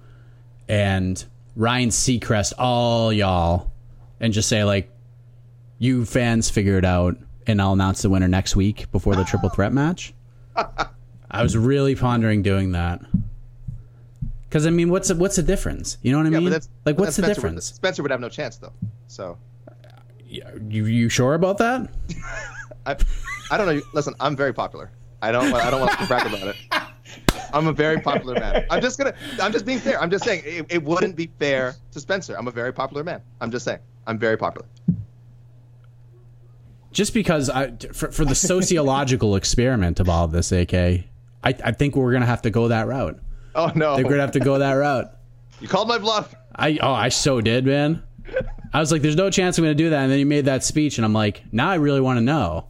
[0.68, 1.24] and
[1.56, 3.72] Ryan Seacrest all y'all,
[4.20, 4.90] and just say like,
[5.78, 7.16] you fans figure it out,
[7.46, 10.14] and I'll announce the winner next week before the triple threat match.
[11.30, 13.00] I was really pondering doing that.
[14.48, 15.98] Because I mean, what's the, what's the difference?
[16.02, 16.60] You know what I Yeah, mean?
[16.84, 17.64] like, what's the Spencer would- difference?
[17.66, 18.72] Spencer would have no chance though.
[19.08, 19.36] So
[20.28, 21.88] You you sure about that?
[22.86, 22.96] I,
[23.50, 23.82] I don't know.
[23.92, 24.90] Listen, I'm very popular.
[25.22, 25.52] I don't.
[25.52, 26.56] I don't want to brag about it.
[27.52, 28.66] I'm a very popular man.
[28.70, 29.14] I'm just gonna.
[29.40, 30.00] I'm just being fair.
[30.00, 32.36] I'm just saying it, it wouldn't be fair to Spencer.
[32.36, 33.20] I'm a very popular man.
[33.40, 33.80] I'm just saying.
[34.06, 34.66] I'm very popular.
[36.92, 41.04] Just because I for, for the sociological experiment of all of this, AK, I,
[41.44, 43.20] I think we're gonna have to go that route.
[43.54, 43.92] Oh no!
[43.92, 45.10] I think we're gonna have to go that route.
[45.60, 46.34] You called my bluff.
[46.54, 48.02] I oh I so did, man.
[48.72, 50.46] I was like, "There's no chance I'm going to do that," and then you made
[50.46, 52.68] that speech, and I'm like, "Now I really want to know,"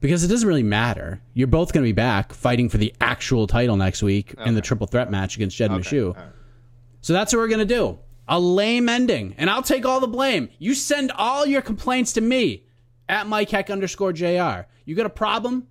[0.00, 1.20] because it doesn't really matter.
[1.34, 4.60] You're both going to be back fighting for the actual title next week in the
[4.60, 6.16] triple threat match against Jed Meshew.
[7.02, 7.98] So that's what we're going to do.
[8.28, 10.50] A lame ending, and I'll take all the blame.
[10.58, 12.64] You send all your complaints to me
[13.08, 14.66] at Mike Heck underscore Jr.
[14.84, 15.66] You got a problem?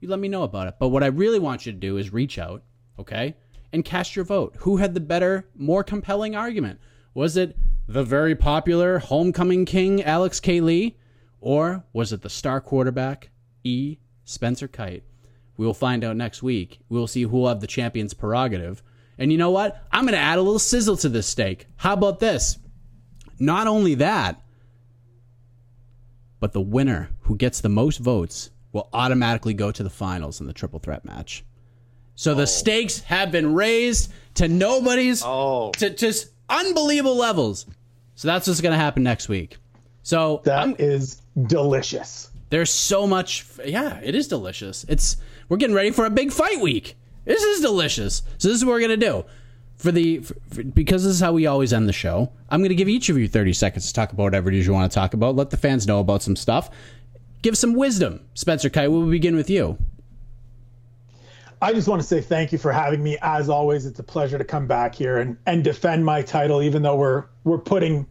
[0.00, 0.76] You let me know about it.
[0.78, 2.62] But what I really want you to do is reach out,
[2.98, 3.36] okay,
[3.72, 4.56] and cast your vote.
[4.60, 6.80] Who had the better, more compelling argument?
[7.12, 7.56] Was it
[7.86, 10.60] the very popular homecoming king Alex K.
[10.60, 10.96] Lee,
[11.40, 13.30] or was it the star quarterback
[13.64, 13.98] E.
[14.24, 15.02] Spencer Kyte?
[15.56, 16.80] We will find out next week.
[16.88, 18.82] We will see who will have the champion's prerogative.
[19.18, 19.84] And you know what?
[19.92, 21.66] I'm going to add a little sizzle to this steak.
[21.76, 22.58] How about this?
[23.38, 24.40] Not only that,
[26.38, 30.46] but the winner who gets the most votes will automatically go to the finals in
[30.46, 31.44] the triple threat match.
[32.14, 32.46] So the oh.
[32.46, 35.72] stakes have been raised to nobody's Oh.
[35.72, 37.66] to just unbelievable levels.
[38.14, 39.56] So that's what's going to happen next week.
[40.02, 42.29] So That is I'm- delicious.
[42.50, 43.46] There's so much.
[43.64, 44.84] Yeah, it is delicious.
[44.88, 45.16] It's
[45.48, 46.96] we're getting ready for a big fight week.
[47.24, 48.22] This is delicious.
[48.38, 49.24] So this is what we're gonna do
[49.76, 52.32] for the for, for- because this is how we always end the show.
[52.50, 54.72] I'm gonna give each of you 30 seconds to talk about whatever it is you
[54.72, 55.36] want to talk about.
[55.36, 56.70] Let the fans know about some stuff.
[57.42, 58.90] Give some wisdom, Spencer Kyte.
[58.90, 59.78] We'll begin with you.
[61.62, 63.18] I just want to say thank you for having me.
[63.20, 66.82] As always, it's a pleasure to come back here and, and defend my title, even
[66.82, 68.06] though we're we're putting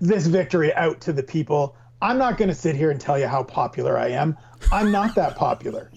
[0.00, 1.76] this victory out to the people.
[2.02, 4.36] I'm not going to sit here and tell you how popular I am.
[4.72, 5.90] I'm not that popular.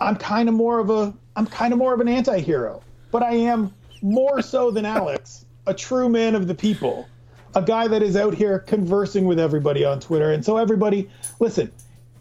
[0.00, 3.34] I'm kind of more of a I'm kind of more of an anti-hero, but I
[3.34, 7.08] am more so than Alex, a true man of the people,
[7.54, 10.30] a guy that is out here conversing with everybody on Twitter.
[10.32, 11.10] And so everybody,
[11.40, 11.72] listen,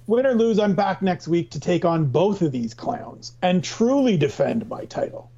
[0.07, 3.63] win or lose, I'm back next week to take on both of these clowns and
[3.63, 5.29] truly defend my title.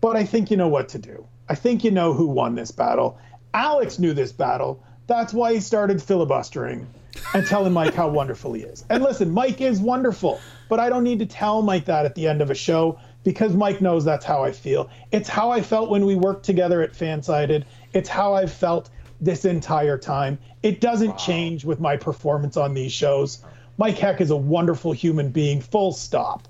[0.00, 1.26] But I think you know what to do.
[1.48, 3.18] I think you know who won this battle.
[3.54, 4.82] Alex knew this battle.
[5.06, 6.86] That's why he started filibustering
[7.34, 8.84] and telling Mike how wonderful he is.
[8.90, 12.26] And listen, Mike is wonderful, but I don't need to tell Mike that at the
[12.26, 14.88] end of a show because Mike knows that's how I feel.
[15.12, 17.64] It's how I felt when we worked together at Fansided.
[17.92, 18.90] It's how I've felt
[19.20, 20.38] this entire time.
[20.62, 23.42] It doesn't change with my performance on these shows.
[23.78, 26.48] Mike Heck is a wonderful human being, full stop.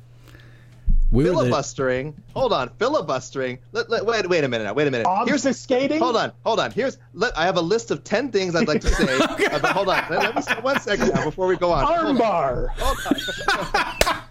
[1.12, 2.15] We were the, Filibustering.
[2.35, 2.69] Hold on.
[2.78, 3.59] Filibustering.
[3.73, 4.28] Let, let- wait.
[4.28, 4.65] Wait a minute.
[4.65, 4.74] Now.
[4.74, 5.07] Wait a minute.
[5.07, 5.99] Obfuscating?
[5.99, 6.33] Hold on.
[6.45, 6.70] Hold on.
[6.73, 6.99] Here's.
[7.15, 9.19] Let, I have a list of ten things I'd like to say.
[9.20, 10.05] uh, but hold on.
[10.11, 11.85] Let, let me say one second now before we go on.
[11.87, 12.16] Hold on.
[12.16, 12.69] Armbar.
[12.78, 14.23] Hold on.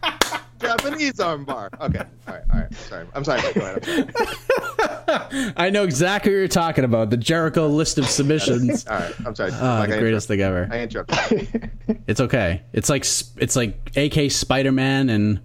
[0.60, 1.70] Japanese armbar.
[1.82, 2.00] Okay.
[2.28, 2.44] All right.
[2.54, 2.74] All right.
[2.74, 3.06] Sorry.
[3.14, 3.42] I'm sorry.
[3.54, 4.14] Go ahead.
[4.18, 5.54] I'm sorry.
[5.58, 7.10] I know exactly what you're talking about.
[7.10, 8.88] The Jericho list of submissions.
[8.88, 9.52] All right, I'm sorry.
[9.54, 10.68] Oh, Like, the I greatest thing ever.
[10.72, 11.72] I interrupted.
[12.08, 12.64] It's okay.
[12.74, 13.06] It's like
[13.38, 15.40] it's like AK Spider Man and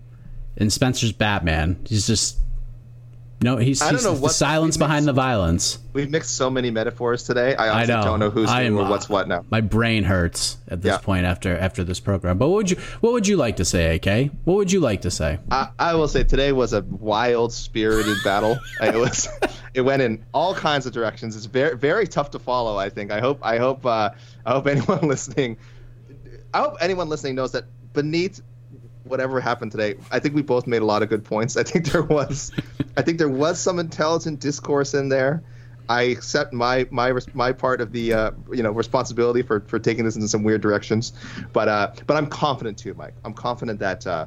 [0.61, 1.78] and Spencer's Batman.
[1.89, 2.37] He's just
[3.43, 3.57] no.
[3.57, 5.78] He's, I he's the silence behind the violence.
[5.95, 7.57] We've mixed so many metaphors today.
[7.57, 8.03] I I honestly know.
[8.03, 9.47] don't know who's I who am, or what's what now.
[9.51, 10.99] My brain hurts at this Yeah.
[10.99, 12.37] point after after this program.
[12.37, 14.31] But what would you what would you like to say, AK?
[14.45, 15.39] What would you like to say?
[15.51, 18.59] I, I will say today was a wild, spirited battle.
[18.82, 19.28] It was,
[19.73, 21.35] it went in all kinds of directions.
[21.35, 22.77] It's very, very tough to follow.
[22.77, 23.11] I think.
[23.11, 24.11] I hope, I hope, uh,
[24.45, 25.57] I hope anyone listening,
[26.53, 27.65] I hope anyone listening knows that
[27.95, 28.43] beneath
[29.05, 31.56] whatever happened today, I think we both made a lot of good points.
[31.56, 32.52] I think there was,
[32.97, 35.43] I think there was some intelligent discourse in there.
[35.89, 40.05] I accept my my my part of the uh, you know responsibility for for taking
[40.05, 41.12] this into some weird directions,
[41.52, 43.14] but uh, but I'm confident too, Mike.
[43.24, 44.06] I'm confident that.
[44.06, 44.27] Uh,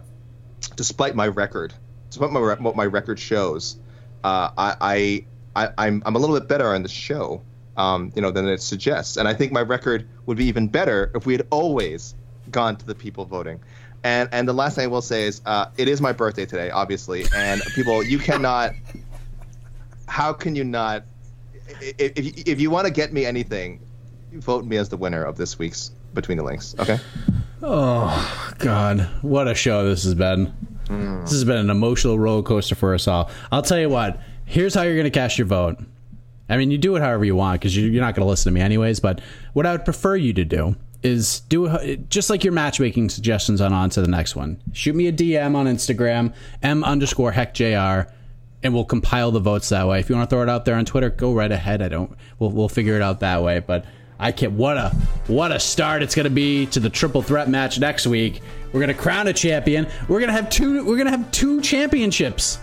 [0.75, 1.73] despite my record,
[2.09, 3.77] despite my what my record shows,
[4.23, 5.25] uh, I,
[5.55, 7.41] I, I I'm I'm a little bit better on the show,
[7.77, 9.17] um, you know, than it suggests.
[9.17, 12.15] And I think my record would be even better if we had always
[12.51, 13.59] gone to the people voting.
[14.03, 16.69] And and the last thing I will say is, uh, it is my birthday today,
[16.69, 18.73] obviously, and people, you cannot.
[20.07, 21.05] How can you not?
[21.79, 23.79] If if, if you want to get me anything,
[24.33, 26.75] vote me as the winner of this week's Between the Links.
[26.79, 26.99] Okay.
[27.61, 30.53] Oh God, what a show this has been.
[30.89, 33.31] This has been an emotional roller coaster for us all.
[33.51, 34.19] I'll tell you what.
[34.45, 35.77] Here's how you're going to cast your vote.
[36.49, 38.53] I mean, you do it however you want because you're not going to listen to
[38.53, 38.99] me anyways.
[38.99, 39.21] But
[39.53, 43.73] what I would prefer you to do is do just like your matchmaking suggestions on
[43.73, 44.59] on to the next one.
[44.71, 48.09] Shoot me a DM on Instagram, m underscore heck jr,
[48.63, 49.99] and we'll compile the votes that way.
[49.99, 51.81] If you want to throw it out there on Twitter, go right ahead.
[51.81, 52.15] I don't.
[52.39, 53.59] We'll we'll figure it out that way.
[53.59, 53.85] But
[54.19, 54.53] I can't.
[54.53, 54.89] What a
[55.27, 58.41] what a start it's to be to the triple threat match next week.
[58.71, 59.87] We're to crown a champion.
[60.07, 60.85] We're to have two.
[60.85, 62.59] We're to have two championships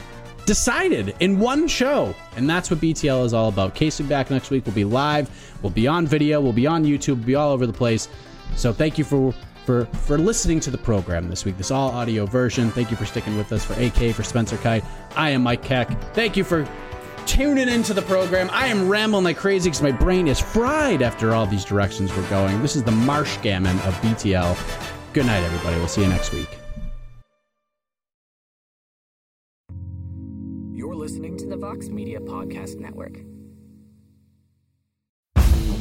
[0.47, 2.15] decided in one show.
[2.37, 3.75] And that's what BTL is all about.
[3.75, 4.67] Case will be back next week.
[4.67, 5.31] We'll be live.
[5.63, 6.41] We'll be on video.
[6.41, 7.17] We'll be on YouTube.
[7.19, 8.09] We'll be all over the place.
[8.57, 9.33] So thank you for
[9.65, 11.57] for for listening to the program this week.
[11.57, 12.71] This all audio version.
[12.71, 13.65] Thank you for sticking with us.
[13.65, 14.85] For AK, for Spencer Kyte,
[15.17, 15.89] I am Mike Heck.
[16.15, 16.69] Thank you for
[17.27, 18.49] tuning into the program.
[18.53, 22.29] I am rambling like crazy because my brain is fried after all these directions we're
[22.29, 22.61] going.
[22.63, 24.59] This is the Marsh Gammon of BTL.
[25.13, 25.77] Good night, everybody.
[25.77, 26.49] We'll see you next week.
[30.73, 33.19] You're listening to the Vox Media Podcast Network.